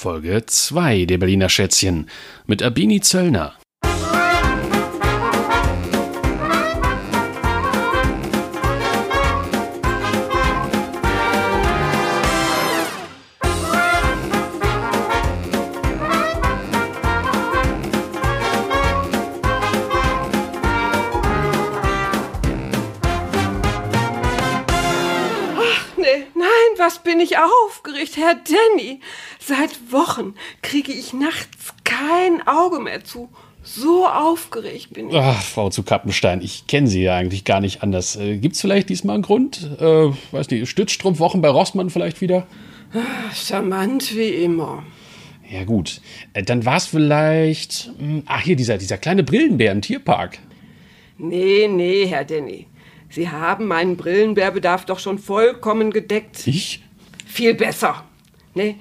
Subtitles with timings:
[0.00, 2.08] Folge 2 der Berliner Schätzchen
[2.46, 3.56] mit Abini Zöllner.
[27.18, 29.00] Bin ich aufgeregt, Herr Danny.
[29.40, 33.28] Seit Wochen kriege ich nachts kein Auge mehr zu.
[33.64, 35.16] So aufgeregt bin ich.
[35.16, 38.14] Ach, Frau zu Kappenstein, ich kenne Sie ja eigentlich gar nicht anders.
[38.14, 39.68] Äh, Gibt's vielleicht diesmal einen Grund?
[39.80, 42.46] Äh, weiß nicht, Stützstrumpfwochen bei Rossmann vielleicht wieder?
[43.34, 44.84] Charmant wie immer.
[45.50, 46.00] Ja gut,
[46.34, 47.90] äh, dann war's vielleicht...
[47.98, 50.38] hm, Ach, hier, dieser, dieser kleine Brillenbär im Tierpark.
[51.18, 52.68] Nee, nee, Herr Danny.
[53.10, 56.46] Sie haben meinen Brillenbärbedarf doch schon vollkommen gedeckt.
[56.46, 56.84] Ich?
[57.28, 58.04] Viel besser.
[58.54, 58.76] Nee,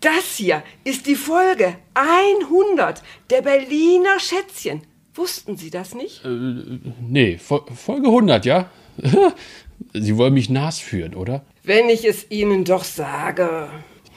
[0.00, 4.82] das hier ist die Folge 100 der Berliner Schätzchen.
[5.14, 6.22] Wussten Sie das nicht?
[6.24, 8.70] Nee, Fol- Folge 100, ja?
[9.94, 11.44] Sie wollen mich nass führen, oder?
[11.62, 13.68] Wenn ich es Ihnen doch sage.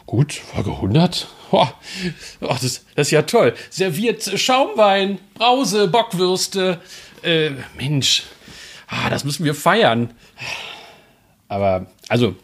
[0.06, 1.28] Gut, Folge 100.
[1.52, 1.74] Boah,
[2.42, 3.54] ach, das, das ist ja toll.
[3.70, 6.82] Serviert Schaumwein, Brause, Bockwürste.
[7.24, 8.24] Äh, Mensch,
[8.88, 10.14] ah, das müssen wir feiern.
[11.48, 12.36] Aber, also,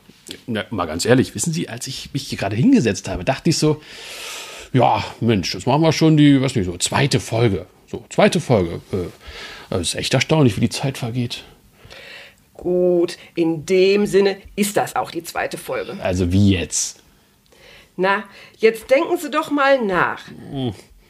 [0.48, 3.58] na, mal ganz ehrlich, wissen Sie, als ich mich hier gerade hingesetzt habe, dachte ich
[3.58, 3.82] so,
[4.74, 7.66] ja, Mensch, jetzt machen wir schon die, was nicht so, zweite Folge.
[7.88, 8.82] So, zweite Folge.
[8.94, 9.08] Äh,
[9.70, 11.44] das ist echt erstaunlich, wie die Zeit vergeht.
[12.54, 15.98] Gut, in dem Sinne ist das auch die zweite Folge.
[16.02, 17.00] Also, wie jetzt?
[17.98, 18.24] Na,
[18.58, 20.24] jetzt denken Sie doch mal nach.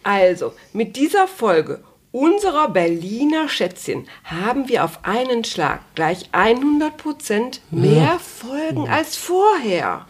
[0.04, 8.20] Also, mit dieser Folge unserer Berliner Schätzchen haben wir auf einen Schlag gleich 100% mehr
[8.20, 10.06] Folgen als vorher.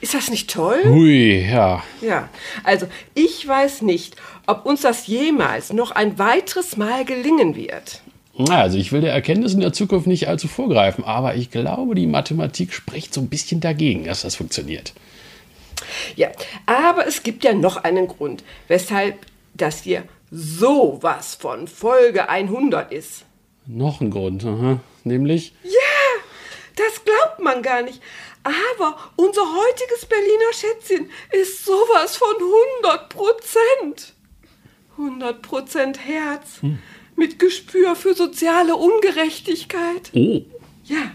[0.00, 0.82] Ist das nicht toll?
[0.84, 1.82] Hui, ja.
[2.02, 2.28] Ja,
[2.62, 4.16] also ich weiß nicht,
[4.46, 8.02] ob uns das jemals noch ein weiteres Mal gelingen wird.
[8.36, 11.94] Na, Also ich will der Erkenntnis in der Zukunft nicht allzu vorgreifen, aber ich glaube,
[11.94, 14.92] die Mathematik spricht so ein bisschen dagegen, dass das funktioniert.
[16.16, 16.28] Ja,
[16.66, 19.16] aber es gibt ja noch einen Grund, weshalb
[19.54, 20.04] das hier
[20.34, 23.26] sowas von Folge 100 ist.
[23.66, 24.80] Noch ein Grund, aha.
[25.04, 26.22] nämlich Ja,
[26.76, 28.00] das glaubt man gar nicht.
[28.42, 32.34] Aber unser heutiges Berliner Schätzchen ist sowas von
[32.82, 34.14] 100 Prozent.
[34.96, 36.60] 100 Prozent Herz.
[37.14, 40.10] Mit Gespür für soziale Ungerechtigkeit.
[40.14, 40.40] oh,
[40.84, 41.12] Ja,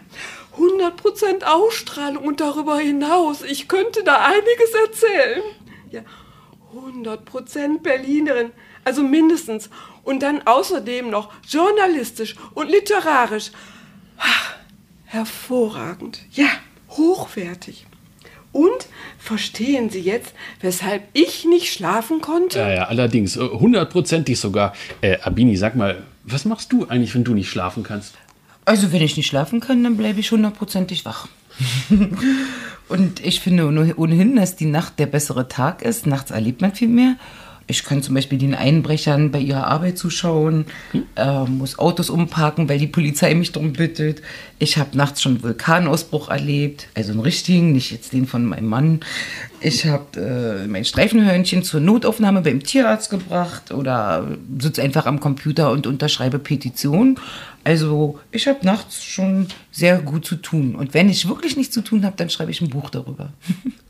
[0.58, 3.42] 100% Ausstrahlung und darüber hinaus.
[3.42, 5.44] Ich könnte da einiges erzählen.
[5.90, 6.02] Ja,
[6.74, 8.52] 100% Berlinerin,
[8.88, 9.70] also mindestens.
[10.04, 13.52] Und dann außerdem noch journalistisch und literarisch.
[14.18, 14.56] Ach,
[15.06, 16.22] hervorragend.
[16.32, 16.48] Ja,
[16.92, 17.86] hochwertig.
[18.54, 18.88] Und
[19.20, 22.60] verstehen Sie jetzt, weshalb ich nicht schlafen konnte?
[22.60, 24.74] ja, ja, allerdings, äh, hundertprozentig sogar.
[25.02, 28.16] Äh, Abini, sag mal, was machst du eigentlich, wenn du nicht schlafen kannst?
[28.66, 31.28] Also wenn ich nicht schlafen kann, dann bleibe ich hundertprozentig wach.
[32.90, 36.08] Und ich finde ohne- ohnehin, dass die Nacht der bessere Tag ist.
[36.08, 37.16] Nachts erlebt man viel mehr.
[37.70, 40.66] Ich kann zum Beispiel den Einbrechern bei ihrer Arbeit zuschauen,
[41.16, 44.22] äh, muss Autos umparken, weil die Polizei mich darum bittet.
[44.58, 48.68] Ich habe nachts schon einen Vulkanausbruch erlebt, also einen richtigen, nicht jetzt den von meinem
[48.68, 49.02] Mann.
[49.60, 54.26] Ich habe äh, mein Streifenhörnchen zur Notaufnahme beim Tierarzt gebracht oder
[54.60, 57.20] sitze einfach am Computer und unterschreibe Petitionen.
[57.66, 60.74] Also ich habe nachts schon sehr gut zu tun.
[60.76, 63.34] Und wenn ich wirklich nichts zu tun habe, dann schreibe ich ein Buch darüber.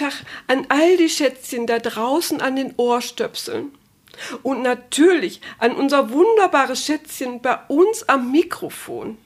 [0.00, 0.14] Tag
[0.46, 3.72] an all die Schätzchen da draußen an den Ohrstöpseln.
[4.42, 9.18] Und natürlich an unser wunderbares Schätzchen bei uns am Mikrofon.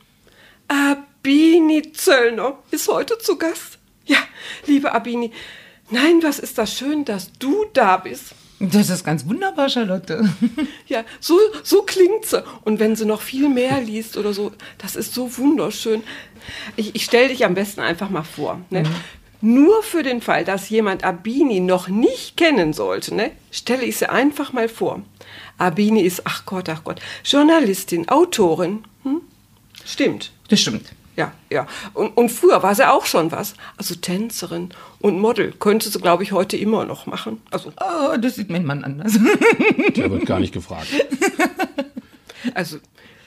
[0.68, 3.78] Abini Zöllner ist heute zu Gast.
[4.04, 4.18] Ja,
[4.66, 5.32] liebe Abini,
[5.90, 8.34] nein, was ist das schön, dass du da bist.
[8.60, 10.28] Das ist ganz wunderbar, Charlotte.
[10.86, 12.44] Ja, so, so klingt sie.
[12.62, 16.02] Und wenn sie noch viel mehr liest oder so, das ist so wunderschön.
[16.76, 18.60] Ich, ich stelle dich am besten einfach mal vor.
[18.70, 18.84] Ne?
[19.44, 24.08] Nur für den Fall, dass jemand Abini noch nicht kennen sollte, ne, stelle ich sie
[24.08, 25.02] einfach mal vor.
[25.58, 28.84] Abini ist, ach Gott, ach Gott, Journalistin, Autorin.
[29.02, 29.20] Hm?
[29.84, 30.32] Stimmt.
[30.48, 30.86] Das stimmt.
[31.16, 31.66] Ja, ja.
[31.92, 33.52] Und, und früher war sie auch schon was.
[33.76, 37.42] Also Tänzerin und Model könnte sie, glaube ich, heute immer noch machen.
[37.50, 39.12] Also, Oh, das sieht mein Mann anders.
[39.94, 40.88] Der wird gar nicht gefragt.
[42.54, 42.78] also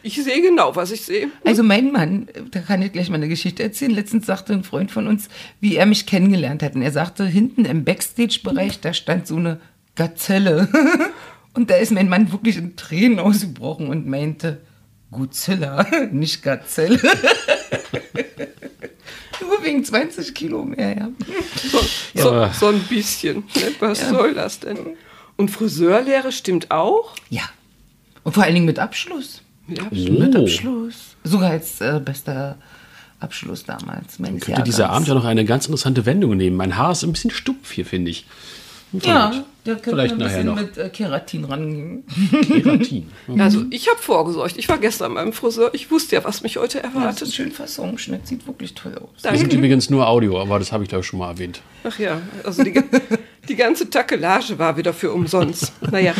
[0.08, 1.30] ich sehe genau, was ich sehe.
[1.46, 3.92] Also mein Mann, da kann ich gleich mal eine Geschichte erzählen.
[3.92, 5.28] Letztens sagte ein Freund von uns,
[5.60, 6.76] wie er mich kennengelernt hat.
[6.76, 9.60] Und er sagte, hinten im Backstage-Bereich, da stand so eine
[9.96, 10.70] Gazelle.
[11.54, 14.62] Und da ist mein Mann wirklich in Tränen ausgebrochen und meinte,
[15.12, 17.00] Godzilla, nicht Gazelle.
[19.42, 21.10] Nur wegen 20 Kilo mehr, ja.
[21.72, 21.80] So,
[22.14, 22.54] so, Ja.
[22.54, 23.38] so ein bisschen.
[23.56, 23.72] Ne?
[23.80, 24.78] Was soll das denn?
[25.36, 27.14] Und Friseurlehre stimmt auch?
[27.30, 27.44] Ja.
[28.24, 29.42] Und vor allen Dingen mit Abschluss.
[29.68, 29.84] Ja.
[29.92, 30.42] Mit Oh.
[30.44, 31.16] Abschluss.
[31.24, 32.58] Sogar als äh, bester
[33.20, 34.20] Abschluss damals.
[34.20, 34.96] meines Könnte dieser Jahrgangs.
[34.98, 36.56] Abend ja noch eine ganz interessante Wendung nehmen.
[36.56, 38.26] Mein Haar ist ein bisschen stumpf hier, finde ich.
[38.94, 39.00] Ja,
[39.32, 39.46] Vielleicht.
[39.66, 40.56] der könnte Vielleicht ein nachher bisschen noch.
[40.56, 42.04] mit äh, Keratin rangehen.
[42.48, 43.10] Keratin.
[43.40, 44.56] Also ich habe vorgesorgt.
[44.58, 45.72] Ich war gestern beim Friseur.
[45.74, 47.34] Ich wusste ja, was mich heute Das ist erwartet.
[47.34, 49.30] schön Fassungsschnitt, sieht wirklich toll aus.
[49.30, 51.60] Wir sind übrigens nur Audio, aber das habe ich glaube ich schon mal erwähnt.
[51.84, 52.82] Ach ja, also die,
[53.50, 55.74] die ganze Takelage war wieder für umsonst.
[55.92, 56.14] Naja,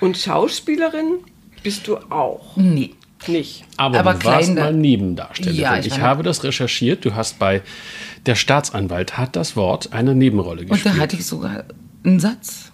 [0.00, 1.18] und Schauspielerin
[1.64, 2.94] bist du auch Nee.
[3.26, 3.64] nicht.
[3.76, 5.60] Aber, Aber du warst mal Nebendarstellerin.
[5.60, 7.04] Ja, ich ich habe das recherchiert.
[7.04, 7.62] Du hast bei
[8.26, 10.94] Der Staatsanwalt hat das Wort eine Nebenrolle Und gespielt.
[10.94, 11.64] da hatte ich sogar
[12.04, 12.70] einen Satz.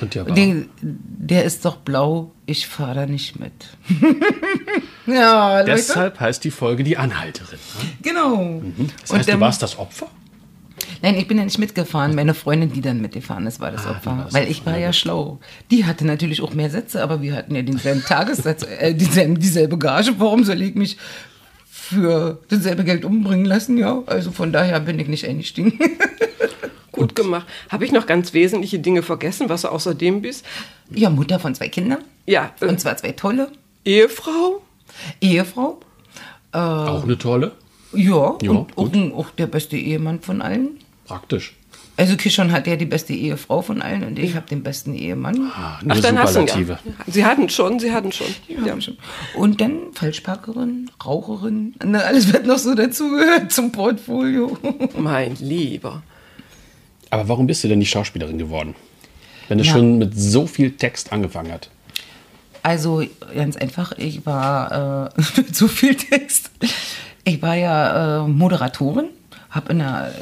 [0.00, 3.52] Und der war, Der, der ist doch blau, ich fahre da nicht mit.
[5.06, 5.70] ja, Leute.
[5.72, 7.58] Deshalb heißt die Folge Die Anhalterin.
[7.80, 7.88] ne?
[8.02, 8.62] Genau.
[9.02, 10.08] Das heißt, ähm, du warst das Opfer?
[11.00, 12.14] Nein, ich bin ja nicht mitgefahren.
[12.14, 14.26] Meine Freundin, die dann mitgefahren ist, war das Ah, Opfer.
[14.30, 15.38] Weil ich war ja schlau.
[15.70, 19.78] Die hatte natürlich auch mehr Sätze, aber wir hatten ja denselben Tagessatz, äh, dieselbe, dieselbe
[19.78, 20.14] Gage.
[20.18, 20.96] Warum soll ich mich
[21.70, 23.78] für dasselbe Geld umbringen lassen?
[23.78, 25.78] Ja, also von daher bin ich nicht eingestiegen.
[26.92, 27.46] Gut gemacht.
[27.70, 30.44] Habe ich noch ganz wesentliche Dinge vergessen, was du außerdem bist?
[30.90, 31.98] ja, Mutter von zwei Kindern.
[32.26, 33.50] Ja, äh, Und zwar zwei tolle.
[33.84, 34.60] Ehefrau?
[35.20, 35.80] Ehefrau.
[36.52, 37.52] Auch eine tolle?
[37.94, 40.78] Ja, Ja, und auch, auch der beste Ehemann von allen.
[41.06, 41.54] Praktisch.
[41.96, 45.50] Also Kishon hat ja die beste Ehefrau von allen und ich habe den besten Ehemann.
[45.54, 46.78] Ah, Ach, dann hast du ja.
[47.06, 48.26] Sie hatten schon, sie hatten schon.
[48.48, 48.74] Ja.
[49.36, 54.56] Und dann Falschparkerin, Raucherin, ne, alles wird noch so dazugehört zum Portfolio.
[54.98, 56.02] Mein Lieber.
[57.10, 58.74] Aber warum bist du denn nicht Schauspielerin geworden?
[59.48, 59.74] Wenn es Ja.
[59.74, 61.68] schon mit so viel Text angefangen hat.
[62.62, 63.02] Also
[63.34, 66.50] ganz einfach, ich war äh, mit so viel Text.
[67.24, 69.08] Ich war ja äh, Moderatorin,
[69.52, 70.12] habe in, der-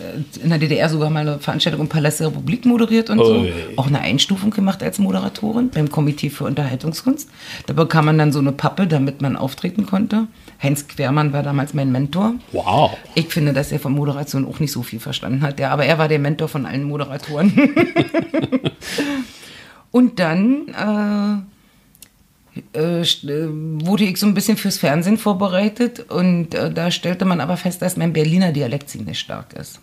[0.43, 3.41] in der DDR sogar mal eine Veranstaltung im Palast der Republik moderiert und so.
[3.41, 3.53] Ui.
[3.77, 7.29] Auch eine Einstufung gemacht als Moderatorin beim Komitee für Unterhaltungskunst.
[7.67, 10.27] Da bekam man dann so eine Pappe, damit man auftreten konnte.
[10.63, 12.35] Heinz Quermann war damals mein Mentor.
[12.53, 12.91] Wow.
[13.15, 15.59] Ich finde, dass er von Moderation auch nicht so viel verstanden hat.
[15.59, 17.53] Ja, aber er war der Mentor von allen Moderatoren.
[19.93, 21.47] Und dann
[22.75, 23.49] äh, äh,
[23.85, 27.83] wurde ich so ein bisschen fürs Fernsehen vorbereitet und äh, da stellte man aber fest,
[27.83, 29.81] dass mein Berliner Dialekt ziemlich stark ist.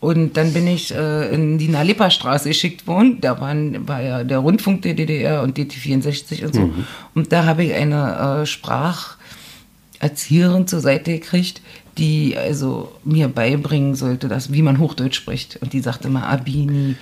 [0.00, 3.18] Und dann bin ich äh, in die Nalepa-Straße geschickt worden.
[3.20, 6.70] Da waren, war ja der Rundfunk der DDR und DT64 und so.
[7.14, 11.60] Und da habe ich eine äh, Spracherzieherin zur Seite gekriegt,
[11.98, 15.56] die also mir beibringen sollte, dass, wie man Hochdeutsch spricht.
[15.62, 16.96] Und die sagte immer, Abini,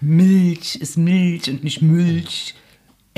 [0.00, 2.54] Milch ist Milch und nicht Milch.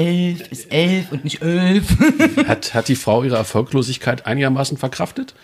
[0.00, 1.96] Elf ist elf und nicht elf.
[2.48, 5.34] Hat, hat die Frau ihre Erfolglosigkeit einigermaßen verkraftet?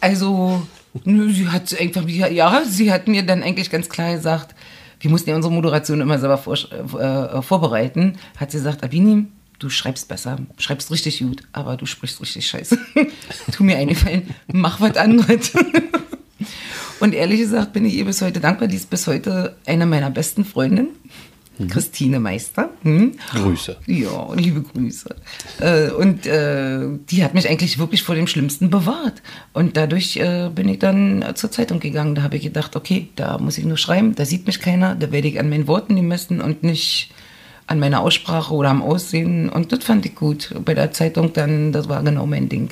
[0.00, 0.66] Also,
[1.04, 4.54] nö, sie hat einfach, ja, sie hat mir dann eigentlich ganz klar gesagt,
[5.00, 9.26] wir mussten ja unsere Moderation immer selber vor, äh, vorbereiten, hat sie gesagt, Abini,
[9.58, 12.78] du schreibst besser, schreibst richtig gut, aber du sprichst richtig scheiße.
[13.52, 15.52] tu mir einen Gefallen, mach was anderes.
[17.00, 20.10] Und ehrlich gesagt bin ich ihr bis heute dankbar, die ist bis heute eine meiner
[20.10, 20.88] besten Freundinnen.
[21.68, 22.70] Christine Meister.
[22.82, 23.12] Hm?
[23.30, 23.76] Grüße.
[23.86, 25.14] Ja, liebe Grüße.
[25.60, 26.80] Äh, und äh,
[27.10, 29.22] die hat mich eigentlich wirklich vor dem Schlimmsten bewahrt.
[29.52, 32.14] Und dadurch äh, bin ich dann äh, zur Zeitung gegangen.
[32.14, 35.12] Da habe ich gedacht, okay, da muss ich nur schreiben, da sieht mich keiner, da
[35.12, 37.10] werde ich an meinen Worten gemessen und nicht
[37.66, 39.48] an meiner Aussprache oder am Aussehen.
[39.48, 40.54] Und das fand ich gut.
[40.64, 42.70] Bei der Zeitung dann, das war genau mein Ding.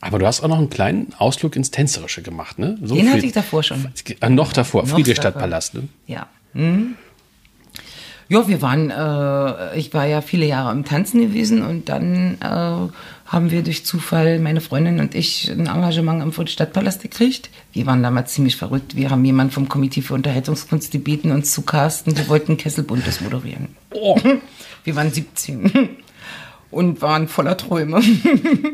[0.00, 2.76] Aber du hast auch noch einen kleinen Ausflug ins Tänzerische gemacht, ne?
[2.82, 3.86] So Den viel- hatte ich davor schon.
[4.20, 5.84] Ah, noch davor, Noch Friedrichstadtpalast, ne?
[6.06, 6.26] Ja.
[6.52, 6.96] Hm.
[8.28, 12.88] Ja, wir waren, äh, ich war ja viele Jahre im Tanzen gewesen und dann äh,
[13.26, 17.50] haben wir durch Zufall, meine Freundin und ich, ein Engagement am Stadtpalast gekriegt.
[17.72, 18.96] Wir waren damals ziemlich verrückt.
[18.96, 22.16] Wir haben jemanden vom Komitee für Unterhaltungskunst gebeten, uns zu casten.
[22.16, 23.68] Wir wollten Kesselbuntes moderieren.
[23.90, 24.18] Oh.
[24.84, 25.88] Wir waren 17
[26.70, 28.02] und waren voller Träume.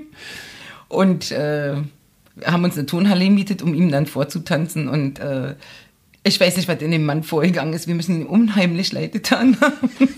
[0.88, 1.76] und äh,
[2.44, 4.88] haben uns eine Turnhalle gemietet, um ihm dann vorzutanzen.
[4.88, 5.54] Und äh,
[6.22, 7.86] ich weiß nicht, was in dem Mann vorgegangen ist.
[7.86, 9.90] Wir müssen ihn unheimlich leid getan haben.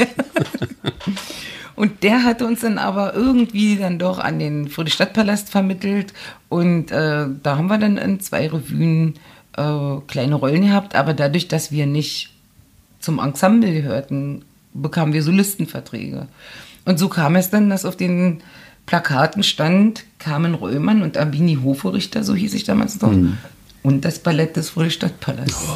[1.77, 6.13] und der hatte uns dann aber irgendwie dann doch an den Friedrichstadtpalast vermittelt.
[6.49, 9.15] Und äh, da haben wir dann in zwei Revuen
[9.57, 12.31] äh, kleine Rollen gehabt, aber dadurch, dass wir nicht
[12.99, 14.45] zum Ensemble gehörten,
[14.75, 16.27] bekamen wir Solistenverträge.
[16.85, 18.43] Und so kam es dann, dass auf den
[18.87, 23.13] Plakaten stand Carmen Röhrmann und Abini Hoferichter, so hieß ich damals noch,
[23.83, 25.69] und das Ballett des Friedrichstadtpalasts.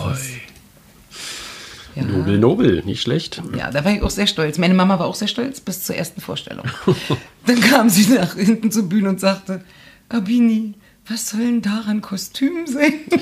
[1.95, 2.05] Ja.
[2.05, 3.43] Nobel, nobel, nicht schlecht.
[3.57, 4.59] Ja, da war ich auch sehr stolz.
[4.59, 6.67] Meine Mama war auch sehr stolz bis zur ersten Vorstellung.
[7.47, 9.65] Dann kam sie nach hinten zur Bühne und sagte,
[10.11, 10.75] Abini,
[11.09, 12.93] was soll denn daran Kostüm sein?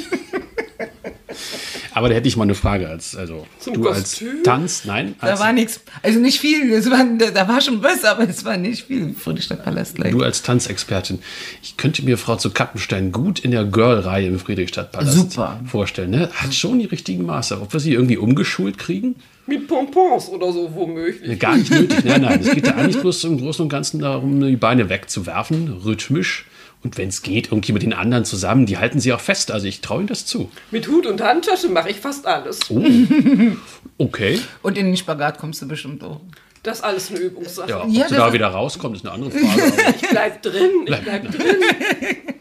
[1.95, 4.29] Aber da hätte ich mal eine Frage als, also Zum du Kostüm?
[4.29, 7.83] als Tanz, nein, Da als, war nichts, also nicht viel, es war, da war schon
[7.83, 9.15] was, aber es war nicht viel.
[9.15, 10.13] Friedrichstadtpalast gleich.
[10.13, 11.21] du als Tanzexpertin.
[11.63, 15.61] Ich könnte mir Frau zu Kappenstein gut in der Girl-Reihe im Friedrichstadtpalast Super.
[15.67, 16.11] vorstellen.
[16.11, 16.31] Ne?
[16.35, 17.61] Hat schon die richtigen Maße.
[17.61, 19.17] Ob wir sie irgendwie umgeschult kriegen?
[19.47, 21.39] Mit Pompons oder so womöglich.
[21.39, 22.05] Gar nicht nötig.
[22.05, 22.41] Nein, nein.
[22.41, 26.47] Es geht ja eigentlich bloß im Großen und Ganzen darum, die Beine wegzuwerfen, rhythmisch.
[26.85, 29.51] Und wenn es geht, irgendwie mit den anderen zusammen, die halten sie auch fest.
[29.51, 30.51] Also ich traue ihnen das zu.
[30.71, 32.61] Mit Hut und Handtasche mache ich fast alles.
[32.71, 32.85] Oh.
[33.97, 34.41] Okay.
[34.63, 36.21] Und in den Spagat kommst du bestimmt auch.
[36.65, 37.71] Das ist alles eine Übungssache.
[37.71, 39.73] Ja, ob Ja, das- da wieder rauskommt, ist eine andere Frage.
[40.03, 41.57] Ich bleib drin, ich bleib drin.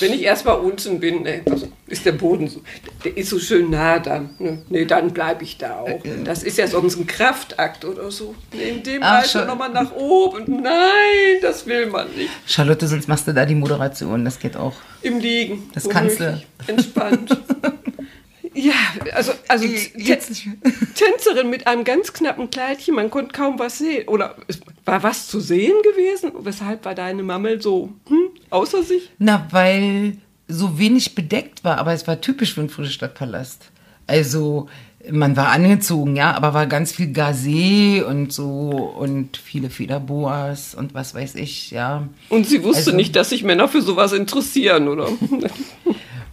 [0.00, 2.62] Wenn ich erstmal unten bin, ne, also ist der Boden so,
[3.04, 4.30] der ist so schön nah dann.
[4.38, 6.00] Ne, nee, dann bleibe ich da auch.
[6.24, 8.34] Das ist ja sonst ein Kraftakt oder so.
[8.52, 9.46] Nee, in dem Ach, Alter schon.
[9.46, 10.62] nochmal nach oben.
[10.62, 12.30] Nein, das will man nicht.
[12.46, 14.74] Charlotte, sonst machst du da die Moderation, das geht auch.
[15.02, 15.70] Im Liegen.
[15.74, 16.40] Das kannst du.
[16.66, 17.36] Entspannt.
[18.54, 18.72] ja,
[19.14, 19.64] also, also
[19.96, 20.56] Jetzt nicht mehr.
[20.94, 24.08] Tänzerin mit einem ganz knappen Kleidchen, man konnte kaum was sehen.
[24.08, 24.36] Oder
[24.84, 26.32] war was zu sehen gewesen?
[26.40, 29.10] Weshalb war deine Mammel so hm, außer sich?
[29.18, 30.16] Na, weil
[30.48, 33.70] so wenig bedeckt war, aber es war typisch für den Friedrichstadtpalast.
[34.08, 34.68] Also,
[35.08, 40.92] man war angezogen, ja, aber war ganz viel Gazé und so und viele Federboas und
[40.92, 42.08] was weiß ich, ja.
[42.28, 45.08] Und sie wusste Also- nicht, dass sich Männer für sowas interessieren, oder?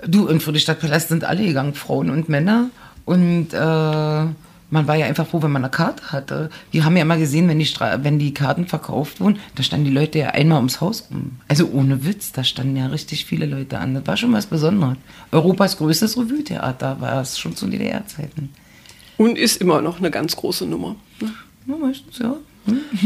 [0.06, 2.70] Du, im Friedrichstadtpalast sind alle gegangen, Frauen und Männer.
[3.06, 3.58] Und äh,
[4.70, 6.50] man war ja einfach froh, wenn man eine Karte hatte.
[6.72, 9.86] Wir haben ja immer gesehen, wenn die, Stra wenn die Karten verkauft wurden, da standen
[9.86, 11.38] die Leute ja einmal ums Haus rum.
[11.48, 13.94] Also ohne Witz, da standen ja richtig viele Leute an.
[13.94, 14.98] Das war schon was Besonderes.
[15.32, 18.50] Europas größtes Revue-Theater war es schon zu DDR-Zeiten.
[19.18, 20.96] Und ist immer noch eine ganz große Nummer.
[21.22, 21.34] ne?
[21.66, 22.36] Ja, meistens, ja.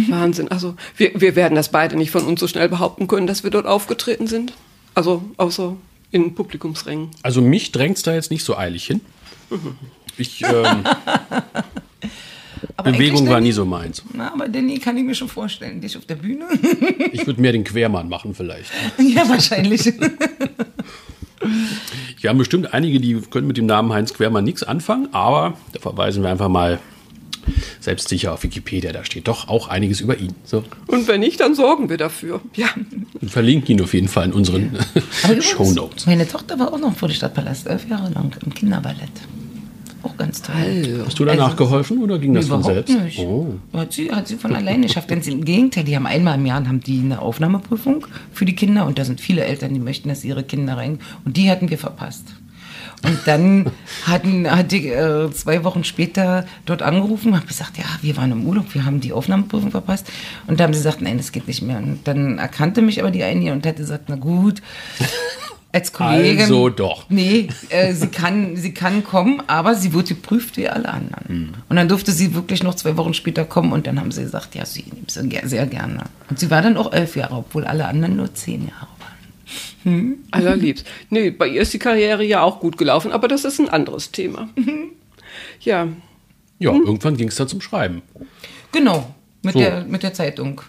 [0.10, 0.48] Wahnsinn.
[0.50, 3.52] Also wir, wir werden das beide nicht von uns so schnell behaupten können, dass wir
[3.52, 4.54] dort aufgetreten sind.
[4.96, 5.76] Also außer
[6.12, 7.10] in Publikumsrängen.
[7.24, 9.02] Also mich drängt es da jetzt nicht so eilig hin.
[10.18, 10.84] Ich, ähm,
[12.84, 14.04] Bewegung war nie so meins.
[14.14, 15.82] Na, aber Danny kann ich mir schon vorstellen.
[15.82, 16.46] Dich auf der Bühne?
[17.14, 18.72] Ich würde mehr den Quermann machen vielleicht.
[18.98, 19.94] ja, wahrscheinlich.
[22.20, 25.80] Wir haben bestimmt einige, die können mit dem Namen Heinz Quermann nichts anfangen, aber da
[25.80, 26.80] verweisen wir einfach mal
[27.80, 28.92] selbstsicher auf Wikipedia.
[28.92, 30.34] Da steht doch auch einiges über ihn.
[30.44, 30.64] So.
[30.88, 32.42] Und wenn nicht, dann sorgen wir dafür.
[32.56, 32.68] Ja.
[33.20, 34.78] Und verlinken ihn auf jeden Fall in unseren
[35.42, 36.06] Show Notes.
[36.06, 39.10] Meine Tochter war auch noch vor der Stadtpalast, elf Jahre lang im Kinderballett.
[40.04, 41.04] Auch ganz toll.
[41.06, 42.98] Hast du danach Also- geholfen oder ging das von selbst?
[43.00, 43.20] nicht.
[43.20, 43.54] Oh.
[43.72, 45.08] Hat, sie, hat sie von alleine geschafft.
[45.08, 48.88] Ganz Im Gegenteil, die haben einmal im Jahr haben die eine Aufnahmeprüfung für die Kinder
[48.88, 50.98] und da sind viele Eltern, die möchten, dass ihre Kinder rein.
[51.24, 52.24] Und die hatten wir verpasst.
[53.04, 53.72] Und dann
[54.06, 58.46] hatten, hatte ich äh, zwei Wochen später dort angerufen, habe gesagt, ja, wir waren im
[58.46, 60.08] Urlaub, wir haben die Aufnahmeprüfung verpasst.
[60.48, 61.78] Und da haben sie gesagt, nein, das geht nicht mehr.
[61.78, 64.62] Und dann erkannte mich aber die eine und hat gesagt, na gut,
[65.72, 66.42] als Kollegin.
[66.42, 67.06] Also doch.
[67.10, 71.28] Nee, äh, sie, kann, sie kann kommen, aber sie wird geprüft wie alle anderen.
[71.28, 71.50] Hm.
[71.70, 74.54] Und dann durfte sie wirklich noch zwei Wochen später kommen und dann haben sie gesagt,
[74.54, 76.04] ja, sie nimmt sie sehr gerne.
[76.30, 78.88] Und sie war dann auch elf Jahre, obwohl alle anderen nur zehn Jahre
[79.84, 80.18] waren.
[80.32, 80.86] Allerliebst.
[81.10, 84.12] Nee, bei ihr ist die Karriere ja auch gut gelaufen, aber das ist ein anderes
[84.12, 84.50] Thema.
[85.62, 85.88] Ja,
[86.60, 88.02] Ja, irgendwann ging es dann zum Schreiben.
[88.72, 89.60] Genau, mit, So.
[89.60, 90.62] der, mit der Zeitung.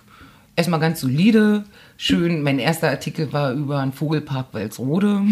[0.56, 1.64] Erstmal ganz solide,
[1.96, 2.42] schön.
[2.42, 5.22] Mein erster Artikel war über einen Vogelpark Walsrode.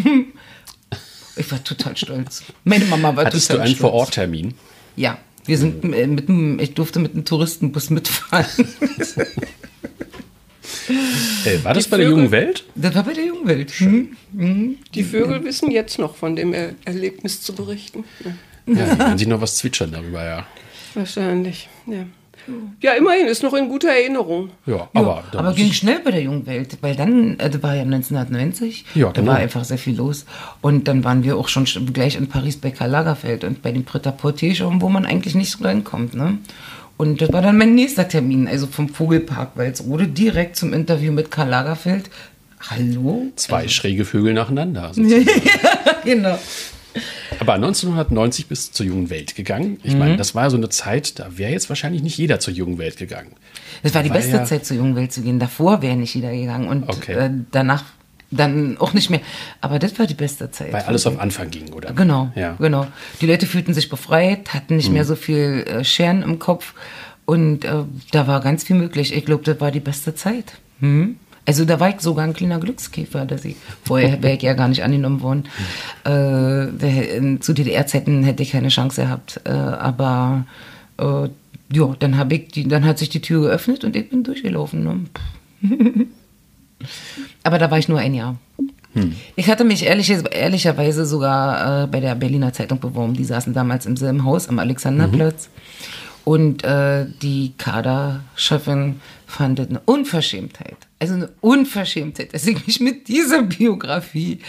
[1.37, 2.43] Ich war total stolz.
[2.65, 3.91] Meine Mama war Hattest du total einen stolz.
[3.91, 4.55] Vororttermin?
[4.97, 8.47] Ja, wir sind äh, mit dem, ich durfte mit einem Touristenbus mitfahren.
[11.47, 12.65] Äh, war das Die bei der Vögel- jungen Welt?
[12.75, 13.71] Das war bei der Jungwelt.
[13.73, 14.17] Hm?
[14.95, 18.05] die Vögel wissen jetzt noch von dem er Erlebnis zu berichten.
[18.67, 20.47] Ja, Ja, werden sich noch was zwitschern darüber, ja.
[20.95, 21.69] wahrscheinlich.
[21.87, 22.05] Ja.
[22.81, 24.51] ja, immerhin ist noch in guter Erinnerung.
[24.67, 27.75] Ja, Aber, aber, da aber ging schnell bei der Jungwelt, weil dann, äh, das war
[27.75, 29.33] ja 1990, Ja, da genau.
[29.33, 30.25] war einfach sehr viel los.
[30.61, 33.73] Und dann waren wir auch schon sch- gleich in Paris bei Karl Lagerfeld und bei
[33.73, 36.15] dem Pret-à-Porter schon, wo man eigentlich nicht so reinkommt.
[36.15, 36.39] Ne?
[37.01, 41.31] Und das war dann mein nächster Termin, also vom Vogelpark Walsrode direkt zum Interview mit
[41.31, 42.11] Karl Lagerfeld.
[42.69, 43.27] Hallo?
[43.37, 44.93] zwei schräge Vögel nacheinander.
[44.99, 45.03] Also,
[46.05, 46.39] genau.
[47.39, 49.79] Aber 1990 bist du zur jungen Welt gegangen.
[49.83, 49.99] Ich Mhm.
[49.99, 52.97] meine, das war so eine Zeit, da wäre jetzt wahrscheinlich nicht jeder zur jungen Welt
[52.99, 53.31] gegangen.
[53.83, 55.39] Das war die War beste ja- Zeit, zur jungen Welt zu gehen.
[55.39, 57.13] Davor wäre nicht jeder gegangen und Okay.
[57.15, 57.85] äh, danach
[58.31, 59.21] dann auch nicht mehr.
[59.61, 60.73] Aber das war die beste Zeit.
[60.73, 61.93] Weil alles auf Anfang ging, oder?
[61.93, 62.55] Genau, Ja.
[62.59, 62.87] genau.
[63.21, 64.95] Die Leute fühlten sich befreit, hatten nicht Mhm.
[64.95, 66.75] mehr so viel äh, Scheren im Kopf
[67.25, 67.83] und äh,
[68.13, 69.15] da war ganz viel möglich.
[69.15, 70.55] Ich glaube, das war die beste Zeit.
[70.81, 71.17] Hm?
[71.47, 74.69] Also da war ich sogar ein kleiner Glückskäfer, dass ich vorher wäre ich ja gar
[74.69, 75.45] nicht angenommen worden.
[76.05, 76.09] Äh,
[76.73, 80.45] der- in- zu DDR-Zeiten hätte ich keine Chance gehabt, äh, aber
[80.99, 81.29] äh,
[81.73, 84.85] ja, dann habe ich die, dann hat sich die Tür geöffnet und ich bin durchgelaufen.
[84.85, 85.01] Ne?
[87.43, 88.37] aber da war ich nur ein Jahr.
[89.37, 93.15] Ich hatte mich ehrlich, ehrlicherweise sogar äh, bei der Berliner Zeitung beworben.
[93.15, 95.49] Die saßen damals im selben Haus am Alexanderplatz.
[96.25, 100.77] Und äh, die Kaderchefin fand eine Unverschämtheit.
[100.99, 104.41] Also eine Unverschämtheit, dass ich mich mit dieser Biografie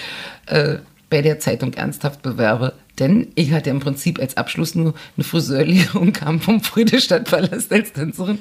[0.48, 0.78] äh,
[1.10, 2.74] bei der Zeitung ernsthaft bewerbe.
[3.00, 7.94] Denn ich hatte im Prinzip als Abschluss nur eine Friseurlehre und kam vom Friedestadtpalast als
[7.94, 8.40] Tänzerin.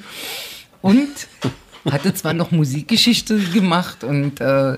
[0.81, 1.09] Und
[1.89, 4.77] hatte zwar noch Musikgeschichte gemacht und äh, äh,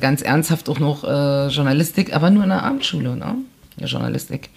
[0.00, 3.36] ganz ernsthaft auch noch äh, Journalistik, aber nur in der Abendschule, ne?
[3.78, 4.50] Ja, Journalistik.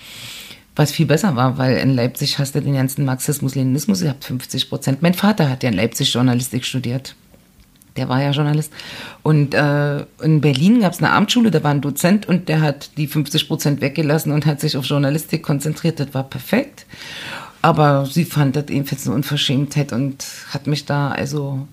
[0.76, 4.24] Was viel besser war, weil in Leipzig hast du den ganzen Marxismus, Leninismus, ihr habt
[4.24, 5.02] 50 Prozent.
[5.02, 7.16] Mein Vater hat ja in Leipzig Journalistik studiert.
[7.98, 8.72] Der war ja Journalist.
[9.24, 12.92] Und äh, in Berlin gab es eine Abendschule, da war ein Dozent und der hat
[12.98, 16.00] die 50 Prozent weggelassen und hat sich auf Journalistik konzentriert.
[16.00, 16.86] Das war perfekt.
[17.62, 21.68] Aber sie fand das ebenfalls eine Unverschämtheit und hat mich da also,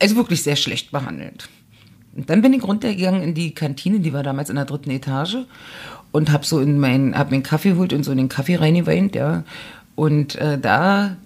[0.00, 1.48] also wirklich sehr schlecht behandelt.
[2.16, 5.36] Und dann bin ich runtergegangen in die Kantine, die war damals in der dritten Etage
[6.12, 8.56] und hab so in mein, hab mir einen Kaffee geholt und so in den Kaffee
[8.56, 9.44] reingeweint, ja.
[9.94, 11.16] Und äh, da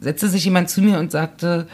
[0.00, 1.66] setzte sich jemand zu mir und sagte,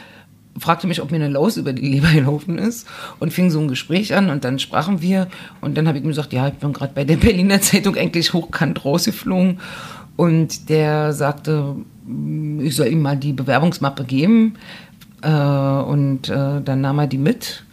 [0.59, 2.87] fragte mich, ob mir eine Laus über die Leber gelaufen ist
[3.19, 5.29] und fing so ein Gespräch an und dann sprachen wir
[5.61, 8.33] und dann habe ich ihm gesagt, ja, ich bin gerade bei der Berliner Zeitung eigentlich
[8.33, 9.61] hochkant rausgeflogen
[10.17, 11.77] und der sagte,
[12.61, 14.55] ich soll ihm mal die Bewerbungsmappe geben
[15.27, 17.65] äh, und äh, dann nahm er die mit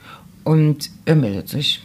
[0.43, 1.81] und er meldet sich.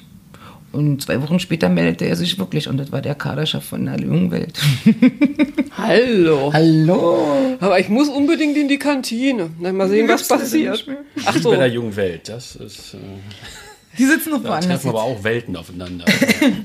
[0.70, 3.98] Und zwei Wochen später meldete er sich wirklich und das war der Kaderchef von der
[4.00, 4.58] jungen Welt.
[5.76, 6.50] Hallo.
[6.52, 7.56] Hallo!
[7.60, 9.50] Aber ich muss unbedingt in die Kantine.
[9.60, 10.85] Na, mal sehen, was passiert.
[11.24, 11.50] Ach so.
[11.50, 12.94] Bei der jungen Welt, das ist.
[12.94, 12.98] Äh,
[13.96, 14.66] Die sitzen noch da woanders.
[14.66, 16.04] treffen aber auch Welten aufeinander.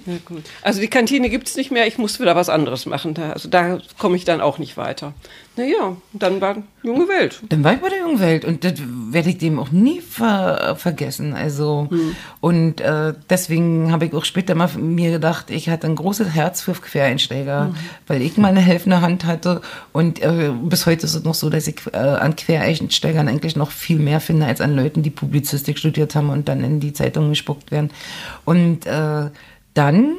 [0.05, 0.43] Ja, gut.
[0.61, 3.13] Also die Kantine gibt es nicht mehr, ich muss wieder was anderes machen.
[3.13, 5.13] Da, also da komme ich dann auch nicht weiter.
[5.55, 7.39] Naja, dann war junge Welt.
[7.49, 8.73] Dann war ich bei der jungen Welt und das
[9.11, 11.35] werde ich dem auch nie ver vergessen.
[11.35, 11.89] Also
[12.41, 16.61] und äh, deswegen habe ich auch später mal mir gedacht, ich hatte ein großes Herz
[16.61, 17.75] für Quereinsteiger,
[18.07, 19.61] weil ich mal eine helfende Hand hatte
[19.91, 23.69] und äh, bis heute ist es noch so, dass ich äh, an Quereinsteigern eigentlich noch
[23.69, 27.29] viel mehr finde als an Leuten, die Publizistik studiert haben und dann in die Zeitung
[27.29, 27.91] gespuckt werden.
[28.43, 29.29] Und äh,
[29.75, 30.15] dann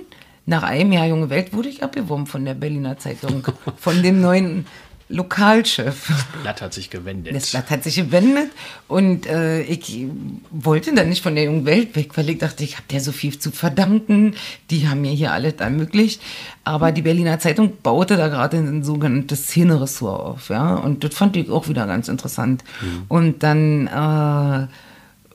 [0.47, 4.67] nach einem Jahr junge Welt wurde ich abgeworben von der Berliner Zeitung, von dem neuen
[5.09, 6.11] Lokalchef.
[6.43, 7.35] Blatt hat sich gewendet.
[7.35, 8.51] Das Blatt hat sich gewendet
[8.89, 10.07] und äh, ich
[10.51, 13.13] wollte dann nicht von der jungen Welt weg, weil ich dachte, ich habe der so
[13.13, 14.35] viel zu verdanken.
[14.71, 16.23] Die haben mir hier alles ermöglicht.
[16.65, 20.75] Aber die Berliner Zeitung baute da gerade ein sogenanntes Szeneressort auf, ja.
[20.75, 22.65] Und das fand ich auch wieder ganz interessant.
[23.09, 23.91] Und dann äh,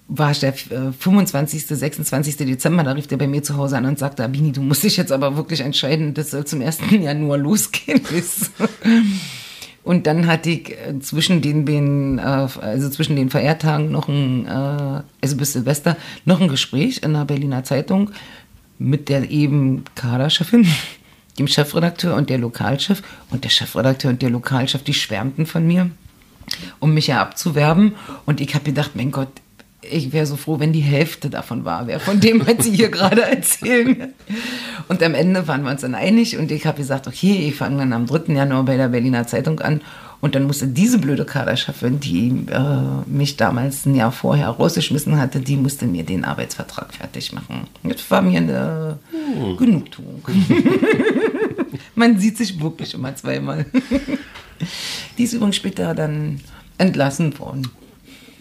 [0.10, 2.38] war es der äh, 25., 26.
[2.38, 4.98] Dezember, da rief der bei mir zu Hause an und sagte, Abini, du musst dich
[4.98, 6.80] jetzt aber wirklich entscheiden, das soll zum 1.
[6.90, 8.02] Januar losgehen.
[9.84, 14.46] Und dann hatte ich äh, zwischen den, den äh, also zwischen den Feiertagen noch ein,
[14.46, 18.12] äh, also bis Silvester, noch ein Gespräch in der Berliner Zeitung
[18.78, 20.68] mit der eben Kaderchefin,
[21.40, 23.04] dem Chefredakteur und der Lokalchef.
[23.30, 25.90] Und der Chefredakteur und der Lokalchef, die schwärmten von mir,
[26.80, 27.96] um mich ja abzuwerben.
[28.26, 29.30] Und ich habe gedacht, mein Gott,
[29.90, 32.90] ich wäre so froh, wenn die Hälfte davon wahr wäre, von dem, was sie hier
[32.90, 34.14] gerade erzählen.
[34.88, 37.78] Und am Ende waren wir uns dann einig und ich habe gesagt, okay, ich fange
[37.78, 38.34] dann am 3.
[38.34, 39.82] Januar bei der Berliner Zeitung an.
[40.22, 45.40] Und dann musste diese blöde Kaderchefin, die äh, mich damals ein Jahr vorher rausgeschmissen hatte,
[45.40, 47.68] die musste mir den Arbeitsvertrag fertig machen.
[47.84, 49.00] Das war mir eine
[49.58, 50.22] Genugtuung.
[51.96, 53.66] Man sieht sich wirklich immer zweimal.
[55.18, 56.42] die ist übrigens später dann
[56.78, 57.70] entlassen worden.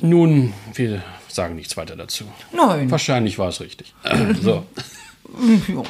[0.01, 2.25] Nun, wir sagen nichts weiter dazu.
[2.53, 2.91] Nein.
[2.91, 3.95] Wahrscheinlich war es richtig.
[4.43, 4.65] so.
[5.69, 5.83] Ja.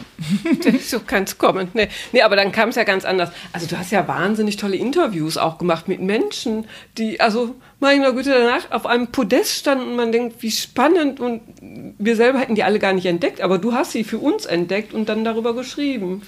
[0.81, 1.69] So kann es kommen.
[1.73, 3.31] Nee, nee, aber dann kam es ja ganz anders.
[3.53, 6.67] Also du hast ja wahnsinnig tolle Interviews auch gemacht mit Menschen,
[6.99, 11.43] die, also meine Güte, danach auf einem Podest standen und man denkt, wie spannend und
[11.99, 14.93] wir selber hätten die alle gar nicht entdeckt, aber du hast sie für uns entdeckt
[14.93, 16.23] und dann darüber geschrieben.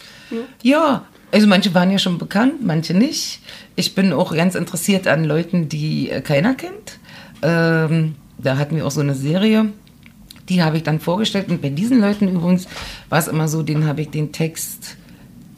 [0.62, 3.40] Ja, also manche waren ja schon bekannt, manche nicht.
[3.76, 6.98] Ich bin auch ganz interessiert an Leuten, die äh, keiner kennt.
[7.42, 9.66] Ähm, da hatten wir auch so eine Serie,
[10.48, 11.48] die habe ich dann vorgestellt.
[11.48, 12.66] Und bei diesen Leuten übrigens
[13.08, 14.96] war es immer so, denen habe ich den Text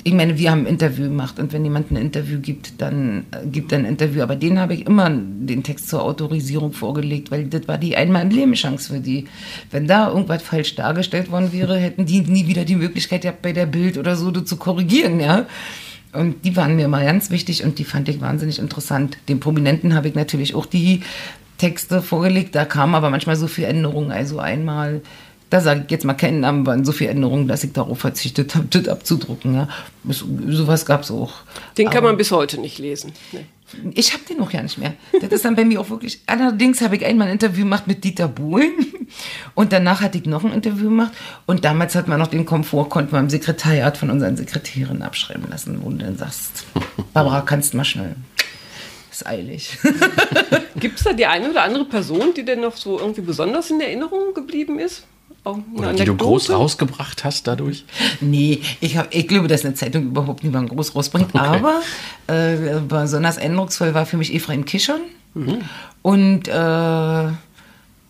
[0.05, 3.47] ich meine, wir haben ein Interview gemacht und wenn jemand ein Interview gibt, dann äh,
[3.47, 4.23] gibt er ein Interview.
[4.23, 8.23] Aber denen habe ich immer den Text zur Autorisierung vorgelegt, weil das war die einmal
[8.23, 9.27] im Leben Chance für die.
[9.71, 13.53] Wenn da irgendwas falsch dargestellt worden wäre, hätten die nie wieder die Möglichkeit gehabt, bei
[13.53, 15.47] der Bild oder so das zu korrigieren, ja.
[16.12, 19.16] Und die waren mir mal ganz wichtig und die fand ich wahnsinnig interessant.
[19.29, 21.01] Den Prominenten habe ich natürlich auch die
[21.62, 22.55] Texte vorgelegt.
[22.55, 24.11] Da kamen aber manchmal so viele Änderungen.
[24.11, 25.01] Also einmal
[25.53, 28.55] da sage ich jetzt mal keinen Namen, waren so viele Änderungen, dass ich darauf verzichtet
[28.55, 29.55] habe, das abzudrucken.
[29.55, 29.68] Ja.
[30.09, 31.35] So, sowas gab es auch.
[31.77, 33.12] Den kann Aber man bis heute nicht lesen.
[33.33, 33.44] Nee.
[33.94, 34.94] Ich habe den noch ja nicht mehr.
[35.20, 36.20] Das ist dann bei mir auch wirklich.
[36.27, 38.72] Allerdings habe ich einmal ein Interview gemacht mit Dieter Bohlen
[39.55, 41.12] und danach hatte ich noch ein Interview gemacht
[41.46, 45.48] und damals hat man noch den Komfort, konnte man im Sekretariat von unseren Sekretärinnen abschreiben
[45.51, 46.64] lassen, wo du dann sagst,
[47.12, 48.14] Barbara, kannst mal schnell.
[49.12, 49.79] Ist eilig.
[50.77, 53.79] Gibt es da die eine oder andere Person, die denn noch so irgendwie besonders in
[53.79, 55.05] Erinnerung geblieben ist?
[55.44, 57.85] Oder die du groß rausgebracht hast dadurch?
[58.20, 61.35] Nee, ich, hab, ich glaube, dass eine Zeitung überhaupt niemand groß rausbringt.
[61.35, 61.44] Okay.
[61.44, 61.83] Aber
[62.27, 65.03] äh, besonders eindrucksvoll war für mich Ephraim Kischon.
[65.35, 65.59] Mhm.
[66.01, 67.37] Und äh, wer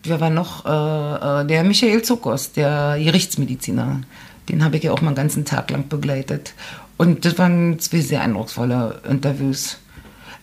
[0.05, 0.65] war noch?
[0.65, 4.01] Äh, äh, der Michael Zuckers, der Gerichtsmediziner.
[4.47, 6.53] Den habe ich ja auch mal einen ganzen Tag lang begleitet.
[6.97, 9.79] Und das waren zwei sehr eindrucksvolle Interviews.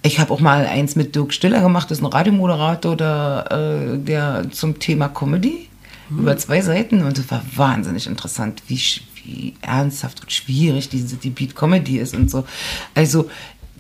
[0.03, 3.99] Ich habe auch mal eins mit Dirk Stiller gemacht, das ist ein Radiomoderator, der, äh,
[3.99, 5.69] der zum Thema Comedy
[6.11, 8.81] über zwei Seiten und es war wahnsinnig interessant, wie,
[9.23, 12.45] wie ernsthaft und schwierig diese die Beat Comedy ist und so.
[12.95, 13.31] Also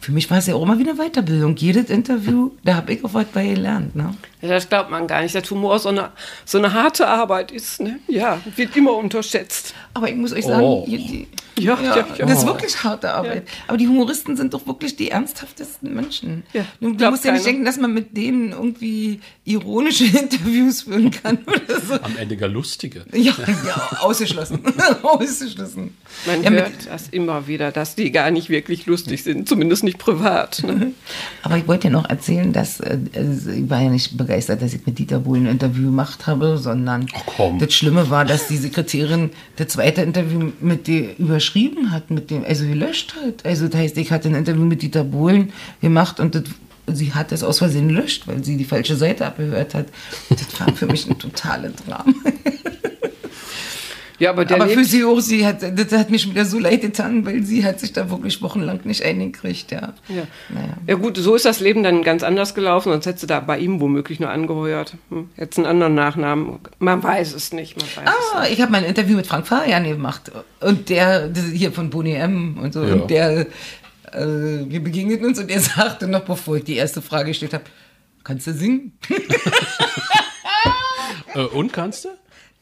[0.00, 1.56] für mich war es ja auch immer wieder Weiterbildung.
[1.56, 3.94] Jedes Interview, da habe ich auch was bei gelernt.
[3.94, 4.14] Ne?
[4.40, 6.11] Ja, das glaubt man gar nicht, dass Humor so eine,
[6.46, 7.80] so eine harte Arbeit ist.
[7.80, 7.98] Ne?
[8.09, 9.74] Ja, wird immer unterschätzt.
[9.94, 10.85] Aber ich muss euch sagen, oh.
[10.87, 11.26] die,
[11.59, 13.46] ja, ja, ja, ja, das ist wirklich harte Arbeit.
[13.66, 16.44] Aber die Humoristen sind doch wirklich die ernsthaftesten Menschen.
[16.53, 21.11] Ja, du, du musst ja nicht denken, dass man mit denen irgendwie ironische Interviews führen
[21.11, 21.94] kann oder so.
[21.94, 23.05] Am Ende gar lustige.
[23.12, 23.35] Ja,
[23.66, 24.61] ja ausgeschlossen.
[25.03, 25.96] ausgeschlossen.
[26.26, 30.62] Man hört das immer wieder, dass die gar nicht wirklich lustig sind, zumindest nicht privat.
[30.64, 30.92] Ne?
[31.42, 34.72] Aber ich wollte ja noch erzählen, dass äh, also ich war ja nicht begeistert, dass
[34.72, 37.07] ich mit Dieter Bohlen ein Interview gemacht habe, sondern
[37.38, 42.30] oh, das Schlimme war, dass die Sekretärin das zweite Interview mit dir überschrieben hat, mit
[42.30, 43.46] dem, also gelöscht hat.
[43.46, 46.42] Also das heißt, ich hatte ein Interview mit Dieter Bohlen gemacht und das,
[46.86, 49.86] sie hat es aus Versehen gelöscht, weil sie die falsche Seite abgehört hat.
[50.28, 52.12] Das war für mich ein totales Drama.
[54.20, 57.24] Ja, aber, aber für sie auch, sie hat, das hat mich wieder so leid getan,
[57.24, 59.94] weil sie hat sich da wirklich wochenlang nicht eingekriegt, ja.
[60.09, 60.24] Ja.
[60.50, 60.74] Naja.
[60.87, 63.59] ja gut, so ist das Leben dann ganz anders gelaufen, sonst hättest du da bei
[63.59, 64.94] ihm womöglich nur angeheuert.
[65.09, 65.30] Hm.
[65.38, 66.59] Jetzt einen anderen Nachnamen.
[66.78, 67.78] Man weiß es nicht.
[67.78, 70.30] Man weiß ah, ich habe mein Interview mit Frank Farian gemacht
[70.61, 72.92] und der, hier von Boni M und so, ja.
[72.92, 73.46] und der, äh,
[74.12, 77.64] wir begegneten uns und er sagte noch, bevor ich die erste Frage gestellt habe,
[78.22, 78.92] kannst du singen?
[81.35, 82.11] äh, und kannst du?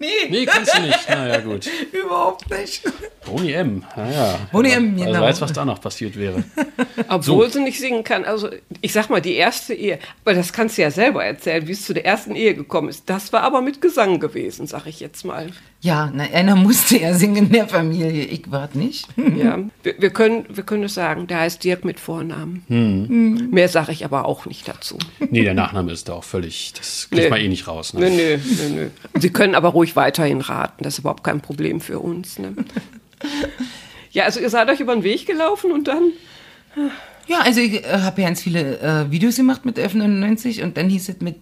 [0.00, 0.06] Nee.
[0.30, 1.08] Nee, kannst du nicht.
[1.08, 1.68] Naja, gut.
[1.92, 2.82] Überhaupt nicht.
[3.26, 3.84] Boni M.
[3.96, 4.38] Naja.
[4.52, 5.10] Boni M, genau.
[5.10, 6.44] Also weiß, was da noch passiert wäre.
[7.08, 7.58] Obwohl so.
[7.58, 8.24] sie nicht singen kann.
[8.24, 8.48] Also,
[8.80, 9.98] ich sag mal, die erste Ehe.
[10.24, 13.10] Aber das kannst du ja selber erzählen, wie es zu der ersten Ehe gekommen ist.
[13.10, 15.50] Das war aber mit Gesang gewesen, sag ich jetzt mal.
[15.80, 18.24] Ja, na, einer musste ja singen in der Familie.
[18.24, 19.06] Ich war nicht.
[19.16, 21.26] ja, wir, wir, können, wir können es sagen.
[21.26, 22.64] Der heißt Dirk mit Vornamen.
[22.66, 23.50] Hm.
[23.50, 24.98] Mehr sage ich aber auch nicht dazu.
[25.30, 26.72] Nee, der Nachname ist da auch völlig.
[26.76, 27.30] Das kriegt nee.
[27.30, 27.94] man eh nicht raus.
[27.94, 28.10] Ne?
[28.10, 28.80] Nee, nee, nee,
[29.14, 29.20] nee.
[29.20, 30.84] Sie können aber ruhig ruhig weiterhin raten.
[30.84, 32.38] Das ist überhaupt kein Problem für uns.
[32.38, 32.54] Ne?
[34.10, 36.12] ja, also ihr seid euch über den Weg gelaufen und dann.
[37.26, 40.88] Ja, also ich äh, habe ja ganz viele äh, Videos gemacht mit F99 und dann
[40.88, 41.40] hieß es mit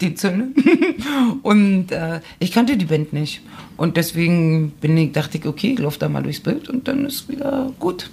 [0.00, 0.48] die Zölle.
[1.42, 3.42] und äh, ich kannte die Band nicht.
[3.76, 7.06] Und deswegen bin ich, dachte ich, okay, ich laufe da mal durchs Bild und dann
[7.06, 8.10] ist wieder gut.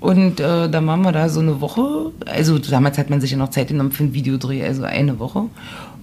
[0.00, 2.12] Und äh, dann waren wir da so eine Woche.
[2.26, 5.48] Also damals hat man sich ja noch Zeit genommen für einen Videodreh, also eine Woche.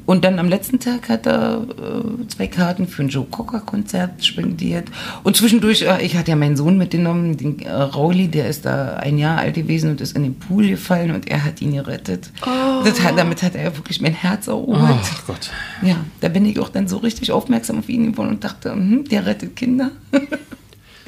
[0.06, 4.88] Und dann am letzten Tag hat er äh, zwei Karten für ein Joe Cocker-Konzert spendiert.
[5.24, 8.98] Und zwischendurch, äh, ich hatte ja meinen Sohn mitgenommen, den äh, Rauli, der ist da
[8.98, 12.32] ein Jahr alt gewesen und ist in den Pool gefallen und er hat ihn gerettet.
[12.46, 12.86] Oh.
[12.86, 14.82] Hat, damit hat er wirklich mein Herz erobert.
[14.82, 15.50] Oh Gott.
[15.82, 19.06] Ja, da bin ich auch dann so richtig aufmerksam auf ihn geworden und dachte, hm,
[19.06, 19.92] der rettet Kinder.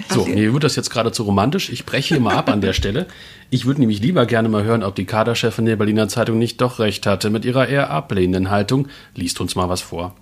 [0.09, 1.69] So, mir wird das jetzt gerade zu romantisch.
[1.69, 3.07] Ich breche immer ab an der Stelle.
[3.49, 6.79] Ich würde nämlich lieber gerne mal hören, ob die Kaderchefin der Berliner Zeitung nicht doch
[6.79, 8.87] recht hatte mit ihrer eher ablehnenden Haltung.
[9.15, 10.15] Liest uns mal was vor.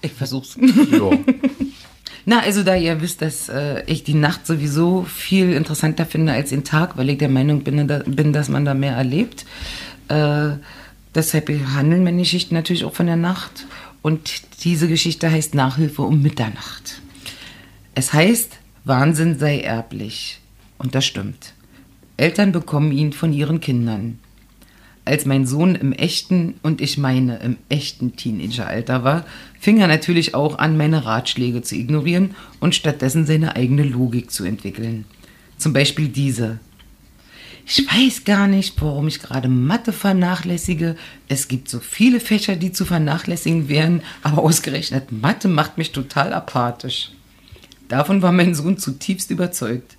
[0.00, 0.56] Ich versuch's.
[0.90, 1.12] Jo.
[2.24, 6.50] Na, also da ihr wisst, dass äh, ich die Nacht sowieso viel interessanter finde als
[6.50, 9.44] den Tag, weil ich der Meinung bin, da, bin dass man da mehr erlebt.
[10.08, 10.50] Äh,
[11.14, 13.66] deshalb handeln meine Geschichten natürlich auch von der Nacht.
[14.02, 17.00] Und diese Geschichte heißt Nachhilfe um Mitternacht.
[17.94, 20.40] Es heißt, Wahnsinn sei erblich.
[20.78, 21.54] Und das stimmt.
[22.22, 24.20] Eltern bekommen ihn von ihren Kindern.
[25.04, 29.26] Als mein Sohn im echten und ich meine im echten Teenageralter war,
[29.58, 34.44] fing er natürlich auch an, meine Ratschläge zu ignorieren und stattdessen seine eigene Logik zu
[34.44, 35.04] entwickeln.
[35.58, 36.60] Zum Beispiel diese.
[37.66, 40.94] Ich weiß gar nicht, warum ich gerade Mathe vernachlässige.
[41.26, 46.32] Es gibt so viele Fächer, die zu vernachlässigen wären, aber ausgerechnet Mathe macht mich total
[46.32, 47.10] apathisch.
[47.88, 49.96] Davon war mein Sohn zutiefst überzeugt.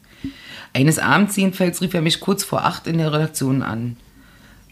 [0.74, 3.96] Eines Abends jedenfalls rief er mich kurz vor acht in der Redaktion an.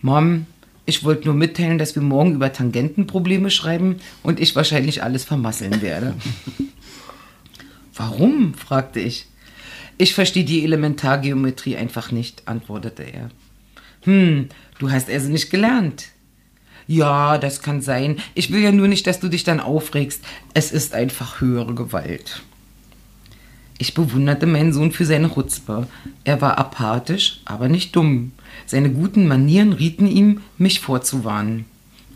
[0.02, 0.48] Mom,
[0.86, 5.82] ich wollte nur mitteilen, dass wir morgen über Tangentenprobleme schreiben und ich wahrscheinlich alles vermasseln
[5.82, 6.16] werde.
[7.96, 8.56] Warum?
[8.56, 9.28] fragte ich.
[9.98, 13.30] Ich verstehe die Elementargeometrie einfach nicht, antwortete er.
[14.02, 16.08] Hm, du hast also nicht gelernt.
[16.88, 18.18] Ja, das kann sein.
[18.34, 20.24] Ich will ja nur nicht, dass du dich dann aufregst.
[20.56, 22.42] Es ist einfach höhere Gewalt.
[23.82, 25.88] Ich bewunderte meinen Sohn für seine Chutzpe.
[26.24, 28.32] Er war apathisch, aber nicht dumm.
[28.68, 31.66] Seine guten Manieren rieten ihm, mich vorzuwarnen.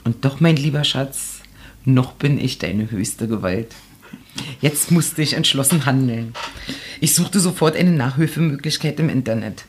[0.04, 1.39] Und doch, mein lieber Schatz,
[1.84, 3.73] noch bin ich deine höchste Gewalt.
[4.62, 6.36] Jetzt musste ich entschlossen handeln.
[7.01, 9.65] Ich suchte sofort eine Nachhilfemöglichkeit im Internet.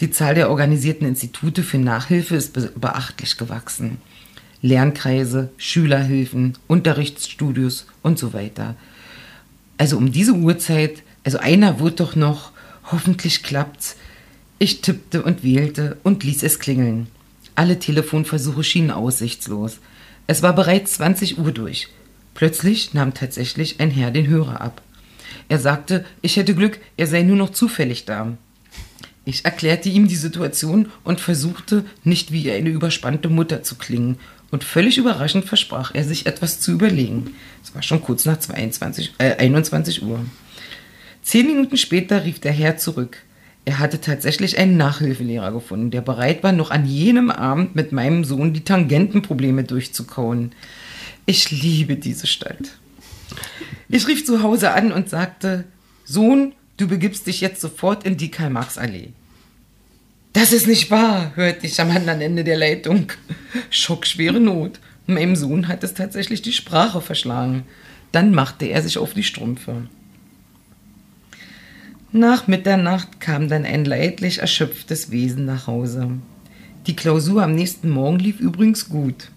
[0.00, 3.98] Die Zahl der organisierten Institute für Nachhilfe ist beachtlich gewachsen.
[4.62, 8.74] Lernkreise, Schülerhilfen, Unterrichtsstudios und so weiter.
[9.78, 12.52] Also um diese Uhrzeit also einer wurde doch noch,
[12.92, 13.96] hoffentlich klappt's.
[14.60, 17.08] Ich tippte und wählte und ließ es klingeln.
[17.56, 19.80] Alle Telefonversuche schienen aussichtslos.
[20.28, 21.88] Es war bereits 20 Uhr durch.
[22.34, 24.82] Plötzlich nahm tatsächlich ein Herr den Hörer ab.
[25.48, 28.36] Er sagte, ich hätte Glück, er sei nur noch zufällig da.
[29.24, 34.20] Ich erklärte ihm die Situation und versuchte, nicht wie eine überspannte Mutter zu klingen.
[34.52, 37.34] Und völlig überraschend versprach er sich etwas zu überlegen.
[37.64, 40.20] Es war schon kurz nach 22, äh, 21 Uhr.
[41.26, 43.24] Zehn Minuten später rief der Herr zurück.
[43.64, 48.22] Er hatte tatsächlich einen Nachhilfelehrer gefunden, der bereit war, noch an jenem Abend mit meinem
[48.22, 50.52] Sohn die Tangentenprobleme durchzukauen.
[51.26, 52.78] Ich liebe diese Stadt.
[53.88, 55.64] Ich rief zu Hause an und sagte,
[56.04, 59.08] Sohn, du begibst dich jetzt sofort in die Karl-Marx-Allee.
[60.32, 63.10] Das ist nicht wahr, hörte ich am anderen Ende der Leitung.
[63.70, 64.78] Schockschwere Not.
[65.08, 67.64] Meinem Sohn hat es tatsächlich die Sprache verschlagen.
[68.12, 69.88] Dann machte er sich auf die Strümpfe.
[72.16, 76.12] Nach Mitternacht kam dann ein leidlich erschöpftes Wesen nach Hause.
[76.86, 79.30] Die Klausur am nächsten Morgen lief übrigens gut.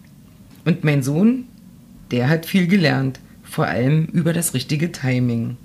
[0.64, 1.44] Und mein Sohn,
[2.12, 5.58] der hat viel gelernt, vor allem über das richtige Timing.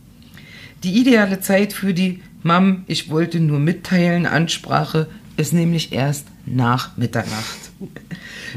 [0.82, 6.96] Die ideale Zeit für die Mam, ich wollte nur mitteilen Ansprache ist nämlich erst nach
[6.96, 7.58] Mitternacht.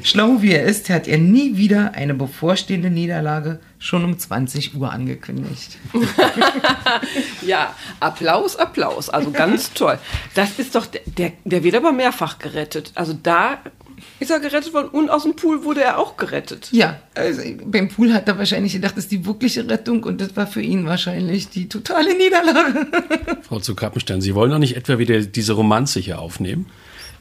[0.04, 4.92] Schlau wie er ist, hat er nie wieder eine bevorstehende Niederlage schon um 20 Uhr
[4.92, 5.78] angekündigt.
[7.42, 9.10] ja, Applaus, Applaus.
[9.10, 9.98] Also ganz toll.
[10.34, 12.92] Das ist doch, der, der wird aber mehrfach gerettet.
[12.96, 13.60] Also da
[14.20, 16.70] ist er gerettet worden und aus dem Pool wurde er auch gerettet.
[16.72, 20.36] Ja, also beim Pool hat er wahrscheinlich gedacht, das ist die wirkliche Rettung und das
[20.36, 22.88] war für ihn wahrscheinlich die totale Niederlage.
[23.44, 26.68] Frau zu Kappenstein, Sie wollen doch nicht etwa wieder diese Romanze hier aufnehmen?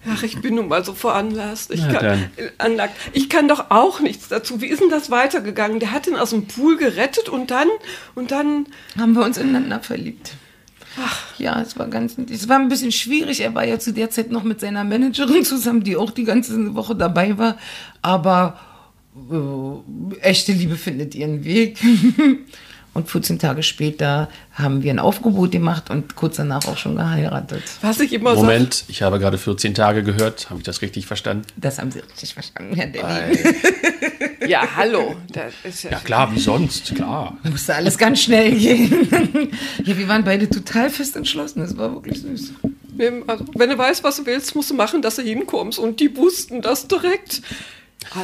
[0.08, 1.72] Ach, ich bin nun mal so veranlasst.
[1.72, 2.94] Ich, kann, anlagt.
[3.12, 4.60] ich kann doch auch nichts dazu.
[4.60, 5.80] Wie ist denn das weitergegangen?
[5.80, 7.68] Der hat ihn aus dem Pool gerettet und dann,
[8.14, 8.66] und dann.
[8.96, 10.32] Haben wir uns ineinander verliebt.
[10.98, 11.38] Ach.
[11.38, 13.40] Ja, es war ganz, es war ein bisschen schwierig.
[13.40, 16.74] Er war ja zu der Zeit noch mit seiner Managerin zusammen, die auch die ganze
[16.74, 17.56] Woche dabei war.
[18.02, 18.58] Aber
[19.30, 21.78] äh, echte Liebe findet ihren Weg.
[22.94, 27.62] Und 14 Tage später haben wir ein Aufgebot gemacht und kurz danach auch schon geheiratet.
[27.82, 30.48] Was ich immer Moment, sag, ich habe gerade 14 Tage gehört.
[30.48, 31.44] Habe ich das richtig verstanden?
[31.58, 33.36] Das haben Sie richtig verstanden, Herr Danny.
[34.48, 35.16] ja, hallo.
[35.34, 35.48] Ja,
[35.90, 37.36] ja, klar, wie sonst, klar.
[37.44, 39.50] Musste alles ganz schnell gehen.
[39.84, 41.60] ja, wir waren beide total fest entschlossen.
[41.60, 42.52] Das war wirklich süß.
[43.26, 45.78] Also, wenn du weißt, was du willst, musst du machen, dass du hinkommst.
[45.78, 47.42] Und die wussten das direkt.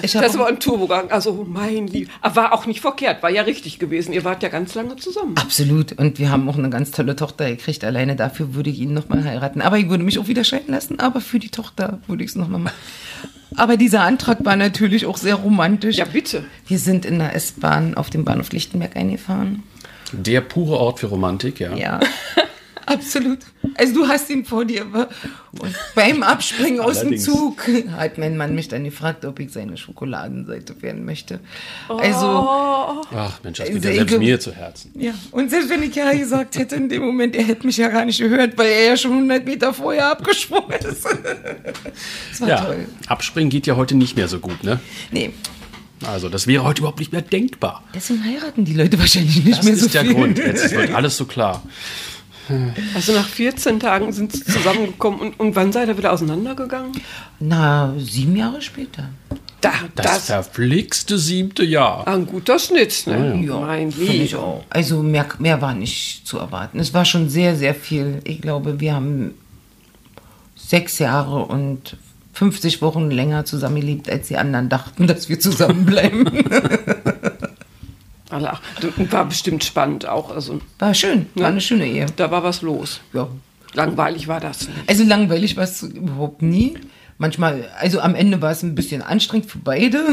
[0.02, 2.08] Ich das war ein Turbogang, also mein Lieb.
[2.20, 4.12] Aber war auch nicht verkehrt, war ja richtig gewesen.
[4.12, 5.34] Ihr wart ja ganz lange zusammen.
[5.36, 5.92] Absolut.
[5.92, 7.84] Und wir haben auch eine ganz tolle Tochter gekriegt.
[7.84, 9.60] Alleine dafür würde ich ihn nochmal heiraten.
[9.60, 11.00] Aber ich würde mich auch wieder scheiden lassen.
[11.00, 12.76] Aber für die Tochter würde ich es nochmal machen.
[13.56, 15.96] Aber dieser Antrag war natürlich auch sehr romantisch.
[15.96, 16.44] Ja, bitte.
[16.66, 19.62] Wir sind in der S-Bahn auf dem Bahnhof Lichtenberg eingefahren.
[20.12, 21.74] Der pure Ort für Romantik, ja.
[21.74, 22.00] Ja.
[22.86, 23.38] Absolut.
[23.76, 24.84] Also du hast ihn vor dir.
[24.84, 29.76] Und beim Abspringen aus dem Zug hat mein Mann mich dann gefragt, ob ich seine
[29.76, 31.40] Schokoladenseite werden möchte.
[31.88, 32.26] Also.
[32.26, 34.92] Ach Mensch, das geht ja selbst mir zu Herzen.
[34.94, 37.88] Ja, und selbst wenn ich ja gesagt hätte in dem Moment, er hätte mich ja
[37.88, 41.04] gar nicht gehört, weil er ja schon 100 Meter vorher abgesprungen ist.
[42.30, 42.86] das war ja, toll.
[43.06, 44.80] Abspringen geht ja heute nicht mehr so gut, ne?
[45.10, 45.32] Nee.
[46.06, 47.84] Also das wäre heute überhaupt nicht mehr denkbar.
[47.94, 49.92] Deswegen heiraten die Leute wahrscheinlich nicht das mehr so viel.
[49.92, 50.38] Das ist der Grund.
[50.38, 51.62] Jetzt wird alles so klar.
[52.94, 56.92] Also nach 14 Tagen sind sie zusammengekommen und, und wann seid ihr wieder auseinandergegangen?
[57.40, 59.10] Na, sieben Jahre später.
[59.60, 62.06] Da, das, das verflixte siebte Jahr.
[62.08, 63.40] Ein guter Schnitt, ne?
[63.46, 64.64] Ja, mein Lieber.
[64.70, 66.80] Also mehr, mehr war nicht zu erwarten.
[66.80, 68.20] Es war schon sehr, sehr viel.
[68.24, 69.34] Ich glaube, wir haben
[70.56, 71.96] sechs Jahre und
[72.32, 76.24] 50 Wochen länger zusammengelebt, als die anderen dachten, dass wir zusammenbleiben.
[78.32, 78.58] Alle-
[79.10, 80.30] War bestimmt spannend auch.
[80.30, 81.48] Also, War schön, war Ja.
[81.48, 82.06] eine schöne Ehe.
[82.16, 83.00] da war was los.
[83.12, 83.28] Ja.
[83.74, 84.78] Langweilig war das nicht.
[84.86, 86.74] Also langweilig war es überhaupt nie.
[87.18, 90.04] Manchmal, also am Ende war es ein bisschen anstrengend für beide.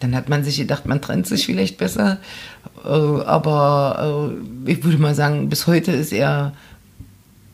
[0.00, 2.18] Dann hat man sich gedacht, man trennt sich vielleicht besser.
[2.84, 4.32] Äh, aber
[4.66, 6.52] äh, ich würde mal sagen, bis heute ist er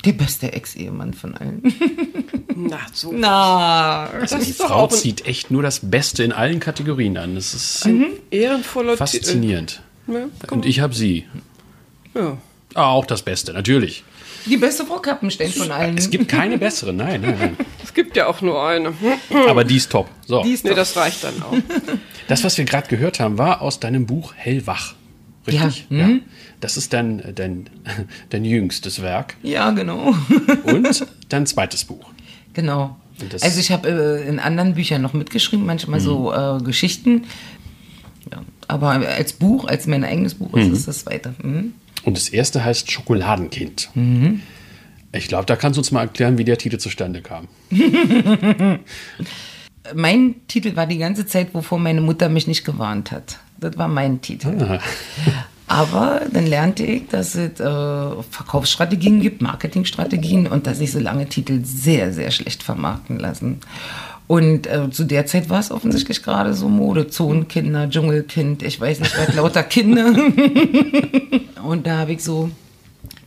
[0.04, 1.62] der beste Ex-Ehemann von allen.
[2.56, 3.12] Na, so.
[3.14, 7.34] Na, das Die ist doch Frau zieht echt nur das Beste in allen Kategorien an.
[7.36, 8.98] Das ist ein ehrenvoller Titel.
[8.98, 9.82] faszinierend.
[10.08, 10.58] Ja, komm.
[10.58, 11.24] Und ich habe sie.
[12.14, 12.36] Ja.
[12.74, 14.04] Ah, auch das Beste, natürlich.
[14.46, 15.96] die beste Frau Kappenstein von allen.
[15.98, 17.56] Es gibt keine bessere, nein, nein, nein.
[17.82, 18.92] Es gibt ja auch nur eine.
[19.48, 20.08] Aber die ist top.
[20.26, 21.54] So, Die ist Nee, das reicht dann auch.
[22.28, 24.94] das, was wir gerade gehört haben, war aus deinem Buch Hellwach.
[25.46, 25.86] Richtig?
[25.90, 26.22] Ja, mhm.
[26.60, 27.70] Das ist dein, dein,
[28.30, 29.36] dein jüngstes Werk.
[29.42, 30.14] ja, genau.
[30.64, 32.06] Und dein zweites Buch.
[32.52, 32.96] Genau.
[33.40, 36.60] Also ich habe äh, in anderen Büchern noch mitgeschrieben, manchmal so Mhm.
[36.60, 37.24] äh, Geschichten.
[38.68, 41.35] Aber als Buch, als mein eigenes Buch ist es das zweite.
[41.42, 41.72] Mhm.
[42.04, 43.90] Und das erste heißt Schokoladenkind.
[43.94, 44.42] Mhm.
[45.12, 47.48] Ich glaube, da kannst du uns mal erklären, wie der Titel zustande kam.
[49.94, 53.38] Mein Titel war die ganze Zeit, wovor meine Mutter mich nicht gewarnt hat.
[53.59, 54.54] Das war mein Titel.
[54.61, 54.81] Ah.
[55.66, 61.26] Aber dann lernte ich, dass es äh, Verkaufsstrategien gibt, Marketingstrategien und dass sich so lange
[61.26, 63.61] Titel sehr, sehr schlecht vermarkten lassen.
[64.28, 67.08] Und äh, zu der Zeit war es offensichtlich gerade so Mode.
[67.08, 70.14] Zonenkinder, Dschungelkind, ich weiß nicht, was, lauter Kinder.
[71.64, 72.50] und da habe ich so,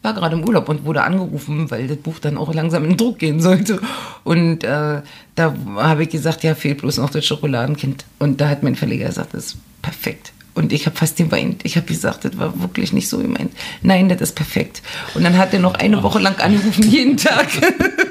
[0.03, 3.17] war gerade im Urlaub und wurde angerufen, weil das Buch dann auch langsam in Druck
[3.17, 3.81] gehen sollte.
[4.23, 5.01] Und äh,
[5.33, 8.05] da habe ich gesagt, ja, fehlt bloß noch das Schokoladenkind.
[8.19, 10.33] Und da hat mein Verleger gesagt, das ist perfekt.
[10.53, 11.61] Und ich habe fast geweint.
[11.65, 13.51] Ich habe gesagt, das war wirklich nicht so gemeint.
[13.81, 14.83] Nein, das ist perfekt.
[15.15, 17.47] Und dann hat er noch eine Woche lang angerufen, jeden Tag.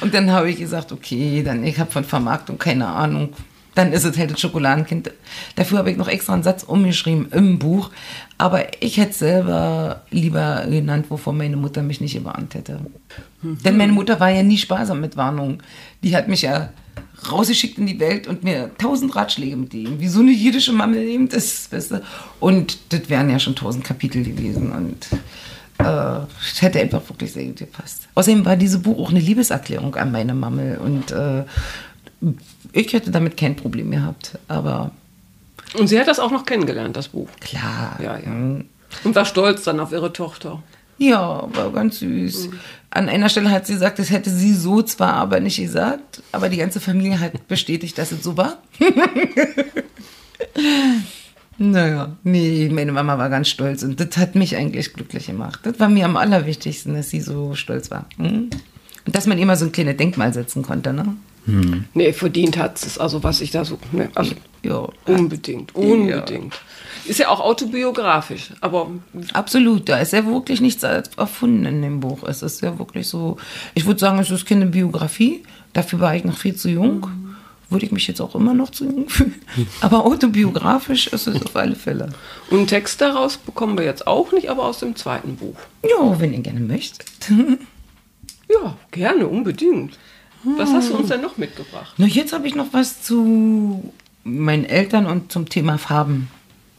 [0.00, 3.30] Und dann habe ich gesagt, okay, dann ich habe von Vermarktung keine Ahnung.
[3.74, 5.10] Dann ist es halt das Schokoladenkind.
[5.56, 7.90] Dafür habe ich noch extra einen Satz umgeschrieben im Buch.
[8.38, 12.80] Aber ich hätte selber lieber genannt, wovon meine Mutter mich nicht gewarnt hätte.
[13.42, 15.60] Denn meine Mutter war ja nie sparsam mit Warnungen.
[16.04, 16.70] Die hat mich ja
[17.30, 21.28] rausgeschickt in die Welt und mir tausend Ratschläge mitgegeben, wie so eine jüdische Mama eben
[21.28, 22.02] das, weißt du?
[22.40, 25.08] Und das wären ja schon tausend Kapitel gewesen und
[26.40, 28.08] es hätte einfach wirklich sehr gut gepasst.
[28.14, 31.44] Außerdem war dieses Buch auch eine Liebeserklärung an meine Mamme und äh,
[32.72, 34.92] ich hätte damit kein Problem gehabt, aber
[35.78, 37.28] Und sie hat das auch noch kennengelernt, das Buch.
[37.40, 37.98] klar.
[38.02, 38.26] Ja, ja.
[38.26, 38.64] hm.
[39.02, 40.62] Und war stolz dann auf ihre Tochter.
[40.98, 42.50] Ja, war ganz süß.
[42.90, 46.48] An einer Stelle hat sie gesagt, das hätte sie so zwar aber nicht gesagt, aber
[46.48, 48.58] die ganze Familie hat bestätigt, dass es so war.
[51.58, 55.60] naja, nee, meine Mama war ganz stolz und das hat mich eigentlich glücklich gemacht.
[55.62, 58.06] Das war mir am allerwichtigsten, dass sie so stolz war.
[58.16, 58.50] Hm?
[59.06, 61.16] Und dass man immer so ein kleines Denkmal setzen konnte, ne?
[61.92, 62.98] Nee, verdient hat es.
[62.98, 63.78] Also, was ich da so.
[63.92, 65.74] Ne, also, Ja, unbedingt.
[65.74, 66.58] Unbedingt.
[67.04, 68.90] Ist ja auch autobiografisch, aber
[69.34, 72.22] Absolut, da ist ja wirklich nichts erfunden in dem Buch.
[72.26, 73.36] Es ist ja wirklich so,
[73.74, 75.42] ich würde sagen, es ist keine Biografie,
[75.74, 77.06] dafür war ich noch viel zu jung.
[77.74, 79.34] Würde ich mich jetzt auch immer noch zu jung fühlen.
[79.80, 82.10] Aber autobiografisch ist es auf alle Fälle.
[82.50, 85.56] Und einen Text daraus bekommen wir jetzt auch nicht, aber aus dem zweiten Buch.
[85.82, 87.08] Ja, wenn ihr gerne möchtet.
[88.46, 89.98] Ja, gerne, unbedingt.
[90.44, 91.94] Was hast du uns denn noch mitgebracht?
[91.96, 93.90] Na, jetzt habe ich noch was zu
[94.22, 96.28] meinen Eltern und zum Thema Farben.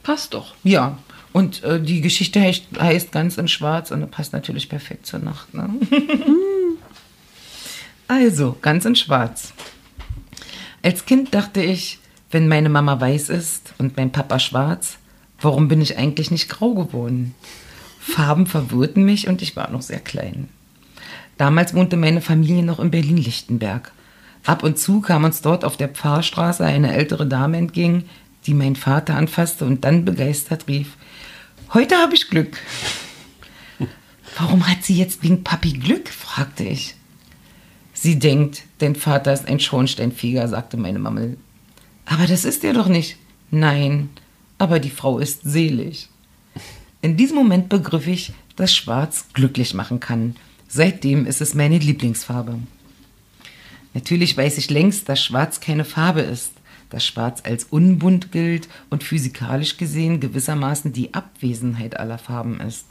[0.04, 0.54] Passt doch.
[0.64, 1.00] Ja,
[1.34, 5.54] und äh, die Geschichte heißt, heißt ganz in Schwarz und passt natürlich perfekt zur Nacht.
[5.54, 5.70] Ne?
[8.08, 9.52] also, ganz in Schwarz.
[10.86, 11.98] Als Kind dachte ich,
[12.30, 15.00] wenn meine Mama weiß ist und mein Papa schwarz,
[15.42, 17.34] warum bin ich eigentlich nicht grau geworden?
[18.00, 20.48] Farben verwirrten mich und ich war noch sehr klein.
[21.40, 23.94] Damals wohnte meine Familie noch in Berlin-Lichtenberg.
[24.46, 28.08] Ab und zu kam uns dort auf der Pfarrstraße eine ältere Dame entgegen,
[28.46, 30.98] die meinen Vater anfasste und dann begeistert rief,
[31.74, 32.60] heute habe ich Glück.
[34.38, 36.10] Warum hat sie jetzt wegen Papi Glück?
[36.10, 36.96] fragte ich.
[37.98, 41.38] Sie denkt, dein Vater ist ein Schornsteinfeger, sagte meine Mammel.
[42.06, 43.18] Aber das ist er doch nicht.
[43.52, 44.10] Nein,
[44.58, 46.10] aber die Frau ist selig.
[47.02, 50.36] In diesem Moment begriff ich, dass Schwarz glücklich machen kann.
[50.68, 52.60] Seitdem ist es meine Lieblingsfarbe.
[53.94, 56.52] Natürlich weiß ich längst, dass Schwarz keine Farbe ist,
[56.90, 62.88] dass Schwarz als unbunt gilt und physikalisch gesehen gewissermaßen die Abwesenheit aller Farben ist.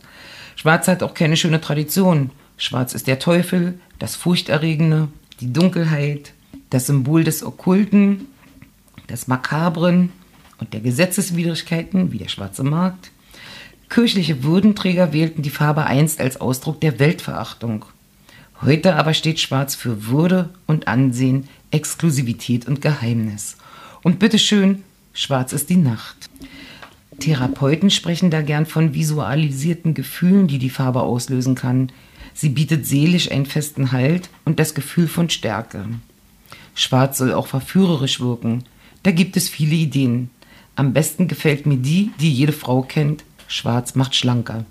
[0.57, 2.31] Schwarz hat auch keine schöne Tradition.
[2.57, 5.09] Schwarz ist der Teufel, das Furchterregende,
[5.41, 6.33] die Dunkelheit,
[6.71, 8.27] das Symbol des Okkulten,
[9.09, 10.13] des Makabren
[10.59, 13.11] und der Gesetzeswidrigkeiten, wie der schwarze Markt.
[13.89, 17.85] Kirchliche Würdenträger wählten die Farbe einst als Ausdruck der Weltverachtung.
[18.63, 23.57] Heute aber steht Schwarz für Würde und Ansehen, Exklusivität und Geheimnis.
[24.03, 26.31] Und bitteschön, Schwarz ist die Nacht.
[27.21, 31.93] Therapeuten sprechen da gern von visualisierten Gefühlen, die die Farbe auslösen kann.
[32.35, 35.87] Sie bietet seelisch einen festen Halt und das Gefühl von Stärke.
[36.75, 38.65] Schwarz soll auch verführerisch wirken.
[39.05, 40.31] Da gibt es viele Ideen.
[40.77, 43.25] Am besten gefällt mir die, die jede Frau kennt.
[43.47, 44.65] Schwarz macht schlanker.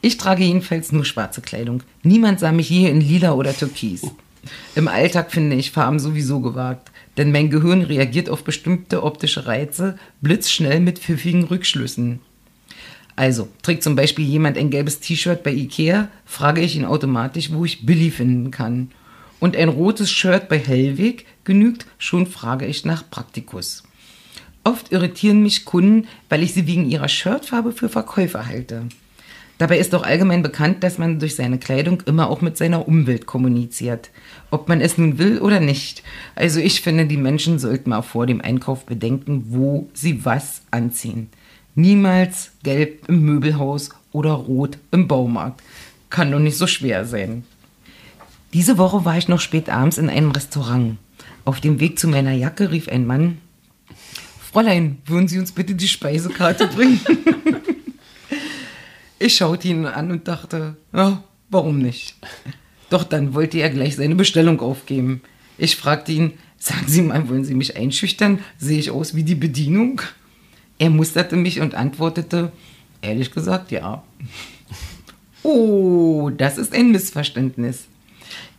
[0.00, 1.82] Ich trage jedenfalls nur schwarze Kleidung.
[2.02, 4.02] Niemand sah mich je in lila oder türkis.
[4.74, 9.98] Im Alltag finde ich Farben sowieso gewagt, denn mein Gehirn reagiert auf bestimmte optische Reize
[10.20, 12.20] blitzschnell mit pfiffigen Rückschlüssen.
[13.18, 17.64] Also, trägt zum Beispiel jemand ein gelbes T-Shirt bei Ikea, frage ich ihn automatisch, wo
[17.64, 18.92] ich Billy finden kann.
[19.40, 23.82] Und ein rotes Shirt bei Hellweg genügt, schon frage ich nach Praktikus.
[24.62, 28.84] Oft irritieren mich Kunden, weil ich sie wegen ihrer Shirtfarbe für Verkäufer halte.
[29.58, 33.26] Dabei ist doch allgemein bekannt, dass man durch seine Kleidung immer auch mit seiner Umwelt
[33.26, 34.10] kommuniziert.
[34.52, 36.04] Ob man es nun will oder nicht.
[36.36, 41.30] Also ich finde, die Menschen sollten mal vor dem Einkauf bedenken, wo sie was anziehen.
[41.78, 45.62] Niemals gelb im Möbelhaus oder rot im Baumarkt.
[46.10, 47.44] Kann doch nicht so schwer sein.
[48.52, 50.96] Diese Woche war ich noch spät abends in einem Restaurant.
[51.44, 53.38] Auf dem Weg zu meiner Jacke rief ein Mann,
[54.40, 57.00] Fräulein, würden Sie uns bitte die Speisekarte bringen?
[59.20, 62.14] Ich schaute ihn an und dachte, ja, warum nicht?
[62.88, 65.22] Doch dann wollte er gleich seine Bestellung aufgeben.
[65.58, 68.38] Ich fragte ihn, sagen Sie mal, wollen Sie mich einschüchtern?
[68.58, 70.02] Sehe ich aus wie die Bedienung?
[70.78, 72.52] Er musterte mich und antwortete,
[73.02, 74.02] ehrlich gesagt, ja.
[75.42, 77.86] Oh, das ist ein Missverständnis.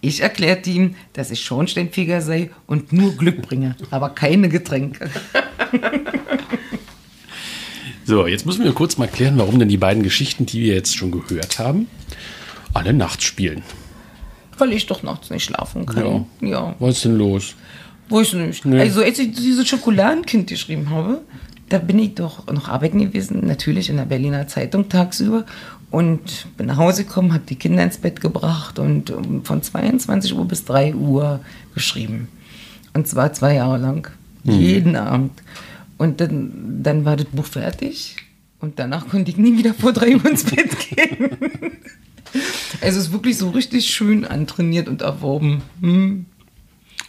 [0.01, 5.09] Ich erklärte ihm, dass ich Schornsteinfeger sei und nur Glück bringe, aber keine Getränke.
[8.09, 10.97] So, jetzt müssen wir kurz mal klären, warum denn die beiden Geschichten, die wir jetzt
[10.97, 11.85] schon gehört haben,
[12.73, 13.61] alle nachts spielen.
[14.57, 16.25] Weil ich doch nachts nicht schlafen kann.
[16.41, 16.47] Ja.
[16.47, 16.75] ja.
[16.79, 17.53] Was ist denn los?
[18.09, 18.65] Weiß nicht.
[18.65, 18.79] Nee.
[18.79, 21.21] Also, als ich dieses Schokoladenkind geschrieben habe,
[21.69, 25.45] da bin ich doch noch arbeiten gewesen, natürlich in der Berliner Zeitung tagsüber.
[25.91, 29.11] Und bin nach Hause gekommen, habe die Kinder ins Bett gebracht und
[29.43, 31.39] von 22 Uhr bis 3 Uhr
[31.73, 32.27] geschrieben.
[32.93, 34.11] Und zwar zwei Jahre lang.
[34.43, 35.31] Jeden Abend.
[35.97, 38.17] Und dann, dann war das Buch fertig.
[38.59, 41.29] Und danach konnte ich nie wieder vor 3 Uhr ins Bett gehen.
[42.81, 45.63] Also es ist wirklich so richtig schön antrainiert und erworben.
[45.81, 46.27] Hm.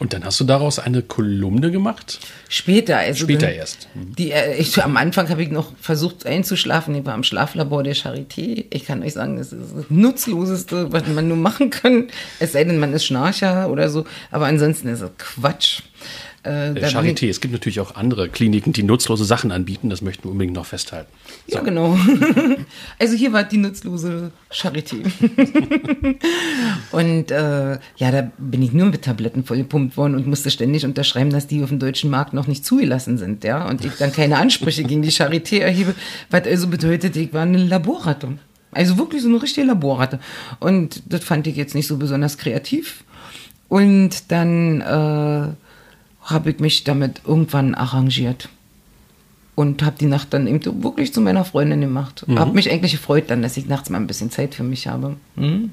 [0.00, 2.18] Und dann hast du daraus eine Kolumne gemacht?
[2.48, 3.86] Später, also Später dann- erst.
[3.94, 6.94] Die, äh, ich, am Anfang habe ich noch versucht einzuschlafen.
[6.94, 8.64] Ich war im Schlaflabor der Charité.
[8.70, 12.08] Ich kann euch sagen, das ist das Nutzloseste, was man nur machen kann.
[12.38, 14.06] Es sei denn, man ist Schnarcher oder so.
[14.30, 15.82] Aber ansonsten ist es Quatsch.
[16.42, 17.28] Äh, Äh, Charité.
[17.28, 19.90] Es gibt natürlich auch andere Kliniken, die nutzlose Sachen anbieten.
[19.90, 21.10] Das möchten wir unbedingt noch festhalten.
[21.46, 21.98] Ich, ja, genau.
[22.98, 25.02] Also hier war die nutzlose Charité.
[26.92, 31.30] und äh, ja, da bin ich nur mit Tabletten vollgepumpt worden und musste ständig unterschreiben,
[31.30, 33.44] dass die auf dem deutschen Markt noch nicht zugelassen sind.
[33.44, 33.68] Ja?
[33.68, 35.94] Und ich dann keine Ansprüche gegen die Charité erhebe,
[36.30, 38.38] was also bedeutet, ich war eine Laborratte.
[38.72, 40.20] Also wirklich so eine richtige Laborratte.
[40.58, 43.04] Und das fand ich jetzt nicht so besonders kreativ.
[43.68, 45.54] Und dann äh,
[46.30, 48.48] habe ich mich damit irgendwann arrangiert
[49.54, 52.24] und habe die Nacht dann eben wirklich zu meiner Freundin gemacht.
[52.34, 55.16] Habe mich eigentlich gefreut dann, dass ich nachts mal ein bisschen Zeit für mich habe.
[55.36, 55.70] Hm?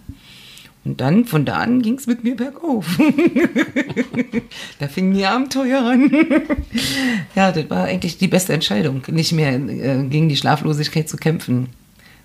[0.83, 2.97] Und dann, von da an, ging es mit mir bergauf.
[4.79, 6.09] da fing die Abenteuer an.
[7.35, 11.67] ja, das war eigentlich die beste Entscheidung, nicht mehr äh, gegen die Schlaflosigkeit zu kämpfen.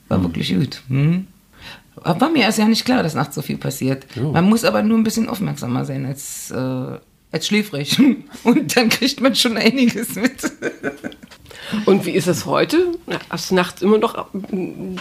[0.08, 0.82] War wirklich gut.
[0.88, 1.26] Hm?
[1.96, 4.06] Aber War mir erst ja nicht klar, dass nachts so viel passiert.
[4.16, 6.98] Man muss aber nur ein bisschen aufmerksamer sein als, äh,
[7.32, 7.98] als schläfrig.
[8.44, 10.52] Und dann kriegt man schon einiges mit.
[11.86, 12.76] Und wie ist es heute?
[13.30, 14.96] Hast du nachts immer noch mm,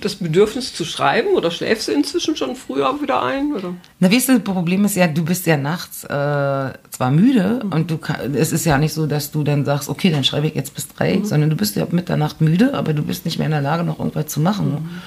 [0.00, 3.52] das Bedürfnis zu schreiben oder schläfst du inzwischen schon früher wieder ein?
[3.52, 3.74] Oder?
[3.98, 7.90] Na, weißt du, das Problem ist ja, du bist ja nachts äh, zwar müde und
[7.90, 10.54] du kann, es ist ja nicht so, dass du dann sagst, okay, dann schreibe ich
[10.54, 13.46] jetzt bis drei, sondern du bist ja ab Mitternacht müde, aber du bist nicht mehr
[13.46, 15.00] in der Lage, noch irgendwas zu machen.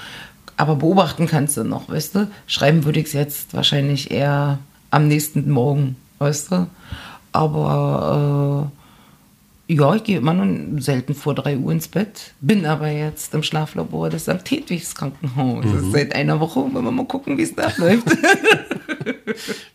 [0.58, 2.28] Aber beobachten kannst du noch, weißt du?
[2.48, 4.60] Schreiben würde ich es jetzt wahrscheinlich eher
[4.90, 6.68] am nächsten Morgen, weißt du?
[7.32, 8.72] Aber
[9.68, 13.34] äh, ja, ich gehe immer noch selten vor drei Uhr ins Bett, bin aber jetzt
[13.34, 14.50] im Schlaflabor des St.
[14.50, 15.66] Hedwigs Krankenhaus.
[15.92, 18.06] Seit einer Woche, wollen wir mal gucken, wie es da läuft.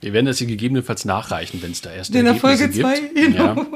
[0.01, 3.01] Wir werden das hier gegebenenfalls nachreichen, wenn es da erst In der Ergebnisse Folge zwei,
[3.01, 3.15] gibt.
[3.15, 3.55] genau.
[3.55, 3.67] Ja.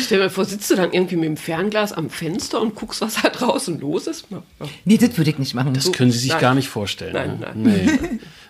[0.00, 3.00] Stell dir mal vor, sitzt du dann irgendwie mit dem Fernglas am Fenster und guckst,
[3.00, 4.26] was da draußen los ist?
[4.30, 4.42] Ja.
[4.84, 5.72] Nee, das würde ich nicht machen.
[5.74, 6.40] Das können Sie sich Nein.
[6.40, 7.14] gar nicht vorstellen.
[7.14, 7.52] Nein, ne?
[7.54, 7.98] nein.
[8.00, 8.18] Nee.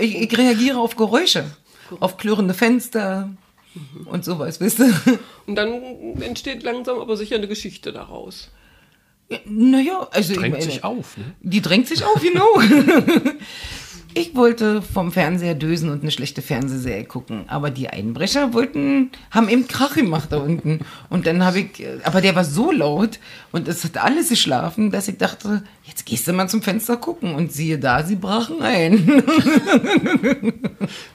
[0.00, 1.44] Ich, ich reagiere auf Geräusche,
[2.00, 3.30] auf klirrende Fenster
[4.04, 4.92] und sowas, wisst ihr?
[5.46, 8.50] Und dann entsteht langsam aber sicher eine Geschichte daraus.
[9.44, 11.34] Naja, also Drängt ich meine, sich auf, ne?
[11.40, 12.48] Die drängt sich auf, genau.
[14.14, 17.44] Ich wollte vom Fernseher dösen und eine schlechte Fernsehserie gucken.
[17.48, 20.80] Aber die Einbrecher wollten, haben eben Krach gemacht da unten.
[21.10, 23.18] Und dann habe ich, aber der war so laut
[23.52, 27.34] und es hat alles geschlafen, dass ich dachte, jetzt gehst du mal zum Fenster gucken.
[27.34, 29.22] Und siehe da, sie brachen ein.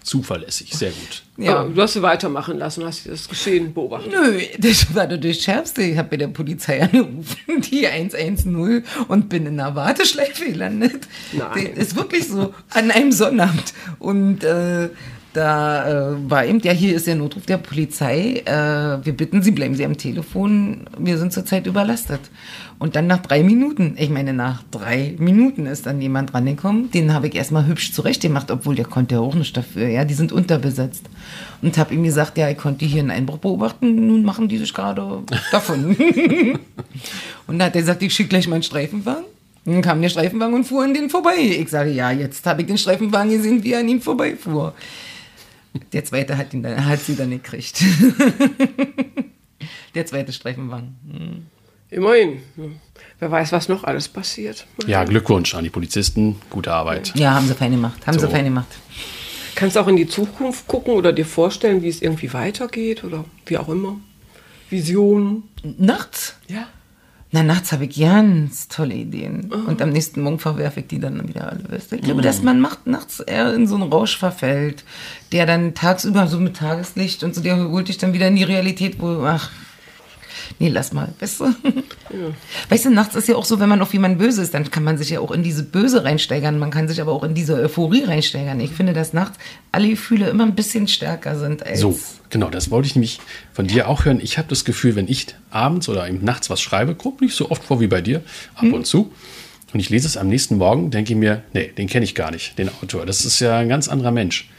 [0.03, 1.23] Zuverlässig, sehr gut.
[1.37, 1.61] Ja.
[1.61, 4.11] Aber du hast sie weitermachen lassen, hast das Geschehen beobachtet.
[4.11, 5.81] Nö, das war doch das Schärfste.
[5.81, 11.07] Ich habe bei der Polizei angerufen, die 110 und bin in einer Warteschleife gelandet.
[11.31, 11.71] Nein.
[11.75, 13.73] Das ist wirklich so, an einem Sonnabend.
[13.97, 14.89] Und äh,
[15.33, 18.43] da äh, war eben, ja, hier ist der Notruf der Polizei.
[18.45, 20.85] Äh, wir bitten Sie, bleiben Sie am Telefon.
[20.97, 22.21] Wir sind zurzeit überlastet.
[22.79, 26.91] Und dann nach drei Minuten, ich meine, nach drei Minuten ist dann jemand rangekommen.
[26.91, 29.87] Den habe ich erstmal hübsch zurechtgemacht, obwohl der konnte ja auch nicht dafür.
[29.87, 31.05] Ja, die sind unterbesetzt.
[31.61, 34.07] Und habe ihm gesagt, ja, ich konnte hier einen Einbruch beobachten.
[34.07, 35.95] Nun machen die sich gerade davon.
[37.47, 39.25] und dann hat er gesagt, ich schicke gleich meinen Streifenwagen.
[39.65, 41.37] Dann kam der Streifenwagen und fuhr an den vorbei.
[41.39, 44.73] Ich sage, ja, jetzt habe ich den Streifenwagen gesehen, wie er an ihm vorbeifuhr.
[45.91, 47.83] Der zweite hat, ihn dann, hat sie dann gekriegt.
[49.95, 50.95] Der zweite Streifenwagen.
[51.11, 51.45] Hm.
[51.89, 52.39] Immerhin.
[53.19, 54.65] Wer weiß, was noch alles passiert.
[54.87, 56.37] Ja, Glückwunsch an die Polizisten.
[56.49, 57.13] Gute Arbeit.
[57.15, 58.05] Ja, haben sie fein gemacht.
[58.07, 58.25] Haben So.
[58.25, 58.67] sie fein gemacht.
[59.55, 63.25] Kannst du auch in die Zukunft gucken oder dir vorstellen, wie es irgendwie weitergeht oder
[63.45, 63.97] wie auch immer?
[64.71, 65.43] Visionen?
[65.77, 66.35] Nachts?
[66.47, 66.67] Ja.
[67.35, 69.51] Na, nachts habe ich ganz tolle Ideen.
[69.51, 71.63] Und am nächsten Morgen verwerfe ich die dann wieder alle.
[71.67, 71.95] Weißt du?
[71.95, 74.83] Ich glaube, dass man macht nachts eher in so einen Rausch verfällt,
[75.31, 78.43] der dann tagsüber so mit Tageslicht und so, der holt dich dann wieder in die
[78.43, 79.49] Realität, wo, ach,
[80.59, 81.55] nee, lass mal, weißt du?
[82.69, 84.83] Weißt du, nachts ist ja auch so, wenn man auf jemanden böse ist, dann kann
[84.83, 87.55] man sich ja auch in diese Böse reinsteigern, man kann sich aber auch in diese
[87.55, 88.59] Euphorie reinsteigern.
[88.59, 89.37] Ich finde, dass nachts
[89.71, 91.79] alle Gefühle immer ein bisschen stärker sind als...
[91.79, 91.97] So,
[92.29, 93.19] genau, das wollte ich nämlich
[93.53, 94.19] von dir auch hören.
[94.21, 97.49] Ich habe das Gefühl, wenn ich abends oder eben nachts was schreibe, kommt nicht so
[97.51, 98.21] oft vor wie bei dir,
[98.55, 99.11] ab und zu.
[99.73, 102.29] Und ich lese es am nächsten Morgen, denke ich mir, nee, den kenne ich gar
[102.29, 103.07] nicht, den Autor.
[103.07, 104.49] Das ist ja ein ganz anderer Mensch.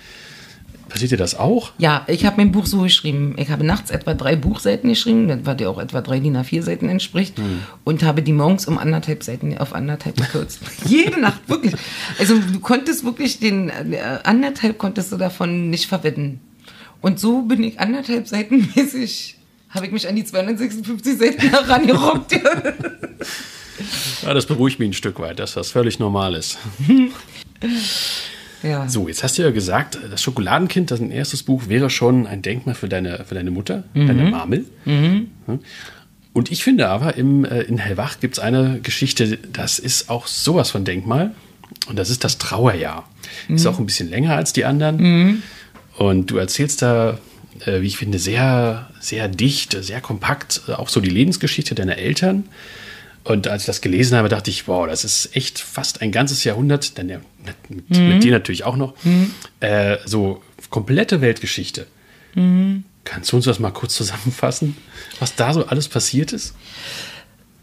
[0.94, 1.72] Passiert dir das auch?
[1.78, 3.34] Ja, ich habe mein Buch so geschrieben.
[3.36, 6.62] Ich habe nachts etwa drei Buchseiten geschrieben, das war dir auch etwa drei DIN A4
[6.62, 7.34] Seiten entspricht,
[7.82, 10.60] und habe die morgens um anderthalb Seiten auf anderthalb gekürzt.
[10.86, 11.74] Jede Nacht, wirklich.
[12.20, 16.38] Also du konntest wirklich den äh, anderthalb konntest du davon nicht verwenden.
[17.00, 19.36] Und so bin ich anderthalb Seiten mäßig,
[19.70, 22.38] habe ich mich an die 256 Seiten herangerockt.
[24.22, 26.56] Ja, das beruhigt mich ein Stück weit, dass das völlig normal ist.
[28.64, 28.88] ja.
[28.88, 32.42] So, jetzt hast du ja gesagt, das Schokoladenkind, das ein erstes Buch, wäre schon ein
[32.42, 34.64] Denkmal für deine, für deine Mutter, deine Marmel.
[35.46, 35.58] Ja.
[36.32, 40.26] Und ich finde aber, im, äh, in Hellwach gibt es eine Geschichte, das ist auch
[40.26, 41.32] sowas von Denkmal.
[41.88, 43.08] Und das ist das Trauerjahr.
[43.48, 45.42] Ist auch ein bisschen länger als die anderen.
[45.96, 47.18] Und du erzählst da,
[47.64, 51.98] äh, wie ich finde, sehr, sehr dicht, sehr kompakt, äh, auch so die Lebensgeschichte deiner
[51.98, 52.44] Eltern.
[53.24, 56.44] Und als ich das gelesen habe, dachte ich, wow, das ist echt fast ein ganzes
[56.44, 57.20] Jahrhundert, denn ja,
[57.70, 58.94] mit, mit dir natürlich auch noch,
[59.60, 61.86] äh, so komplette Weltgeschichte.
[63.04, 64.76] Kannst du uns das mal kurz zusammenfassen,
[65.20, 66.54] was da so alles passiert ist?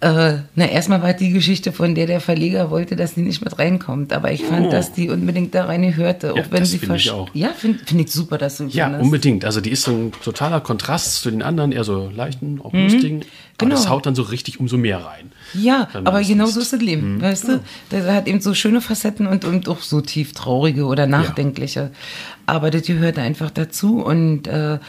[0.01, 3.59] Äh, na, erstmal war die Geschichte, von der der Verleger wollte, dass die nicht mit
[3.59, 4.13] reinkommt.
[4.13, 4.71] Aber ich fand, Oh.
[4.71, 6.33] dass die unbedingt da rein gehörte.
[6.33, 7.29] Auch Ja, wenn das sie finde ich auch.
[7.35, 9.03] Ja, finde find ich super, dass du Ja, findest.
[9.05, 9.45] unbedingt.
[9.45, 13.17] Also die ist so ein totaler Kontrast zu den anderen, eher so leichten, auch lustigen.
[13.17, 13.75] Aber Genau.
[13.75, 15.31] das haut dann so richtig umso mehr rein.
[15.53, 17.21] Ja, aber genau so ist das Leben, Mhm.
[17.21, 17.59] weißt du?
[17.91, 21.91] Das hat eben so schöne Facetten und, und auch so tief traurige oder nachdenkliche.
[22.47, 24.79] Aber das gehört einfach dazu und äh,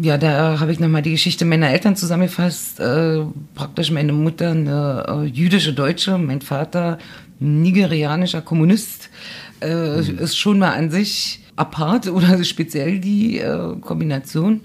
[0.00, 2.80] ja, da habe ich nochmal die Geschichte meiner Eltern zusammengefasst.
[2.80, 3.22] Äh,
[3.54, 6.98] praktisch meine Mutter eine äh, jüdische Deutsche, mein Vater
[7.40, 9.10] nigerianischer Kommunist.
[9.60, 14.60] Äh, Ist schon mal an sich apart oder speziell die äh, Kombination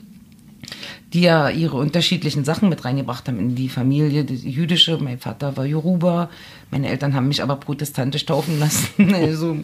[1.13, 4.97] die ja ihre unterschiedlichen Sachen mit reingebracht haben in die Familie, die jüdische.
[4.97, 6.29] Mein Vater war Yoruba,
[6.71, 9.13] meine Eltern haben mich aber protestantisch taufen lassen.
[9.23, 9.57] Also,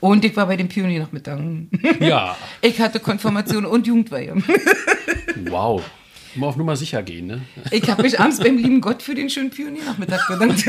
[0.00, 1.68] und ich war bei den Pioniernachmittagen.
[2.00, 4.34] Ja, Ich hatte Konfirmation und Jugendweihe.
[5.48, 5.82] wow.
[6.34, 7.42] Immer auf Nummer sicher gehen, ne?
[7.70, 10.64] Ich habe mich abends beim lieben Gott für den schönen Pioniernachmittag bedankt.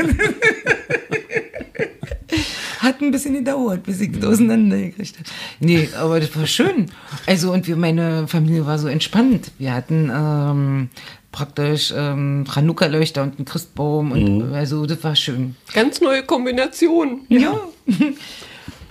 [2.86, 5.28] Hat ein bisschen gedauert, bis ich das auseinandergekriegt habe.
[5.58, 6.86] Nee, aber das war schön.
[7.26, 9.50] Also, und wir, meine Familie war so entspannt.
[9.58, 10.88] Wir hatten ähm,
[11.32, 14.12] praktisch ähm, Chanukka-Leuchter und einen Christbaum.
[14.12, 15.56] Und also, das war schön.
[15.74, 17.22] Ganz neue Kombination.
[17.28, 17.58] Ja.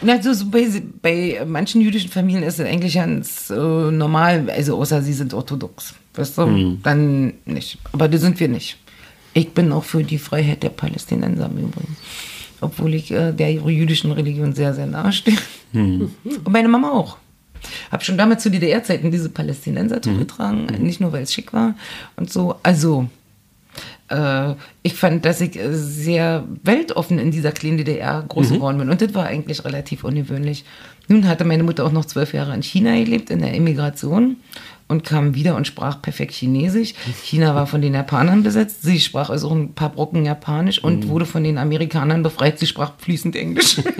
[0.01, 0.67] Na, Also so bei,
[1.01, 5.93] bei manchen jüdischen Familien ist es eigentlich ganz äh, normal, also außer sie sind orthodox.
[6.15, 6.77] Weißt du?
[6.83, 7.77] Dann nicht.
[7.93, 8.77] Aber das sind wir nicht.
[9.33, 11.95] Ich bin auch für die Freiheit der Palästinenser im Übrigen.
[12.61, 15.37] Obwohl ich äh, der jüdischen Religion sehr, sehr nahe stehe.
[15.73, 17.17] Und meine Mama auch.
[17.91, 21.73] Hab schon damals zu DDR-Zeiten diese Palästinenser getragen, nicht nur weil es schick war
[22.15, 22.55] und so.
[22.61, 23.07] Also,
[24.09, 24.53] äh,
[24.83, 28.89] ich fand, dass ich äh, sehr weltoffen in dieser kleinen DDR groß geworden bin.
[28.89, 30.63] Und das war eigentlich relativ ungewöhnlich.
[31.07, 34.37] Nun hatte meine Mutter auch noch zwölf Jahre in China gelebt, in der Emigration.
[34.87, 36.93] Und kam wieder und sprach perfekt Chinesisch.
[37.23, 38.83] China war von den Japanern besetzt.
[38.83, 42.59] Sie sprach also auch ein paar Brocken Japanisch und wurde von den Amerikanern befreit.
[42.59, 43.81] Sie sprach fließend Englisch.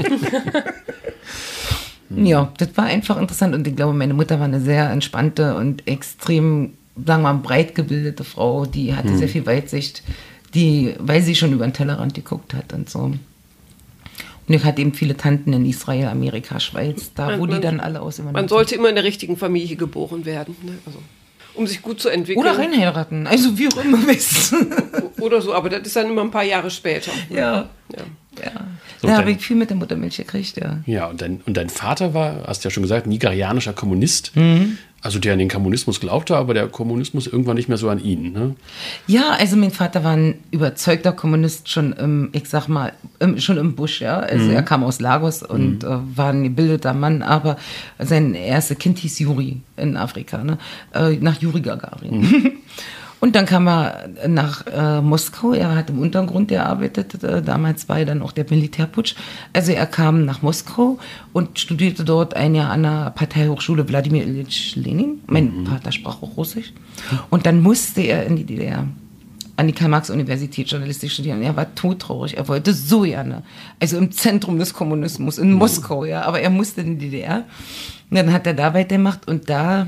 [2.09, 5.87] Ja, das war einfach interessant und ich glaube, meine Mutter war eine sehr entspannte und
[5.87, 10.03] extrem, sagen wir mal, breit gebildete Frau, die hatte sehr viel Weitsicht,
[10.53, 13.11] die, weil sie schon über den Tellerrand geguckt hat und so.
[14.47, 17.79] Und ich hatte eben viele Tanten in Israel, Amerika, Schweiz, da Man- wo die dann
[17.79, 20.73] alle aus Man sollte immer in der richtigen Familie geboren werden, ne?
[20.85, 20.99] also,
[21.55, 22.45] um sich gut zu entwickeln.
[22.45, 24.73] Oder reinheiraten, also wie auch immer wissen.
[25.19, 27.11] Oder so, aber das ist dann immer ein paar Jahre später.
[27.29, 27.69] ja.
[27.95, 28.03] Ja.
[28.43, 28.51] Ja,
[29.01, 30.79] So, da habe ich viel mit der Muttermilch gekriegt, ja.
[30.85, 34.35] Ja, und dein, und dein Vater war, hast du ja schon gesagt, nigerianischer Kommunist.
[34.35, 34.77] Mhm.
[35.05, 38.31] Also der an den Kommunismus glaubte, aber der Kommunismus irgendwann nicht mehr so an ihn.
[38.31, 38.55] Ne?
[39.05, 43.57] Ja, also mein Vater war ein überzeugter Kommunist schon im, ich sag mal, im, schon
[43.57, 44.17] im Busch, ja.
[44.17, 47.57] Also er kam aus Lagos und äh, war ein gebildeter Mann, aber
[47.99, 50.57] sein erstes Kind hieß Juri in Afrika, ne?
[50.95, 52.53] Äh, nach Juri Gagarin.
[53.25, 55.53] Und dann kam er nach äh, Moskau.
[55.53, 57.23] Er hat im Untergrund gearbeitet.
[57.23, 59.15] Äh, damals war er dann auch der Militärputsch.
[59.51, 60.99] Also er kam nach Moskau
[61.33, 65.21] und studierte dort ein Jahr an der Parteihochschule Wladimir Ilyich Lenin.
[65.25, 66.71] Mein Vater sprach auch Russisch.
[67.31, 68.85] Und dann musste er in die DDR
[69.57, 71.41] an die Karl-Marx-Universität Journalistik studieren.
[71.41, 72.37] Er war todtraurig.
[72.37, 73.41] Er wollte so gerne.
[73.79, 76.21] Also im Zentrum des Kommunismus, in Moskau, ja.
[76.21, 77.45] Aber er musste in die DDR.
[78.11, 79.87] Und dann hat er da weitergemacht und da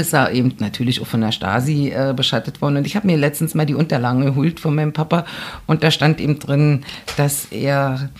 [0.00, 2.78] ist er eben natürlich auch von der Stasi äh, beschattet worden.
[2.78, 5.24] Und ich habe mir letztens mal die Unterlagen geholt von meinem Papa
[5.66, 6.84] und da stand eben drin,
[7.16, 8.10] dass er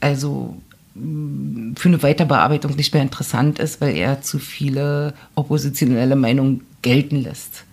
[0.00, 0.56] also
[0.94, 7.16] mh, für eine Weiterbearbeitung nicht mehr interessant ist, weil er zu viele oppositionelle Meinungen gelten
[7.16, 7.65] lässt.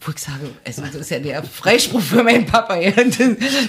[0.00, 2.76] Wo ich sage, also das ist ja der Freispruch für meinen Papa.
[2.76, 2.92] Ja.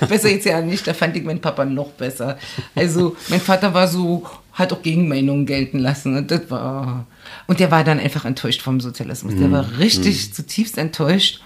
[0.08, 2.38] Besser jetzt ja nicht, da fand ich meinen Papa noch besser.
[2.76, 6.16] Also mein Vater war so, hat auch Gegenmeinungen gelten lassen.
[6.16, 7.08] Und das war.
[7.48, 9.36] Und der war dann einfach enttäuscht vom Sozialismus.
[9.36, 11.42] Der war richtig zutiefst enttäuscht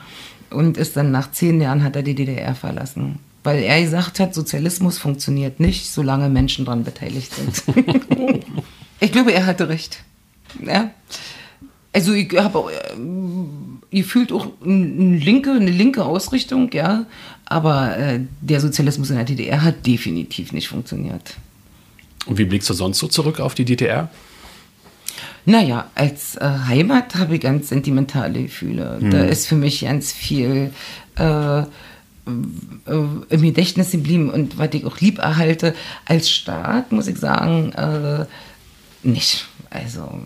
[0.49, 3.19] und ist dann nach zehn Jahren hat er die DDR verlassen.
[3.43, 7.63] Weil er gesagt hat, Sozialismus funktioniert nicht, solange Menschen daran beteiligt sind.
[8.99, 9.99] ich glaube, er hatte recht.
[10.61, 10.91] Ja.
[11.91, 17.05] Also ich habe auch, ähm, ihr fühlt auch eine linke, eine linke Ausrichtung, ja,
[17.45, 21.35] aber äh, der Sozialismus in der DDR hat definitiv nicht funktioniert.
[22.25, 24.09] Und wie blickst du sonst so zurück auf die DDR?
[25.45, 28.99] Naja, als äh, Heimat habe ich ganz sentimentale Gefühle.
[29.01, 30.71] Da ist für mich ganz viel
[31.17, 31.63] äh, äh,
[32.85, 35.75] im Gedächtnis geblieben und was ich auch lieb erhalte.
[36.05, 38.25] Als Staat muss ich sagen, äh,
[39.03, 39.45] nicht.
[39.69, 40.21] Also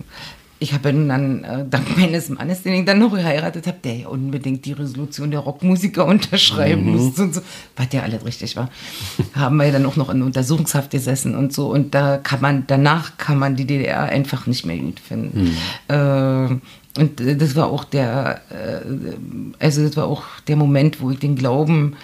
[0.59, 4.07] ich habe dann, äh, dank meines Mannes, den ich dann noch geheiratet habe, der ja
[4.07, 7.41] unbedingt die Resolution der Rockmusiker unterschreiben musste und so,
[7.75, 8.69] was ja alles richtig war,
[9.35, 11.71] haben wir dann auch noch in Untersuchungshaft gesessen und so.
[11.71, 15.55] Und da kann man, danach kann man die DDR einfach nicht mehr gut finden.
[15.87, 16.55] Äh,
[16.99, 21.19] und äh, das war auch der, äh, also das war auch der Moment, wo ich
[21.19, 21.95] den Glauben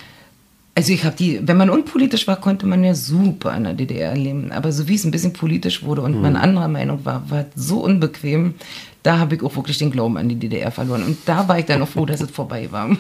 [0.76, 4.16] also ich habe die, wenn man unpolitisch war, konnte man ja super in der DDR
[4.16, 4.52] leben.
[4.52, 7.68] Aber so wie es ein bisschen politisch wurde und man anderer Meinung war, war es
[7.68, 8.56] so unbequem,
[9.04, 11.04] da habe ich auch wirklich den Glauben an die DDR verloren.
[11.04, 12.90] Und da war ich dann auch froh, dass es vorbei war.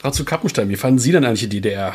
[0.00, 1.92] Frau zu Kappenstein, wie fanden Sie denn eigentlich die DDR?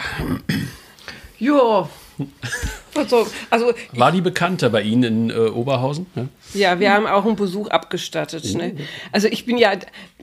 [1.39, 1.89] Ja.
[2.93, 6.05] Was soll- Also, War die bekannter bei Ihnen in äh, Oberhausen?
[6.15, 6.25] Ja?
[6.53, 8.53] ja, wir haben auch einen Besuch abgestattet.
[8.55, 8.75] Ne?
[9.11, 9.71] Also ich bin ja,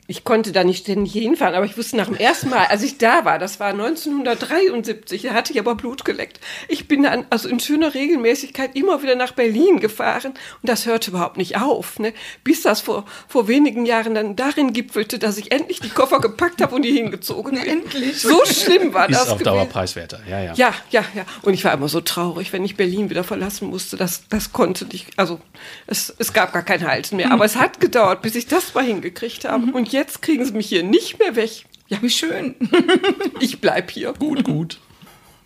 [0.07, 2.99] ich konnte da nicht ständig hinfahren, aber ich wusste nach dem ersten Mal, als ich
[2.99, 6.41] da war, das war 1973, da hatte ich aber Blut geleckt.
[6.69, 11.11] Ich bin dann also in schöner Regelmäßigkeit immer wieder nach Berlin gefahren und das hörte
[11.11, 12.13] überhaupt nicht auf, ne?
[12.45, 16.61] bis das vor, vor wenigen Jahren dann darin gipfelte, dass ich endlich die Koffer gepackt
[16.63, 17.67] habe und die hingezogen bin.
[17.67, 18.21] Endlich.
[18.21, 19.73] So schlimm war Ist das auf Dauer gewesen.
[19.73, 20.21] preiswerter.
[20.29, 20.55] Ja, ja.
[20.55, 21.25] Ja, ja, ja.
[21.43, 23.97] Und ich war immer so traurig, wenn ich Berlin wieder verlassen musste.
[23.97, 25.41] Das, das konnte nicht, also
[25.87, 27.33] es, es gab gar kein Halten mehr.
[27.33, 29.73] Aber es hat gedauert, bis ich das mal hingekriegt habe.
[29.73, 31.65] Und jetzt kriegen sie mich hier nicht mehr weg.
[31.89, 32.55] Ja, wie schön.
[33.41, 34.13] Ich bleib hier.
[34.13, 34.79] Gut, gut.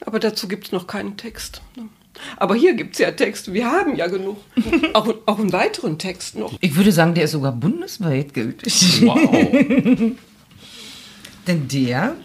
[0.00, 1.62] Aber dazu gibt es noch keinen Text.
[1.76, 1.88] ne?
[2.36, 3.52] Aber hier gibt es ja Texte.
[3.52, 4.38] Wir haben ja genug.
[4.94, 6.52] Auch, auch einen weiteren Text noch.
[6.60, 9.02] Ich würde sagen, der ist sogar bundesweit gültig.
[9.02, 9.30] Wow.
[11.46, 12.16] Denn der,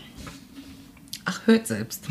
[1.25, 2.05] ach, hört selbst.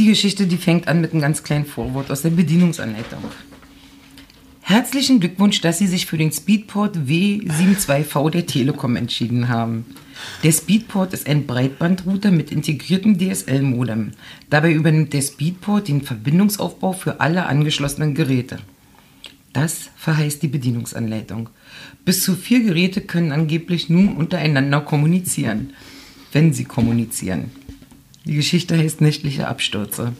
[0.00, 3.22] Die Geschichte, die fängt an mit einem ganz kleinen Vorwort aus der Bedienungsanleitung.
[4.62, 9.84] Herzlichen Glückwunsch, dass Sie sich für den Speedport W72V der Telekom entschieden haben.
[10.42, 14.12] Der Speedport ist ein Breitbandrouter mit integriertem DSL-Modem.
[14.48, 18.58] Dabei übernimmt der Speedport den Verbindungsaufbau für alle angeschlossenen Geräte.
[19.52, 21.50] Das verheißt die Bedienungsanleitung.
[22.06, 25.74] Bis zu vier Geräte können angeblich nun untereinander kommunizieren.
[26.32, 27.50] wenn sie kommunizieren.
[28.24, 30.12] Die Geschichte heißt nächtliche Abstürze.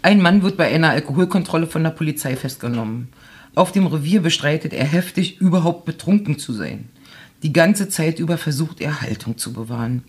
[0.00, 3.08] Ein Mann wird bei einer Alkoholkontrolle von der Polizei festgenommen.
[3.54, 6.88] Auf dem Revier bestreitet er heftig, überhaupt betrunken zu sein.
[7.42, 10.04] Die ganze Zeit über versucht er Haltung zu bewahren.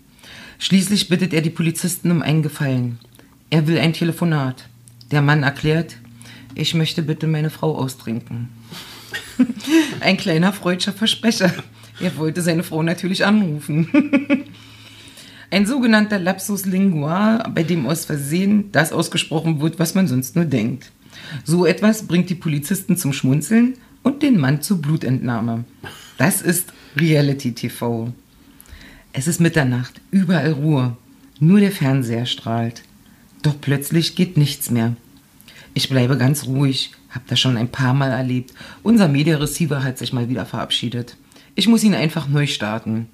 [0.58, 2.98] Schließlich bittet er die Polizisten um einen Gefallen.
[3.50, 4.64] Er will ein Telefonat.
[5.10, 5.96] Der Mann erklärt,
[6.54, 8.48] ich möchte bitte meine Frau austrinken.
[10.00, 11.52] ein kleiner freudscher Versprecher.
[12.00, 14.44] Er wollte seine Frau natürlich anrufen.
[15.54, 20.46] Ein sogenannter Lapsus Lingua, bei dem aus Versehen das ausgesprochen wird, was man sonst nur
[20.46, 20.90] denkt.
[21.44, 25.62] So etwas bringt die Polizisten zum Schmunzeln und den Mann zur Blutentnahme.
[26.18, 28.12] Das ist Reality TV.
[29.12, 30.96] Es ist Mitternacht, überall Ruhe.
[31.38, 32.82] Nur der Fernseher strahlt.
[33.42, 34.96] Doch plötzlich geht nichts mehr.
[35.72, 38.54] Ich bleibe ganz ruhig, hab das schon ein paar Mal erlebt.
[38.82, 41.16] Unser Media Receiver hat sich mal wieder verabschiedet.
[41.54, 43.06] Ich muss ihn einfach neu starten.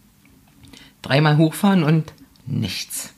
[1.02, 2.14] Dreimal hochfahren und
[2.46, 3.12] nichts.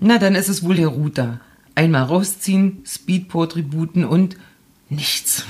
[0.00, 1.40] Na, dann ist es wohl der Router.
[1.74, 4.36] Einmal rausziehen, Speedport-Tributen und
[4.88, 5.44] nichts.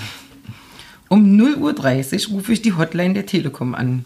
[1.09, 4.05] Um 0.30 Uhr rufe ich die Hotline der Telekom an.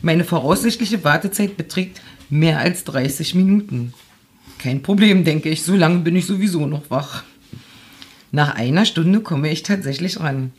[0.00, 3.92] Meine voraussichtliche Wartezeit beträgt mehr als 30 Minuten.
[4.58, 7.24] Kein Problem, denke ich, so lange bin ich sowieso noch wach.
[8.32, 10.52] Nach einer Stunde komme ich tatsächlich ran.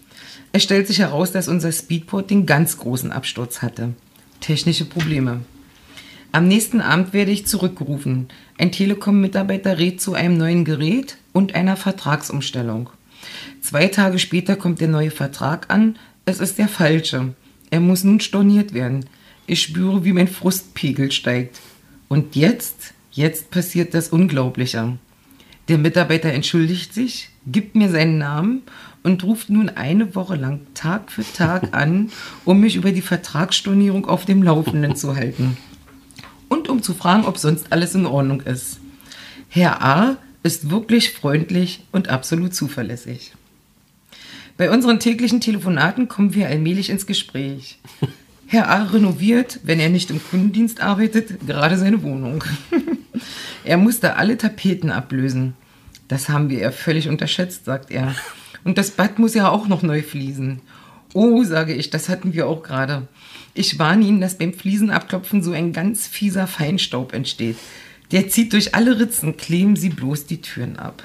[0.52, 3.94] Es stellt sich heraus, dass unser Speedport den ganz großen Absturz hatte.
[4.42, 5.42] Technische Probleme.
[6.32, 8.28] Am nächsten Abend werde ich zurückgerufen.
[8.60, 12.92] Ein Telekom-Mitarbeiter rät zu einem neuen Gerät und einer Vertragsumstellung.
[13.62, 15.98] Zwei Tage später kommt der neue Vertrag an.
[16.26, 17.34] Es ist der falsche.
[17.72, 19.06] Er muss nun storniert werden.
[19.48, 21.60] Ich spüre, wie mein Frustpegel steigt.
[22.10, 25.00] Und jetzt, jetzt passiert das Unglaubliche.
[25.68, 28.62] Der Mitarbeiter entschuldigt sich, gibt mir seinen Namen
[29.02, 32.12] und ruft nun eine Woche lang Tag für Tag an,
[32.46, 35.58] um mich über die Vertragsstornierung auf dem Laufenden zu halten
[36.50, 38.80] und um zu fragen, ob sonst alles in Ordnung ist.
[39.48, 43.34] Herr A ist wirklich freundlich und absolut zuverlässig.
[44.58, 47.80] Bei unseren täglichen Telefonaten kommen wir allmählich ins Gespräch.
[48.48, 52.44] Herr A renoviert, wenn er nicht im Kundendienst arbeitet, gerade seine Wohnung.
[53.64, 55.54] er musste alle Tapeten ablösen.
[56.08, 58.16] Das haben wir ja völlig unterschätzt, sagt er.
[58.64, 60.62] Und das Bad muss ja auch noch neu fließen.
[61.14, 63.08] Oh, sage ich, das hatten wir auch gerade.
[63.54, 67.58] Ich warne Ihnen, dass beim Fliesenabklopfen so ein ganz fieser Feinstaub entsteht.
[68.12, 71.04] Der zieht durch alle Ritzen, kleben Sie bloß die Türen ab.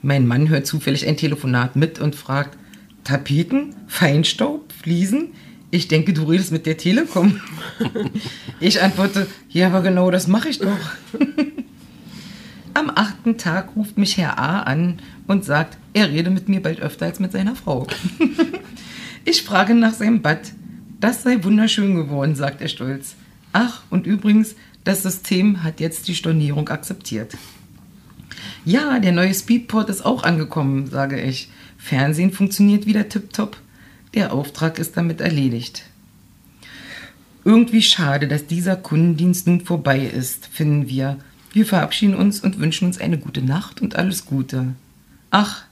[0.00, 2.58] Mein Mann hört zufällig ein Telefonat mit und fragt,
[3.04, 5.28] Tapeten, Feinstaub, Fliesen?
[5.70, 7.40] Ich denke, du redest mit der Telekom.
[8.60, 10.78] Ich antworte, ja, aber genau das mache ich doch.
[12.74, 16.80] Am achten Tag ruft mich Herr A an und sagt, er rede mit mir bald
[16.80, 17.86] öfter als mit seiner Frau.
[19.24, 20.50] Ich frage nach seinem Bad.
[21.02, 23.16] Das sei wunderschön geworden, sagt er stolz.
[23.52, 27.36] Ach, und übrigens, das System hat jetzt die Stornierung akzeptiert.
[28.64, 31.50] Ja, der neue Speedport ist auch angekommen, sage ich.
[31.76, 33.56] Fernsehen funktioniert wieder tiptop.
[34.14, 35.82] Der Auftrag ist damit erledigt.
[37.44, 41.18] Irgendwie schade, dass dieser Kundendienst nun vorbei ist, finden wir.
[41.52, 44.74] Wir verabschieden uns und wünschen uns eine gute Nacht und alles Gute.
[45.32, 45.64] Ach,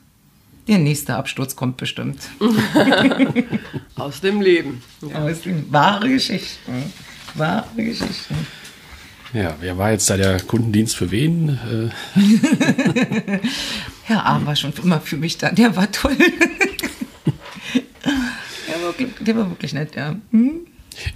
[0.69, 2.21] der nächste Absturz kommt bestimmt.
[3.97, 4.83] Aus dem Leben.
[5.15, 6.93] Aus dem, wahre Geschichten.
[7.35, 8.35] Wahre Geschichten.
[9.33, 11.59] Ja, wer war jetzt da der Kundendienst für wen?
[12.17, 12.21] Äh,
[14.05, 14.45] Herr A.
[14.45, 15.51] war schon immer für mich da.
[15.51, 16.17] Der war toll.
[18.67, 20.17] der, war wirklich, der war wirklich nett, ja.
[20.33, 20.67] Hm?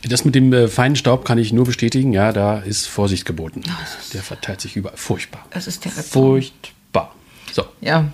[0.09, 2.13] das mit dem äh, feinen Staub kann ich nur bestätigen.
[2.13, 3.63] Ja, da ist Vorsicht geboten.
[4.13, 4.97] Der verteilt sich überall.
[4.97, 5.45] Furchtbar.
[5.51, 6.23] Das ist der Albtraum.
[6.23, 7.15] Furchtbar.
[7.53, 8.11] So, Ja,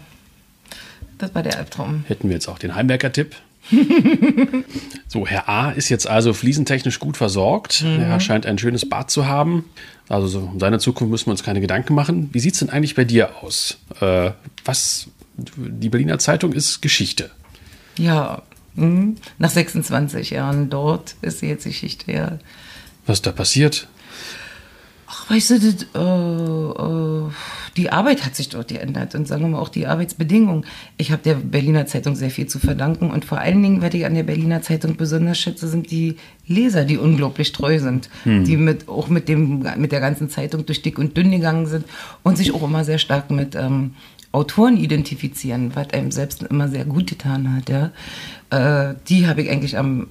[1.20, 2.04] das war der Albtraum.
[2.08, 3.36] hätten wir jetzt auch den Heimwerker-Tipp.
[5.06, 7.82] so, Herr A ist jetzt also fliesentechnisch gut versorgt.
[7.82, 9.66] Er scheint ein schönes Bad zu haben.
[10.08, 12.30] Also so, um seine Zukunft müssen wir uns keine Gedanken machen.
[12.32, 13.78] Wie sieht es denn eigentlich bei dir aus?
[14.00, 14.32] Äh,
[14.64, 17.30] was, die Berliner Zeitung ist Geschichte.
[17.96, 18.42] Ja,
[18.74, 19.16] hm.
[19.38, 22.38] nach 26 Jahren dort ist jetzt die Geschichte ja.
[23.06, 23.88] Was ist da passiert?
[25.12, 27.30] Ach, weißt du, das, äh, äh,
[27.76, 30.64] die Arbeit hat sich dort geändert und sagen wir mal auch die Arbeitsbedingungen.
[30.98, 34.06] Ich habe der Berliner Zeitung sehr viel zu verdanken und vor allen Dingen, was ich
[34.06, 38.88] an der Berliner Zeitung besonders schätze, sind die Leser, die unglaublich treu sind, die mit,
[38.88, 41.86] auch mit, dem, mit der ganzen Zeitung durch dick und dünn gegangen sind
[42.22, 43.94] und sich auch immer sehr stark mit ähm,
[44.32, 47.68] Autoren identifizieren, was einem selbst immer sehr gut getan hat.
[47.68, 47.90] Ja.
[48.90, 50.06] Äh, die habe ich eigentlich am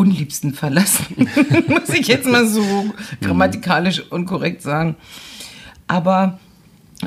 [0.00, 1.28] unliebsten verlassen,
[1.68, 2.64] muss ich jetzt mal so
[3.20, 4.96] grammatikalisch unkorrekt sagen.
[5.88, 6.38] Aber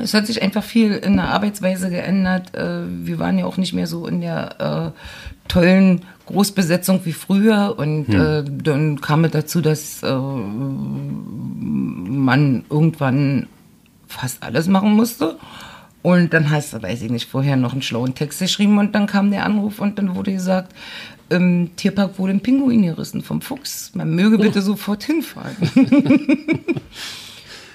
[0.00, 2.54] es hat sich einfach viel in der Arbeitsweise geändert.
[2.54, 7.74] Äh, Wir waren ja auch nicht mehr so in der äh, tollen Großbesetzung wie früher
[7.76, 10.14] und äh, dann kam es dazu, dass äh,
[12.14, 13.48] man irgendwann
[14.06, 15.36] fast alles machen musste.
[16.02, 19.06] Und dann hast du, weiß ich nicht, vorher noch einen schlauen Text geschrieben und dann
[19.06, 20.74] kam der Anruf und dann wurde gesagt,
[21.30, 23.92] im Tierpark wurde ein Pinguin gerissen vom Fuchs.
[23.94, 25.56] Man möge bitte sofort hinfahren.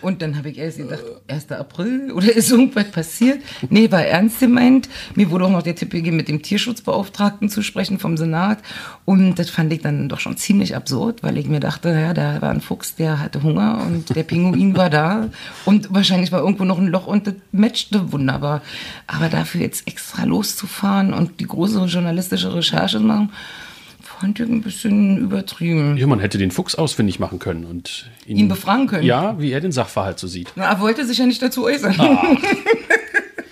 [0.02, 1.52] Und dann habe ich erst gedacht, 1.
[1.52, 3.42] April oder ist irgendwas passiert?
[3.70, 4.90] Nee, war ernst gemeint.
[5.16, 8.60] Mir wurde auch noch der Tipp gegeben, mit dem Tierschutzbeauftragten zu sprechen vom Senat.
[9.06, 12.42] Und das fand ich dann doch schon ziemlich absurd, weil ich mir dachte, ja, da
[12.42, 15.30] war ein Fuchs, der hatte Hunger und der Pinguin war da.
[15.66, 18.62] Und wahrscheinlich war irgendwo noch ein Loch und das matchte wunderbar.
[19.08, 23.32] Aber dafür jetzt extra loszufahren und die große journalistische Recherche machen,
[24.20, 25.98] fand ich ein bisschen übertrieben.
[25.98, 29.04] Ja, man hätte den Fuchs ausfindig machen können und Ihn befragen können?
[29.04, 30.52] Ja, wie er den Sachverhalt so sieht.
[30.56, 31.96] Na, er wollte sich ja nicht dazu äußern.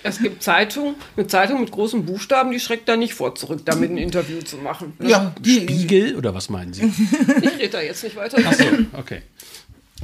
[0.04, 3.90] Es gibt Zeitung, eine Zeitung mit großen Buchstaben, die schreckt da nicht vor zurück, damit
[3.90, 4.94] ein Interview zu machen.
[5.02, 6.82] Ja, die, Spiegel oder was meinen Sie?
[7.42, 8.38] Ich rede da jetzt nicht weiter.
[8.46, 8.64] Achso,
[8.94, 9.20] okay.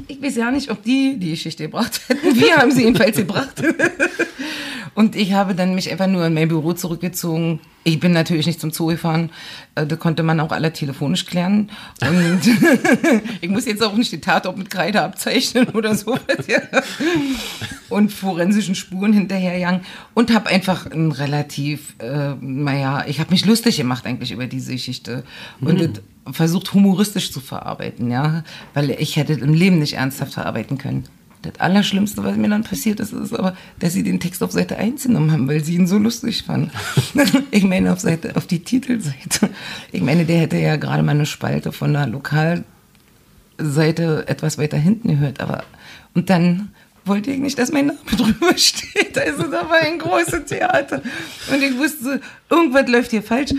[0.08, 2.34] Ich weiß ja nicht, ob die die Geschichte gebracht hätten.
[2.38, 3.62] Wir haben sie jedenfalls gebracht.
[4.94, 7.60] Und ich habe dann mich einfach nur in mein Büro zurückgezogen.
[7.86, 9.30] Ich bin natürlich nicht zum Zoo gefahren.
[9.74, 11.70] Äh, Da konnte man auch alle telefonisch klären.
[12.00, 12.40] Und
[13.40, 16.18] ich muss jetzt auch nicht die Tatort mit Kreide abzeichnen oder so.
[17.90, 19.82] Und forensischen Spuren hinterherjagen.
[20.14, 24.72] Und habe einfach ein relativ, äh, naja, ich habe mich lustig gemacht eigentlich über diese
[24.72, 25.22] Geschichte.
[25.60, 25.90] Und das
[26.32, 28.44] versucht humoristisch zu verarbeiten, ja.
[28.72, 31.04] Weil ich hätte im Leben nicht ernsthaft verarbeiten können.
[31.44, 34.76] Das Allerschlimmste, was mir dann passiert ist, ist aber, dass sie den Text auf Seite
[34.76, 36.70] 1 genommen haben, weil sie ihn so lustig fanden.
[37.50, 39.50] ich meine, auf Seite, auf die Titelseite.
[39.92, 42.64] Ich meine, der hätte ja gerade mal eine Spalte von der Lokalseite
[44.26, 45.64] etwas weiter hinten gehört, aber,
[46.14, 46.70] und dann
[47.04, 49.18] wollte ich nicht, dass mein Name drüber steht.
[49.18, 51.02] Also da war ein großes Theater.
[51.52, 53.52] Und ich wusste, irgendwas läuft hier falsch.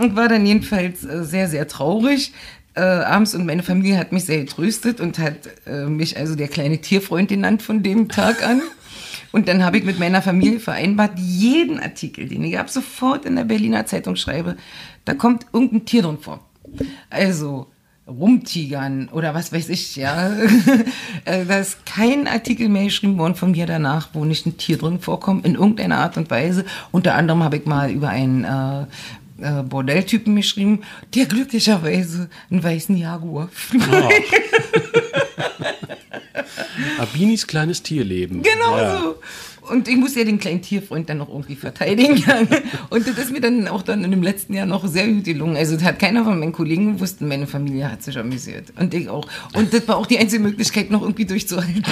[0.00, 2.32] Und war dann jedenfalls äh, sehr, sehr traurig.
[2.80, 6.48] Äh, abends und meine Familie hat mich sehr getröstet und hat äh, mich also der
[6.48, 8.62] kleine Tierfreund genannt von dem Tag an.
[9.32, 13.36] Und dann habe ich mit meiner Familie vereinbart, jeden Artikel, den ich ab sofort in
[13.36, 14.56] der Berliner Zeitung schreibe,
[15.04, 16.40] da kommt irgendein Tier drin vor.
[17.10, 17.66] Also
[18.08, 20.30] rumtigern oder was weiß ich, ja.
[21.26, 24.78] Äh, da ist kein Artikel mehr geschrieben worden von mir danach, wo nicht ein Tier
[24.78, 26.64] drin vorkommt, in irgendeiner Art und Weise.
[26.92, 28.86] Unter anderem habe ich mal über einen äh,
[29.42, 30.80] äh, Bordelltypen geschrieben,
[31.14, 33.48] der glücklicherweise einen weißen Jaguar
[36.98, 38.42] Abinis kleines Tierleben.
[38.42, 38.98] Genau Ja.
[39.00, 39.16] so.
[39.70, 42.14] Und ich muss ja den kleinen Tierfreund dann noch irgendwie verteidigen.
[42.90, 45.56] Und das ist mir dann auch dann in dem letzten Jahr noch sehr gut gelungen.
[45.56, 48.72] Also das hat keiner von meinen Kollegen gewusst und meine Familie hat sich amüsiert.
[48.76, 49.28] Und ich auch.
[49.54, 51.84] Und das war auch die einzige Möglichkeit, noch irgendwie durchzuhalten.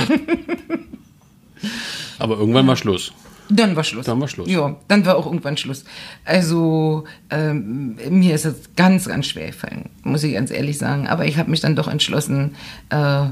[2.18, 3.12] Aber irgendwann war Schluss.
[3.50, 4.06] Dann war Schluss.
[4.06, 4.48] Dann war Schluss.
[4.48, 5.84] Ja, dann war auch irgendwann Schluss.
[6.24, 11.08] Also ähm, mir ist es ganz, ganz schwer gefallen, muss ich ganz ehrlich sagen.
[11.08, 12.54] Aber ich habe mich dann doch entschlossen,
[12.90, 13.26] äh,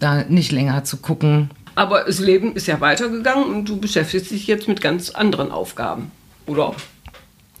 [0.00, 1.50] da nicht länger zu gucken.
[1.76, 6.10] Aber das Leben ist ja weitergegangen und du beschäftigst dich jetzt mit ganz anderen Aufgaben.
[6.46, 6.74] Oder?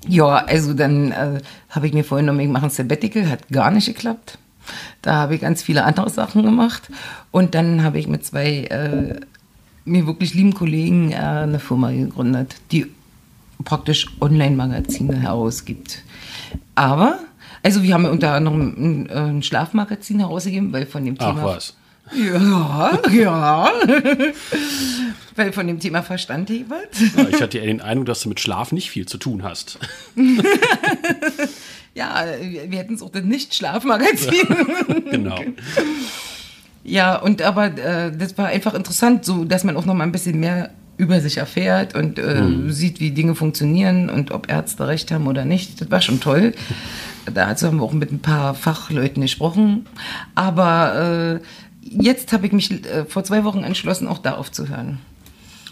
[0.06, 1.40] Ja, also dann äh,
[1.70, 4.38] habe ich mir vorgenommen, ich mache ein Sabbatical, hat gar nicht geklappt.
[5.02, 6.82] Da habe ich ganz viele andere Sachen gemacht.
[7.30, 9.20] Und dann habe ich mit zwei äh,
[9.84, 12.86] mir wirklich lieben Kollegen äh, eine Firma gegründet, die
[13.64, 16.02] praktisch Online-Magazine herausgibt.
[16.74, 17.20] Aber,
[17.62, 21.44] also wir haben unter anderem ein, äh, ein Schlafmagazin herausgegeben, weil von dem Ach Thema...
[21.44, 21.74] was.
[22.14, 23.70] Ja, ja.
[25.36, 27.16] weil von dem Thema verstand was.
[27.16, 29.78] Ja, ich hatte eher den Eindruck, dass du mit Schlaf nicht viel zu tun hast.
[31.94, 34.48] Ja, wir wir hätten es auch das Nicht-Schlafmagazin.
[35.10, 35.38] genau.
[36.84, 40.12] Ja, und aber äh, das war einfach interessant, so dass man auch noch mal ein
[40.12, 45.10] bisschen mehr über sich erfährt und äh, sieht, wie Dinge funktionieren und ob Ärzte recht
[45.10, 45.80] haben oder nicht.
[45.80, 46.54] Das war schon toll.
[47.32, 49.86] Dazu haben wir auch mit ein paar Fachleuten gesprochen.
[50.36, 54.98] Aber äh, jetzt habe ich mich äh, vor zwei Wochen entschlossen, auch da aufzuhören.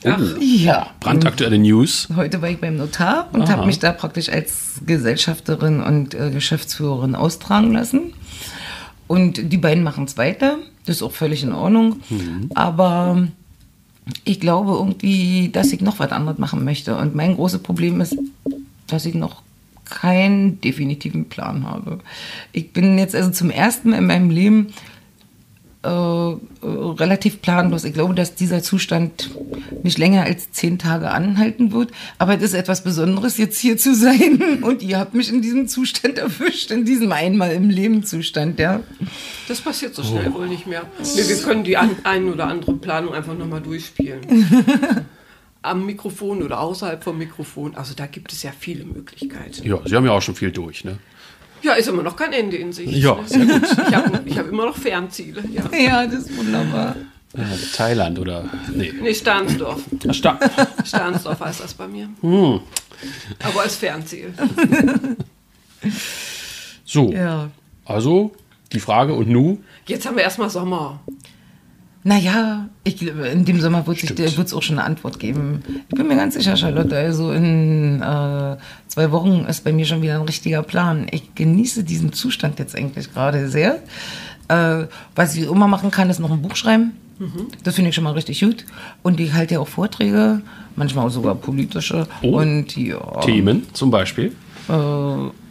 [0.04, 0.88] Ach, Ja.
[0.98, 2.08] brandaktuelle News.
[2.16, 7.14] Heute war ich beim Notar und habe mich da praktisch als Gesellschafterin und äh, Geschäftsführerin
[7.14, 8.12] austragen lassen.
[9.06, 10.58] Und die beiden machen es weiter.
[10.86, 12.00] Das ist auch völlig in Ordnung.
[12.54, 13.28] Aber
[14.24, 16.96] ich glaube irgendwie, dass ich noch was anderes machen möchte.
[16.96, 18.16] Und mein großes Problem ist,
[18.88, 19.42] dass ich noch
[19.84, 21.98] keinen definitiven Plan habe.
[22.52, 24.68] Ich bin jetzt also zum ersten Mal in meinem Leben
[25.84, 27.82] äh, relativ planlos.
[27.82, 29.30] Ich glaube, dass dieser Zustand
[29.82, 31.90] nicht länger als zehn Tage anhalten wird.
[32.18, 34.40] Aber es ist etwas Besonderes, jetzt hier zu sein.
[34.62, 38.80] Und ihr habt mich in diesem Zustand erwischt, in diesem einmal im Leben Zustand, ja.
[39.48, 40.82] Das passiert so schnell wohl nicht mehr.
[41.00, 44.20] Nee, wir können die an, ein oder andere Planung einfach nochmal durchspielen.
[45.62, 47.74] Am Mikrofon oder außerhalb vom Mikrofon.
[47.76, 49.66] Also da gibt es ja viele Möglichkeiten.
[49.66, 50.98] Ja, Sie haben ja auch schon viel durch, ne?
[51.62, 52.92] Ja, ist immer noch kein Ende in Sicht.
[52.92, 53.22] Ja, ne?
[53.26, 53.62] sehr gut.
[53.88, 55.42] Ich habe hab immer noch Fernziele.
[55.52, 55.62] Ja.
[55.78, 56.96] Ja, das ist wunderbar.
[57.74, 58.44] Thailand oder.
[58.74, 58.92] Nee.
[59.00, 59.80] Nee, Stahnsdorf.
[60.10, 60.38] Sta-
[60.84, 62.08] Stahnsdorf heißt das bei mir.
[62.20, 62.60] Hm.
[63.42, 64.34] Aber als Fernziel.
[66.84, 67.10] So.
[67.12, 67.50] Ja.
[67.84, 68.32] Also,
[68.72, 69.58] die Frage und nu?
[69.86, 71.00] Jetzt haben wir erstmal Sommer.
[72.04, 75.62] Naja, ich glaube, in dem Sommer wird es auch schon eine Antwort geben.
[75.88, 76.96] Ich bin mir ganz sicher, Charlotte.
[76.96, 78.56] Also in äh,
[78.88, 81.06] zwei Wochen ist bei mir schon wieder ein richtiger Plan.
[81.12, 83.82] Ich genieße diesen Zustand jetzt eigentlich gerade sehr.
[84.48, 86.92] Äh, was ich immer machen kann, ist noch ein Buch schreiben.
[87.62, 88.64] Das finde ich schon mal richtig gut.
[89.02, 90.42] Und ich halte ja auch Vorträge,
[90.74, 92.08] manchmal auch sogar politische.
[92.22, 92.40] Oh.
[92.40, 94.32] Und ja, Themen zum Beispiel.
[94.68, 94.72] äh,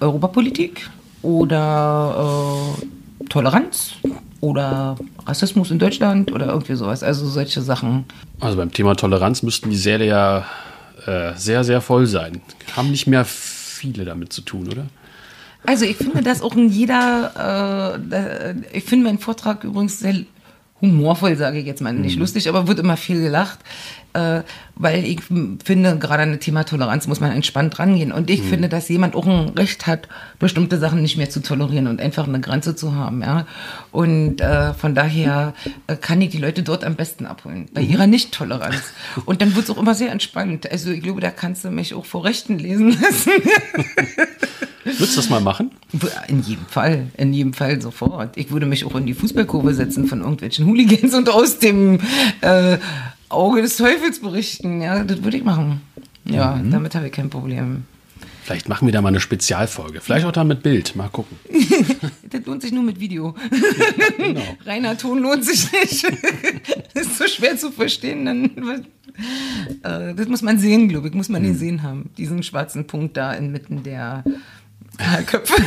[0.02, 0.90] Europapolitik
[1.22, 2.76] oder
[3.22, 3.94] äh, Toleranz
[4.42, 7.04] oder Rassismus in Deutschland oder irgendwie sowas.
[7.04, 8.06] Also solche Sachen.
[8.40, 10.46] Also beim Thema Toleranz müssten die Säle ja
[11.06, 12.42] äh, sehr, sehr voll sein.
[12.76, 14.86] Haben nicht mehr viele damit zu tun, oder?
[15.66, 20.26] Also ich finde das auch in jeder, äh, ich finde meinen Vortrag übrigens sehr
[20.82, 21.94] humorvoll, sage ich jetzt mal.
[21.94, 23.60] Nicht lustig, aber wird immer viel gelacht.
[24.14, 24.42] Äh,
[24.76, 28.12] weil ich finde, gerade an das Thema Toleranz muss man entspannt rangehen.
[28.12, 30.10] Und ich finde, dass jemand auch ein Recht hat,
[30.40, 33.22] bestimmte Sachen nicht mehr zu tolerieren und einfach eine Grenze zu haben.
[33.22, 33.46] Ja?
[33.92, 35.54] Und äh, von daher
[35.88, 38.82] äh, kann ich die Leute dort am besten abholen, bei ihrer Nicht-Toleranz.
[39.26, 40.70] Und dann wird es auch immer sehr entspannt.
[40.70, 43.32] Also ich glaube, da kannst du mich auch vor Rechten lesen lassen.
[44.84, 45.72] Würdest du das mal machen?
[46.28, 48.36] In jedem Fall, in jedem Fall sofort.
[48.36, 52.00] Ich würde mich auch in die Fußballkurve setzen von irgendwelchen Hooligans und aus dem
[52.40, 52.78] äh,
[53.28, 54.82] Auge des Teufels berichten.
[54.82, 55.82] Ja, das würde ich machen.
[56.24, 57.84] Ja, damit habe ich kein Problem.
[58.44, 60.02] Vielleicht machen wir da mal eine Spezialfolge.
[60.02, 60.96] Vielleicht auch dann mit Bild.
[60.96, 61.38] Mal gucken.
[62.32, 63.36] Das lohnt sich nur mit Video.
[64.66, 66.06] Reiner Ton lohnt sich nicht.
[66.94, 68.26] Das ist so schwer zu verstehen.
[68.26, 68.86] Dann,
[69.84, 71.14] äh, das muss man sehen, glaube ich.
[71.14, 72.10] Muss man den sehen haben.
[72.18, 74.24] Diesen schwarzen Punkt da inmitten der
[75.26, 75.62] Köpfe.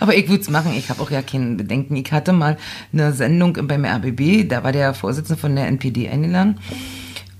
[0.00, 0.72] Aber ich würde es machen.
[0.76, 1.96] Ich habe auch ja kein Bedenken.
[1.96, 2.56] Ich hatte mal
[2.92, 4.48] eine Sendung beim RBB.
[4.48, 6.58] Da war der Vorsitzende von der NPD eingeladen.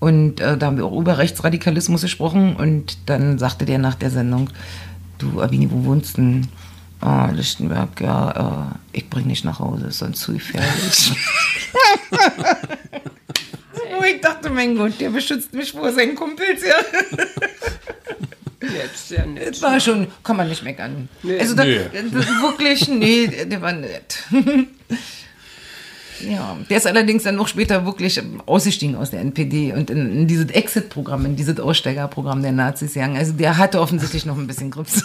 [0.00, 2.56] Und äh, da haben wir auch über Rechtsradikalismus gesprochen.
[2.56, 4.50] Und dann sagte der nach der Sendung,
[5.18, 6.48] du Abini, wo wohnst du denn?
[7.00, 11.12] Ah, Lichtenberg, ja, äh, ich bring dich nach Hause, ist sonst zu gefährlich.
[13.96, 16.74] oh, ich dachte, mein Gott, der beschützt mich vor seinen Kumpels, ja.
[18.61, 19.48] Nett, sehr nett.
[19.50, 21.09] Das war schon, kann man nicht meckern.
[21.38, 21.80] Also da, Nee.
[22.12, 24.24] das, wirklich, nee, der war nett.
[26.26, 30.26] Ja, der ist allerdings dann noch später wirklich ausgestiegen aus der NPD und in, in
[30.26, 33.16] dieses Exit-Programm, in dieses Aussteigerprogramm der Nazis gegangen.
[33.16, 35.02] Also der hatte offensichtlich noch ein bisschen Grips.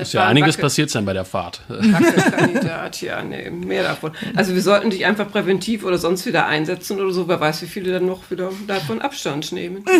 [0.00, 1.60] Ist ja einiges Wackel- passiert sein bei der Fahrt.
[1.68, 4.12] Wackelkandidat, ja, nee, mehr davon.
[4.34, 7.28] Also wir sollten dich einfach präventiv oder sonst wieder einsetzen oder so.
[7.28, 9.84] Wer weiß, wie viele dann noch wieder davon Abstand nehmen.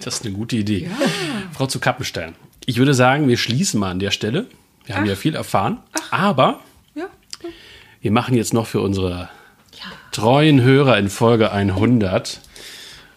[0.00, 0.90] Das ist eine gute Idee.
[1.52, 2.34] Frau zu Kappenstein,
[2.66, 4.46] ich würde sagen, wir schließen mal an der Stelle.
[4.84, 5.78] Wir haben ja viel erfahren.
[6.10, 6.60] Aber
[6.94, 7.04] Ja.
[8.00, 9.28] wir machen jetzt noch für unsere
[10.12, 12.40] treuen Hörer in Folge 100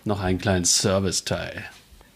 [0.05, 1.65] noch einen kleinen Serviceteil.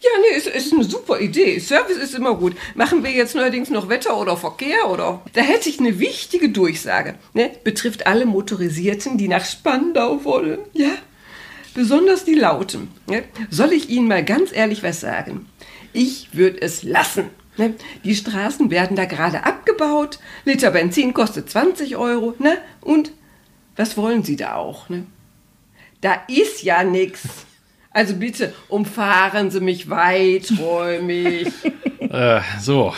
[0.00, 1.58] Ja, nee, ist, ist eine super Idee.
[1.58, 2.56] Service ist immer gut.
[2.74, 5.20] Machen wir jetzt neuerdings noch Wetter oder Verkehr oder?
[5.34, 7.16] Da hätte ich eine wichtige Durchsage.
[7.34, 7.50] Ne?
[7.62, 10.60] Betrifft alle Motorisierten, die nach Spandau wollen.
[10.72, 10.92] Ja?
[11.74, 12.88] Besonders die Lauten.
[13.06, 13.24] Ne?
[13.50, 15.46] Soll ich Ihnen mal ganz ehrlich was sagen?
[15.92, 17.26] Ich würde es lassen.
[17.58, 17.74] Ne?
[18.04, 20.20] Die Straßen werden da gerade abgebaut.
[20.46, 22.34] Liter Benzin kostet 20 Euro.
[22.38, 22.56] Ne?
[22.80, 23.12] Und
[23.80, 24.90] was wollen Sie da auch?
[24.90, 25.06] Ne?
[26.02, 27.22] Da ist ja nix.
[27.90, 31.48] Also bitte umfahren Sie mich weiträumig.
[32.10, 32.92] Äh, so.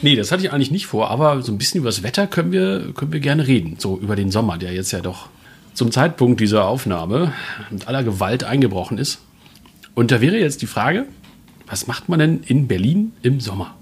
[0.00, 2.52] Nee, das hatte ich eigentlich nicht vor, aber so ein bisschen über das Wetter können
[2.52, 3.74] wir, können wir gerne reden.
[3.80, 5.30] So über den Sommer, der jetzt ja doch
[5.72, 7.32] zum Zeitpunkt dieser Aufnahme
[7.70, 9.18] mit aller Gewalt eingebrochen ist.
[9.96, 11.06] Und da wäre jetzt die Frage,
[11.66, 13.74] was macht man denn in Berlin im Sommer?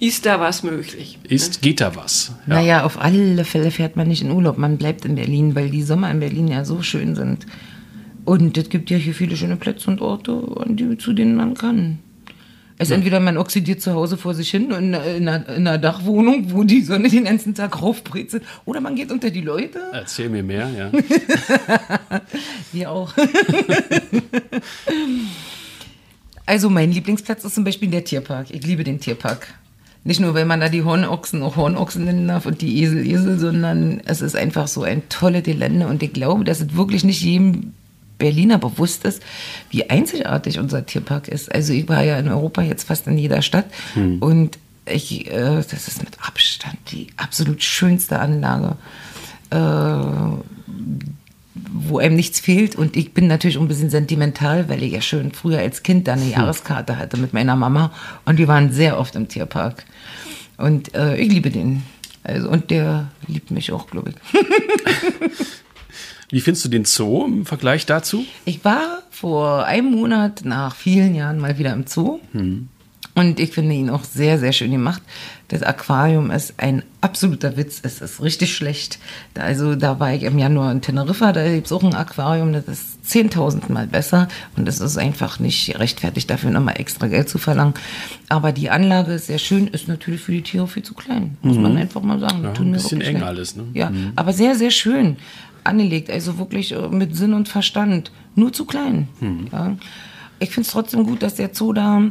[0.00, 1.18] Ist da was möglich?
[1.28, 2.32] Ist, geht da was?
[2.46, 2.54] Ja.
[2.54, 5.82] Naja, auf alle Fälle fährt man nicht in Urlaub, man bleibt in Berlin, weil die
[5.82, 7.46] Sommer in Berlin ja so schön sind.
[8.24, 11.54] Und es gibt ja hier viele schöne Plätze und Orte, an die, zu denen man
[11.54, 11.98] kann.
[12.78, 16.52] Also entweder man oxidiert zu Hause vor sich hin in, in, einer, in einer Dachwohnung,
[16.52, 19.80] wo die Sonne den ganzen Tag raufbrezelt, oder man geht unter die Leute.
[19.92, 20.92] Erzähl mir mehr, ja.
[22.72, 23.12] Wir auch.
[26.46, 28.50] also mein Lieblingsplatz ist zum Beispiel der Tierpark.
[28.50, 29.54] Ich liebe den Tierpark.
[30.04, 33.38] Nicht nur, weil man da die Hornochsen auch Hornochsen nennen darf und die Esel Esel,
[33.38, 37.22] sondern es ist einfach so ein tolle Gelände und ich glaube, dass es wirklich nicht
[37.22, 37.74] jedem
[38.16, 39.22] Berliner bewusst ist,
[39.70, 41.52] wie einzigartig unser Tierpark ist.
[41.54, 43.66] Also ich war ja in Europa jetzt fast in jeder Stadt
[44.20, 48.76] und ich, äh, das ist mit Abstand die absolut schönste Anlage.
[49.50, 49.56] Äh,
[51.72, 52.76] wo einem nichts fehlt.
[52.76, 56.14] Und ich bin natürlich ein bisschen sentimental, weil ich ja schön früher als Kind da
[56.14, 57.92] eine Jahreskarte hatte mit meiner Mama.
[58.24, 59.84] Und wir waren sehr oft im Tierpark.
[60.56, 61.82] Und äh, ich liebe den.
[62.24, 64.16] Also, und der liebt mich auch, glaube ich.
[66.30, 68.24] Wie findest du den Zoo im Vergleich dazu?
[68.44, 72.20] Ich war vor einem Monat nach vielen Jahren mal wieder im Zoo.
[73.14, 75.02] Und ich finde ihn auch sehr, sehr schön gemacht.
[75.48, 77.80] Das Aquarium ist ein absoluter Witz.
[77.82, 78.98] Es ist richtig schlecht.
[79.32, 82.52] Da, also da war ich im Januar in Teneriffa, da gibt es auch ein Aquarium,
[82.52, 84.28] das ist 10.000 Mal besser.
[84.56, 87.72] Und es ist einfach nicht rechtfertigt, dafür nochmal extra Geld zu verlangen.
[88.28, 91.38] Aber die Anlage ist sehr schön, ist natürlich für die Tiere viel zu klein.
[91.40, 92.44] Muss man einfach mal sagen.
[92.44, 93.64] Ja, ein bisschen eng alles, ne?
[93.72, 95.16] Ja, aber sehr, sehr schön
[95.64, 96.10] angelegt.
[96.10, 98.10] Also wirklich äh, mit Sinn und Verstand.
[98.34, 99.08] Nur zu klein.
[99.50, 99.76] Ja.
[100.40, 102.02] Ich finde es trotzdem gut, dass der Zoo da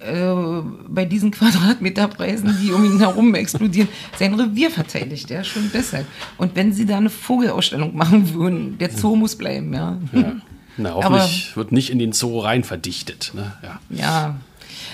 [0.00, 3.88] äh, bei diesen Quadratmeterpreisen, die um ihn herum explodieren,
[4.18, 5.30] sein Revier verteidigt.
[5.30, 6.06] Ja, schon deshalb.
[6.38, 9.74] Und wenn sie da eine Vogelausstellung machen würden, der Zoo muss bleiben.
[9.74, 9.98] Ja.
[10.12, 10.36] Ja.
[10.76, 13.32] Na, hoffentlich wird nicht in den Zoo rein verdichtet.
[13.34, 13.52] Ne?
[13.62, 13.80] Ja.
[13.90, 14.36] ja.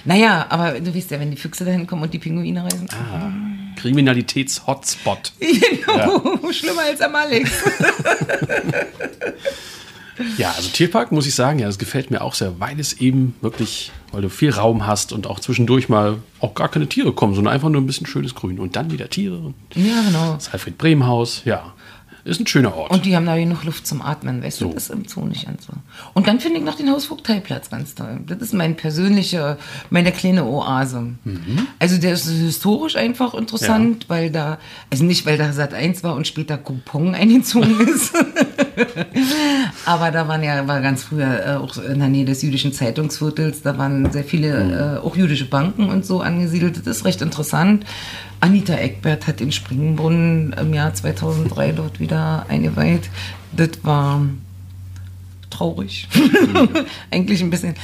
[0.04, 2.88] Naja, aber du weißt ja, wenn die Füchse dahin kommen und die Pinguine reisen.
[2.92, 3.30] Ah,
[3.80, 5.32] Kriminalitäts-Hotspot.
[5.86, 7.50] Genau, schlimmer als am Alex.
[10.38, 13.34] Ja, also Tierpark muss ich sagen, ja, das gefällt mir auch sehr, weil es eben
[13.40, 17.34] wirklich, weil du viel Raum hast und auch zwischendurch mal auch gar keine Tiere kommen,
[17.34, 19.54] sondern einfach nur ein bisschen schönes Grün und dann wieder Tiere.
[19.74, 20.34] Ja, genau.
[20.34, 21.72] das Alfred Brehm Haus, ja,
[22.24, 22.90] ist ein schöner Ort.
[22.90, 24.66] Und die haben da genug Luft zum Atmen, weißt So.
[24.68, 25.72] du, das ist im Zoo nicht an so.
[26.12, 28.18] Und dann finde ich noch den Hausvogteiplatz ganz toll.
[28.26, 29.58] Das ist mein persönlicher,
[29.90, 31.14] meine kleine Oase.
[31.78, 34.58] Also der ist historisch einfach interessant, weil da,
[34.90, 38.12] also nicht weil da Sat 1 war und später Coupon eingezogen ist.
[39.86, 43.62] Aber da waren ja, war ganz früher äh, auch in der Nähe des jüdischen Zeitungsviertels,
[43.62, 46.86] da waren sehr viele äh, auch jüdische Banken und so angesiedelt.
[46.86, 47.84] Das ist recht interessant.
[48.40, 53.08] Anita Eckbert hat den Springbrunnen im Jahr 2003 dort wieder eingeweiht.
[53.56, 54.22] Das war
[55.50, 56.08] traurig.
[57.10, 57.74] Eigentlich ein bisschen.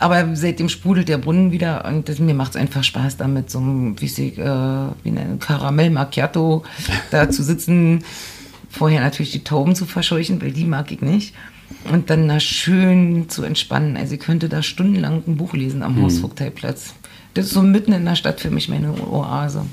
[0.00, 3.50] Aber seitdem sprudelt der Brunnen wieder und das, mir macht es einfach Spaß, da mit
[3.50, 6.64] so einem, wie, sie, äh, wie ein Karamell Macchiato
[7.10, 8.02] da zu sitzen.
[8.70, 11.34] Vorher natürlich die Tauben zu verscheuchen, weil die mag ich nicht.
[11.92, 13.96] Und dann da schön zu entspannen.
[13.96, 16.94] Also ich könnte da stundenlang ein Buch lesen am Hausvogteiplatz.
[17.34, 19.64] Das ist so mitten in der Stadt für mich meine Oase.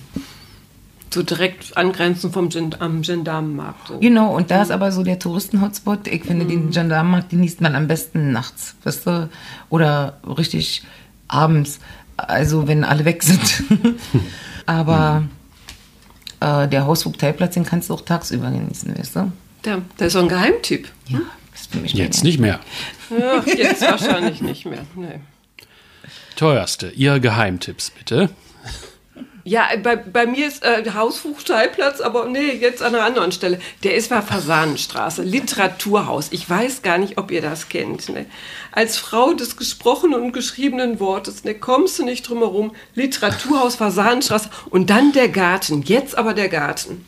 [1.14, 3.88] So direkt angrenzend vom Gen am Gendarmenmarkt.
[3.88, 4.00] So.
[4.00, 6.08] Genau, und da ist aber so der Touristen-Hotspot.
[6.08, 9.30] Ich finde, den Gendarmenmarkt genießt man am besten nachts, weißt du?
[9.70, 10.84] Oder richtig
[11.28, 11.80] abends,
[12.18, 13.64] also wenn alle weg sind.
[14.66, 15.24] aber
[16.40, 19.32] äh, der Hausvogteiplatz, den kannst du auch tagsüber genießen, weißt du?
[19.66, 20.88] Der, der ist so ein Geheimtipp.
[21.08, 21.20] Ja,
[21.52, 22.60] das ist für mich Jetzt nicht mehr.
[23.10, 24.86] Ja, jetzt wahrscheinlich nicht mehr.
[24.96, 25.20] Nee.
[26.36, 28.30] Teuerste, Ihr Geheimtipps bitte.
[29.48, 33.60] Ja, bei, bei mir ist äh, Hausvogteiplatz, aber nee, jetzt an einer anderen Stelle.
[33.82, 36.28] Der ist bei Fasanenstraße, Literaturhaus.
[36.32, 38.10] Ich weiß gar nicht, ob ihr das kennt.
[38.10, 38.26] Ne?
[38.74, 42.76] Als Frau des gesprochenen und geschriebenen Wortes, ne, kommst du nicht drum herum.
[42.94, 45.82] Literaturhaus, Fasanenstraße und dann der Garten.
[45.82, 47.06] Jetzt aber der Garten.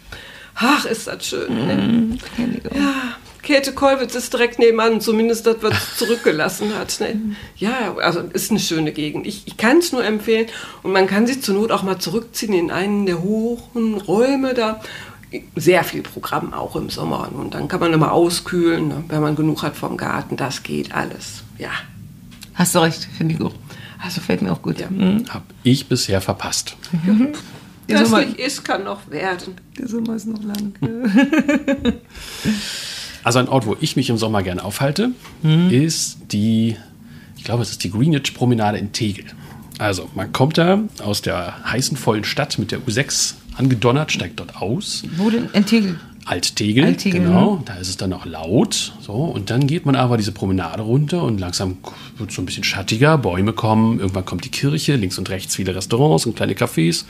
[0.56, 1.54] Ach, ist das schön.
[1.54, 2.18] Ne?
[2.72, 2.76] Auch.
[2.76, 7.00] Ja, Käthe Kollwitz ist direkt nebenan, zumindest das, was sie zurückgelassen hat.
[7.00, 7.36] Ne?
[7.56, 9.26] Ja, also ist eine schöne Gegend.
[9.26, 10.48] Ich, ich kann es nur empfehlen
[10.84, 14.82] und man kann sich zur Not auch mal zurückziehen in einen der hohen Räume da.
[15.56, 19.04] Sehr viel Programm auch im Sommer und dann kann man immer auskühlen, ne?
[19.10, 20.38] wenn man genug hat vom Garten.
[20.38, 21.44] Das geht alles.
[21.60, 21.70] Ja.
[22.56, 23.54] Hast du recht, finde ich auch.
[24.04, 24.80] Also fällt mir auch gut.
[24.80, 24.90] Ja.
[24.90, 25.26] Mhm.
[25.30, 26.76] Hab ich bisher verpasst.
[27.88, 29.56] Der Das nicht ist, kann noch werden.
[29.78, 30.74] der Sommer ist noch lang.
[33.24, 35.12] Also ein Ort, wo ich mich im Sommer gerne aufhalte,
[35.44, 35.70] Mhm.
[35.72, 36.76] ist die,
[37.38, 39.26] ich glaube, es ist die Greenwich Promenade in Tegel.
[39.78, 44.58] Also man kommt da aus der heißen, vollen Stadt mit der U6 angedonnert, steigt dort
[44.62, 45.04] aus.
[45.18, 45.50] Wo denn?
[45.54, 46.00] In Tegel.
[46.26, 47.64] Alt-Tegel, Alt-Tegel, genau.
[47.66, 48.94] Da ist es dann auch laut.
[49.02, 51.78] So, und dann geht man aber diese Promenade runter und langsam
[52.18, 53.18] wird es so ein bisschen schattiger.
[53.18, 57.06] Bäume kommen, irgendwann kommt die Kirche, links und rechts viele Restaurants und kleine Cafés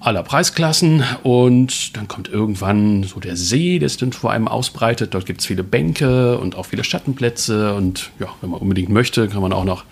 [0.00, 1.04] aller Preisklassen.
[1.22, 5.14] Und dann kommt irgendwann so der See, der sich dann vor einem ausbreitet.
[5.14, 7.74] Dort gibt es viele Bänke und auch viele Schattenplätze.
[7.74, 9.84] Und ja, wenn man unbedingt möchte, kann man auch noch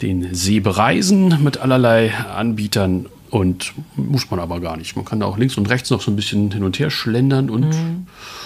[0.00, 4.94] den See bereisen mit allerlei Anbietern und muss man aber gar nicht.
[4.94, 7.48] Man kann da auch links und rechts noch so ein bisschen hin und her schlendern
[7.48, 7.74] und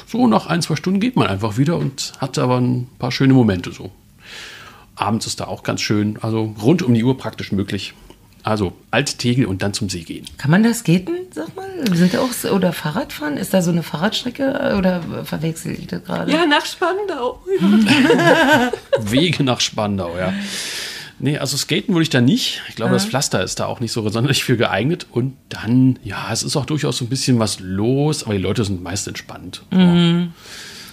[0.07, 3.35] so nach ein, zwei Stunden geht man einfach wieder und hat aber ein paar schöne
[3.35, 3.91] Momente so.
[4.95, 7.95] Abends ist da auch ganz schön, also rund um die Uhr praktisch möglich.
[8.47, 10.25] Also Alt-Tegel und dann zum See gehen.
[10.39, 11.67] Kann man da skaten, sag mal?
[11.97, 13.37] Sind da auch so, oder Fahrradfahren?
[13.39, 16.31] Ist da so eine Fahrradstrecke oder verwechsel ich das gerade?
[16.31, 17.43] Ja, nach Spandau.
[19.01, 20.33] Wege nach Spandau, ja.
[21.19, 22.63] Nee, also skaten würde ich da nicht.
[22.69, 25.09] Ich glaube, das Pflaster ist da auch nicht so sonderlich für geeignet.
[25.11, 28.65] Und dann, ja, es ist auch durchaus so ein bisschen was los, aber die Leute
[28.65, 29.63] sind meist entspannt.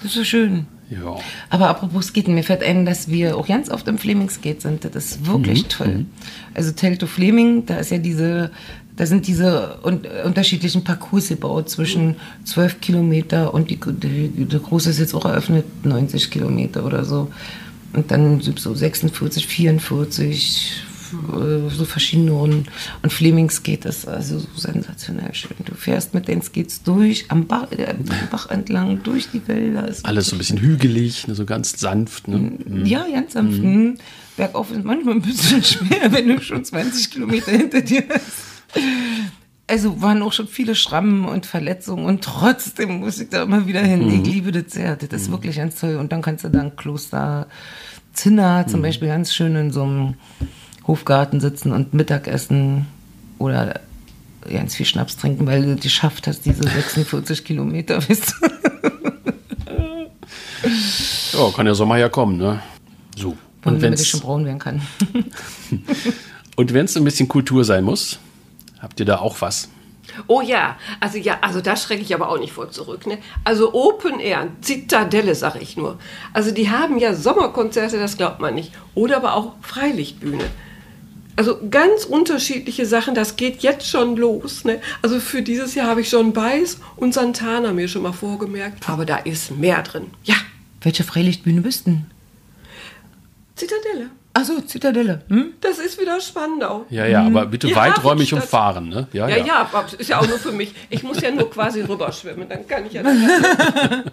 [0.04, 0.68] Das ist so schön.
[0.90, 1.16] Ja.
[1.50, 4.86] Aber apropos Skaten, mir fällt ein, dass wir auch ganz oft im Fleming Skate sind.
[4.86, 6.06] Das ist wirklich toll.
[6.54, 8.52] Also Telto Fleming, da ist ja diese
[8.96, 14.92] Da sind diese un unterschiedlichen Parcours gebaut zwischen 12 Kilometer und die, die, der große
[14.92, 17.32] ist jetzt auch eröffnet, 90 Kilometer oder so.
[17.94, 20.93] Und dann so 46, 44, äh,
[21.70, 22.66] so verschiedene Runden.
[23.02, 25.58] Und Flemings geht das also so sensationell schön.
[25.66, 29.88] Du fährst mit den Skates durch, am Bach, äh, am Bach entlang, durch die Wälder.
[29.88, 32.28] Ist Alles so ein bisschen hügelig, ne, so ganz sanft.
[32.28, 32.38] Ne?
[32.38, 32.86] Mhm.
[32.86, 33.62] Ja, ganz sanft.
[33.62, 33.98] Mhm.
[34.38, 38.82] Bergauf ist manchmal ein bisschen schwer, wenn du schon 20 Kilometer hinter dir hast.
[39.68, 43.82] Also waren auch schon viele Schrammen und Verletzungen und trotzdem muss ich da immer wieder
[43.82, 44.06] hin.
[44.06, 44.22] Mhm.
[44.22, 44.96] Ich liebe das sehr.
[44.96, 45.34] Das ist mhm.
[45.34, 45.96] wirklich ganz toll.
[45.96, 47.48] Und dann kannst du dann Kloster
[48.14, 48.84] Zinner zum mhm.
[48.84, 50.14] Beispiel ganz schön in so einem
[50.88, 52.88] Hofgarten sitzen und Mittagessen
[53.40, 53.80] oder
[54.50, 58.34] ganz viel Schnaps trinken, weil du die geschafft hast, diese 46 Kilometer bis.
[61.32, 62.62] ja, kann der Sommer ja kommen, ne?
[63.16, 63.38] So.
[63.64, 64.82] Und wenn es schon braun werden kann.
[66.56, 68.20] und wenn es ein bisschen Kultur sein muss,
[68.82, 69.70] habt ihr da auch was?
[70.28, 73.08] Oh ja, also ja, also da schrecke ich aber auch nicht vor zurück.
[73.08, 73.18] Ne?
[73.44, 75.98] Also Open Air, Zitadelle, sag ich nur.
[76.34, 78.74] Also die haben ja Sommerkonzerte, das glaubt man nicht.
[78.96, 80.44] Oder aber auch Freilichtbühne.
[81.36, 84.66] Also ganz unterschiedliche Sachen, das geht jetzt schon los.
[84.66, 84.80] Ne?
[85.02, 88.88] Also für dieses Jahr habe ich schon Beiß und Santana mir schon mal vorgemerkt.
[88.88, 90.12] Aber da ist mehr drin.
[90.24, 90.36] Ja.
[90.82, 92.06] Welche Freilichtbühne bist denn?
[93.56, 94.10] Zitadelle.
[94.34, 95.22] Achso, Zitadelle.
[95.30, 95.54] Hm?
[95.62, 96.86] Das ist wieder Spandau.
[96.90, 99.08] Ja, ja, aber bitte Die weiträumig umfahren, ne?
[99.14, 100.74] Ja, ja, ja, aber ist ja auch nur für mich.
[100.90, 103.04] Ich muss ja nur quasi rüberschwimmen, dann kann ich ja.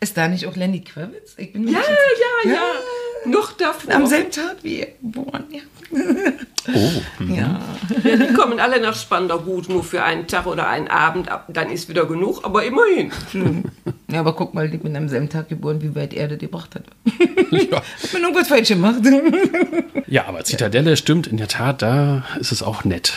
[0.00, 1.34] Ist da nicht auch Lenny Kravitz?
[1.36, 1.88] Ich bin mir ja, nicht
[2.44, 2.60] ja, ja,
[3.30, 3.94] Noch davor.
[3.94, 5.60] Am selben Tag wie er geboren, ja.
[6.74, 7.22] Oh.
[7.22, 7.34] mhm.
[7.34, 7.60] Ja.
[8.02, 11.28] Ja, die kommen alle nach Spandau gut, nur für einen Tag oder einen Abend.
[11.30, 13.12] ab- Dann ist wieder genug, aber immerhin.
[14.10, 16.74] ja, aber guck mal, ich bin am selben Tag geboren, wie weit er das gebracht
[16.74, 16.84] hat.
[17.52, 17.76] Ja.
[17.76, 18.96] Hat mir irgendwas falsch gemacht.
[20.08, 23.12] ja, aber Zitadelle stimmt, in der Tat, da ist es auch nett.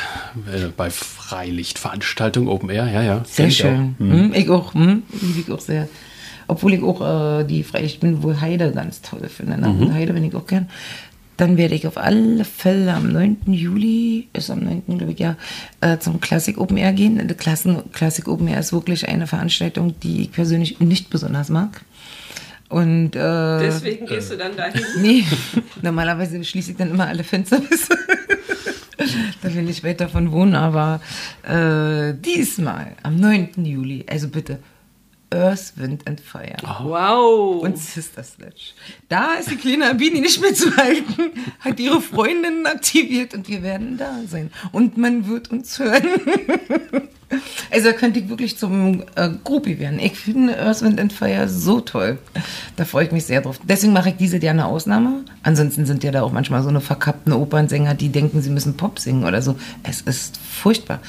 [0.54, 3.24] Äh, bei Freilichtveranstaltungen, Open Air, ja, ja.
[3.26, 3.68] Sehr ich auch.
[3.70, 3.96] schön.
[3.98, 4.74] Hm, Ich auch.
[4.76, 5.88] Hm, liebe ich auch sehr.
[6.50, 9.62] Obwohl ich auch äh, die Freilichtbühne wohl Heide ganz toll finde.
[9.62, 9.94] Ne?
[9.94, 10.68] Heide bin ich auch gern.
[11.38, 13.54] Dann werde ich auf alle Fälle am 9.
[13.54, 14.98] Juli, ist am 9.
[14.98, 15.38] glaube ich, ja,
[15.80, 17.16] äh, zum Classic Open Air gehen.
[17.16, 21.82] Der Klassen, Classic Open Air ist wirklich eine Veranstaltung, die ich persönlich nicht besonders mag.
[22.68, 24.82] Und äh, Deswegen gehst du dann dahin.
[25.02, 25.24] Nee,
[25.84, 27.88] normalerweise schließe ich dann immer alle Fenster bis.
[29.42, 31.00] da will ich weit davon wohnen, aber
[31.44, 33.64] äh, diesmal, am 9.
[33.64, 34.60] Juli, also bitte,
[35.32, 36.58] Earth, Wind and Fire.
[36.82, 37.62] Wow.
[37.62, 38.74] Und Sister Sledge.
[39.10, 43.62] Da ist die kleine Abini nicht mehr zu halten, hat ihre Freundinnen aktiviert und wir
[43.62, 44.52] werden da sein.
[44.72, 46.04] Und man wird uns hören.
[47.72, 50.00] Also da könnte ich wirklich zum äh, Groupie werden.
[50.00, 52.18] Ich finde Earth, Wind and Fire so toll.
[52.76, 53.60] Da freue ich mich sehr drauf.
[53.64, 55.26] Deswegen mache ich diese Jahr eine Ausnahme.
[55.44, 58.98] Ansonsten sind ja da auch manchmal so eine verkappten Opernsänger, die denken, sie müssen Pop
[58.98, 59.56] singen oder so.
[59.84, 61.02] Es ist furchtbar.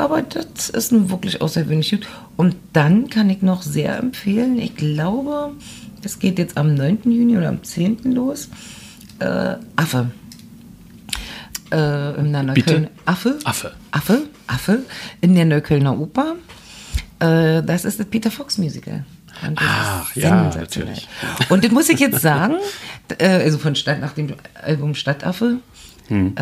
[0.00, 2.08] Aber das ist nun wirklich außergewöhnlich gut.
[2.38, 5.52] Und dann kann ich noch sehr empfehlen, ich glaube,
[6.02, 7.00] das geht jetzt am 9.
[7.04, 7.98] Juni oder am 10.
[8.14, 8.48] los.
[9.18, 10.10] Äh, Affe.
[11.70, 12.72] Äh, in der Bitte?
[12.78, 13.38] Neukölln- Affe?
[13.44, 13.72] Affe.
[13.90, 14.78] Affe, Affe,
[15.20, 16.36] in der Neuköllner Oper.
[17.20, 19.04] Äh, das ist das Peter Fox Musical.
[19.56, 21.08] Ach, ja, natürlich.
[21.50, 22.54] Und das muss ich jetzt sagen,
[23.18, 25.58] äh, also von Stadt, nach dem Album Stadtaffe,
[26.08, 26.34] Hm.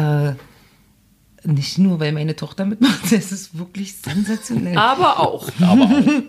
[1.45, 4.77] Nicht nur, weil meine Tochter mitmacht, es ist wirklich sensationell.
[4.77, 5.49] Aber auch.
[5.61, 6.23] Aber auch.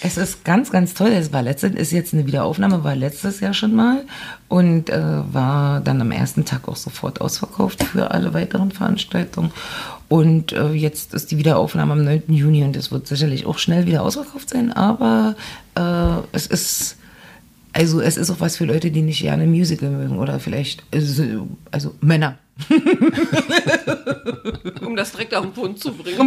[0.00, 1.08] Es ist ganz, ganz toll.
[1.08, 4.04] Es war letztes, ist jetzt eine Wiederaufnahme, war letztes Jahr schon mal
[4.48, 5.00] und äh,
[5.32, 9.52] war dann am ersten Tag auch sofort ausverkauft für alle weiteren Veranstaltungen.
[10.08, 12.24] Und äh, jetzt ist die Wiederaufnahme am 9.
[12.28, 15.36] Juni und es wird sicherlich auch schnell wieder ausverkauft sein, aber
[15.76, 16.96] äh, es ist
[17.72, 21.48] also es ist auch was für Leute, die nicht gerne Musical mögen oder vielleicht also,
[21.70, 22.38] also Männer.
[24.84, 26.18] Um das direkt auf den Punkt zu bringen.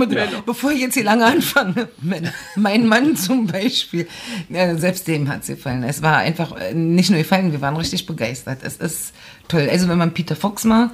[0.46, 4.08] Bevor ich jetzt hier lange anfange, mein, mein Mann zum Beispiel,
[4.50, 5.84] ja, selbst dem hat es gefallen.
[5.84, 8.60] Es war einfach äh, nicht nur gefallen, wir waren richtig begeistert.
[8.64, 9.14] Es ist
[9.48, 9.68] toll.
[9.70, 10.92] Also wenn man Peter Fox mag,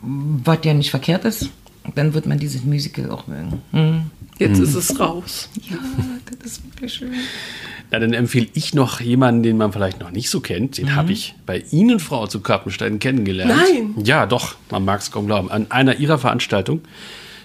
[0.00, 1.50] was ja nicht verkehrt ist,
[1.94, 3.62] dann wird man dieses Musical auch mögen.
[3.72, 4.02] Hm.
[4.38, 5.48] Jetzt ist es raus.
[5.70, 5.76] Ja,
[6.40, 7.12] das ist wirklich schön.
[7.90, 10.78] Na, dann empfehle ich noch jemanden, den man vielleicht noch nicht so kennt.
[10.78, 13.52] Den habe ich bei Ihnen, Frau zu Kappenstein, kennengelernt.
[13.54, 13.94] Nein.
[14.04, 15.50] Ja, doch, man mag es kaum glauben.
[15.50, 16.80] An einer Ihrer Veranstaltungen,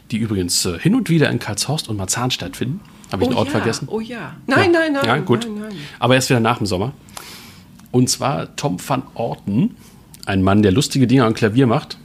[0.09, 2.79] die übrigens äh, hin und wieder in Karlshorst und Marzahn stattfinden.
[3.11, 3.87] Habe ich oh den Ort ja, vergessen?
[3.91, 4.35] Oh ja.
[4.47, 5.05] Nein, nein, nein.
[5.05, 5.45] Ja, gut.
[5.45, 5.77] Nein, nein.
[5.99, 6.93] Aber erst wieder nach dem Sommer.
[7.91, 9.75] Und zwar Tom van Orten,
[10.25, 11.97] ein Mann, der lustige Dinge am Klavier macht.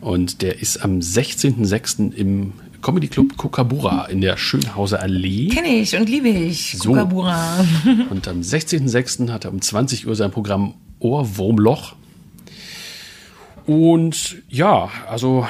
[0.00, 2.12] Und der ist am 16.06.
[2.12, 2.52] im
[2.82, 5.48] Comedy Club Kokabura in der Schönhauser Allee.
[5.48, 6.78] Kenne ich und liebe ich.
[6.78, 6.92] So.
[8.10, 9.30] Und am 16.06.
[9.32, 11.94] hat er um 20 Uhr sein Programm Ohrwurmloch.
[13.66, 15.46] Und ja, also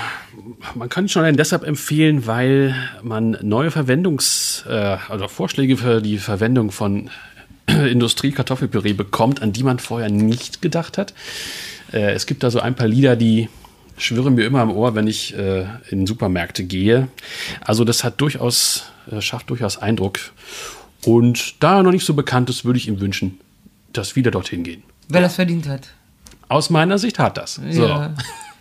[0.75, 6.17] man kann schon einen deshalb empfehlen, weil man neue Verwendungs-, äh, also Vorschläge für die
[6.17, 7.11] Verwendung von
[7.67, 11.13] Industrie-Kartoffelpüree bekommt, an die man vorher nicht gedacht hat.
[11.93, 13.51] Äh, es gibt da so ein paar Lieder, die
[13.99, 17.09] schwirren mir immer im Ohr, wenn ich äh, in Supermärkte gehe.
[17.61, 20.19] Also das hat durchaus, äh, schafft durchaus Eindruck.
[21.05, 23.41] Und da er noch nicht so bekannt ist, würde ich ihm wünschen,
[23.93, 24.83] dass wieder dorthin gehen.
[25.09, 25.89] Wer das verdient hat.
[26.49, 27.61] Aus meiner Sicht hat das.
[27.71, 27.87] So.
[27.87, 28.15] Ja.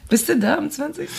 [0.10, 1.10] Bist du da am 20.?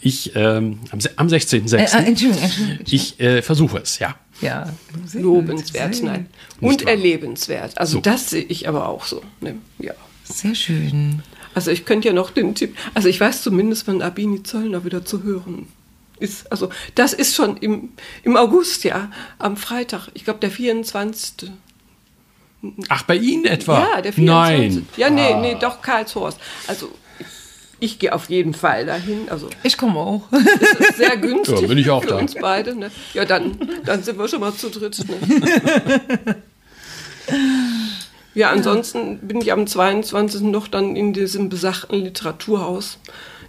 [0.00, 1.76] Ich ähm, am, am 16.06.
[1.76, 2.86] Äh, äh, Entschuldigung, Entschuldigung.
[2.90, 4.16] ich äh, versuche es, ja.
[4.40, 4.68] Ja.
[5.14, 6.26] Lobenswert, nein.
[6.60, 7.78] Und erlebenswert.
[7.78, 8.00] Also So.
[8.00, 9.22] das sehe ich aber auch so.
[9.40, 9.54] Ne?
[9.78, 9.94] Ja.
[10.24, 11.22] Sehr schön.
[11.54, 15.04] Also ich könnte ja noch den Tipp, also ich weiß zumindest, wann Abini Zollner wieder
[15.04, 15.68] zu hören
[16.18, 16.50] ist.
[16.50, 17.90] Also das ist schon im,
[18.22, 20.08] im August, ja, am Freitag.
[20.14, 21.50] Ich glaube, der 24.
[22.88, 23.80] Ach, bei Ihnen etwa?
[23.96, 24.24] Ja, der 24.
[24.76, 24.88] Nein.
[24.96, 25.40] Ja, nee, Ah.
[25.40, 26.38] nee, doch Karlshorst.
[26.68, 27.26] Also ich,
[27.80, 29.28] ich gehe auf jeden Fall dahin.
[29.28, 30.22] Also Ich komme auch.
[30.30, 32.18] das ist sehr günstig Ja, bin ich auch für da.
[32.18, 32.74] uns beide.
[32.76, 32.90] Ne?
[33.14, 35.04] Ja, dann, dann sind wir schon mal zu dritt.
[35.08, 36.36] Ne?
[38.34, 40.42] Ja, ansonsten bin ich am 22.
[40.42, 42.98] noch dann in diesem besagten Literaturhaus.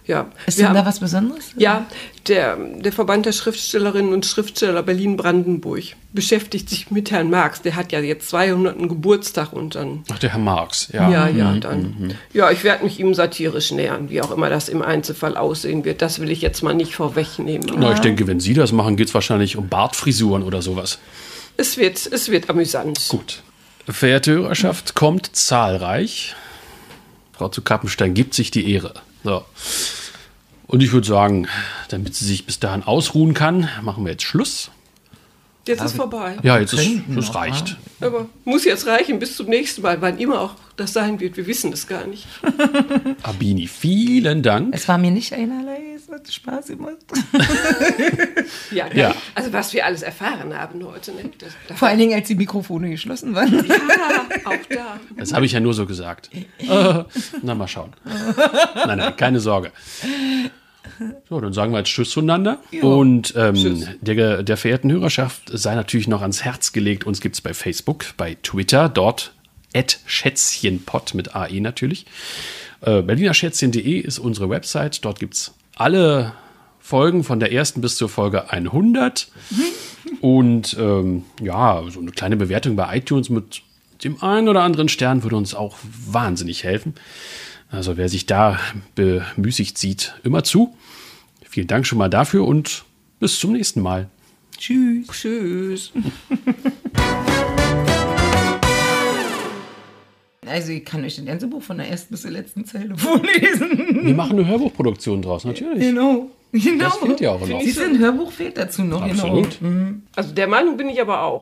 [0.06, 1.52] Ja, Ist denn da haben- was Besonderes?
[1.56, 1.86] ja,
[2.28, 5.82] der, der Verband der Schriftstellerinnen und Schriftsteller Berlin-Brandenburg
[6.12, 7.62] beschäftigt sich mit Herrn Marx.
[7.62, 8.78] Der hat ja jetzt 200.
[8.86, 10.04] Geburtstag und dann.
[10.12, 11.10] Ach, der Herr Marx, ja.
[11.10, 12.14] Ja, ja, dann.
[12.34, 16.02] Ja, ich werde mich ihm satirisch nähern, wie auch immer das im Einzelfall aussehen wird.
[16.02, 17.66] Das will ich jetzt mal nicht vorwegnehmen.
[17.78, 20.98] Na, ich denke, wenn Sie das machen, geht es wahrscheinlich um Bartfrisuren oder sowas.
[21.56, 22.98] Es wird, es wird amüsant.
[23.08, 23.42] Gut.
[23.86, 26.34] Verehrte Hörerschaft, kommt zahlreich.
[27.32, 28.94] Frau zu Kappenstein gibt sich die Ehre.
[29.22, 29.44] So.
[30.66, 31.48] Und ich würde sagen,
[31.88, 34.70] damit sie sich bis dahin ausruhen kann, machen wir jetzt Schluss.
[35.66, 36.36] Jetzt ist vorbei.
[36.42, 37.76] Ja, jetzt ist es noch, reicht.
[38.00, 41.36] Aber muss jetzt reichen bis zum nächsten Mal, wann immer auch das sein wird.
[41.36, 42.26] Wir wissen es gar nicht.
[43.22, 44.74] Abini, vielen Dank.
[44.74, 46.96] Es war mir nicht einerlei, es hat Spaß gemacht.
[48.70, 49.14] Ja, Ja.
[49.34, 51.12] Also was wir alles erfahren haben heute.
[51.12, 51.30] Ne?
[51.38, 53.52] Das, das Vor allen Dingen, als die Mikrofone geschlossen waren.
[53.66, 53.76] ja,
[54.44, 55.00] auch da.
[55.16, 56.30] Das habe ich ja nur so gesagt.
[56.58, 57.04] Äh,
[57.42, 57.92] na, mal schauen.
[58.86, 59.70] Nein, nein, keine Sorge.
[61.28, 62.58] So, dann sagen wir jetzt Tschüss zueinander.
[62.80, 67.04] Und ähm, der, der verehrten Hörerschaft sei natürlich noch ans Herz gelegt.
[67.04, 69.34] Uns gibt es bei Facebook, bei Twitter, dort
[70.06, 72.06] Schätzchenpott mit AE natürlich.
[72.80, 75.04] Äh, BerlinerSchätzchen.de ist unsere Website.
[75.04, 76.32] Dort gibt es alle
[76.80, 79.28] Folgen von der ersten bis zur Folge 100.
[80.20, 83.62] Und ähm, ja, so eine kleine Bewertung bei iTunes mit
[84.04, 86.94] dem einen oder anderen Stern würde uns auch wahnsinnig helfen.
[87.70, 88.58] Also wer sich da
[88.94, 90.76] bemüßigt sieht, immer zu.
[91.48, 92.84] Vielen Dank schon mal dafür und
[93.20, 94.08] bis zum nächsten Mal.
[94.58, 95.08] Tschüss.
[95.08, 95.92] Tschüss.
[100.48, 104.00] Also, ich kann euch das ganze Buch von der ersten bis zur letzten Zeile vorlesen.
[104.04, 105.80] Wir machen eine Hörbuchproduktion draus, natürlich.
[105.80, 106.28] Genau.
[106.52, 106.84] Genau.
[106.84, 107.60] Das fehlt ja auch noch.
[107.60, 109.02] Siehst du, ein Hörbuch fehlt dazu noch.
[109.02, 109.58] Absolut.
[109.58, 109.94] Genau.
[110.14, 111.32] Also der Meinung bin ich aber auch.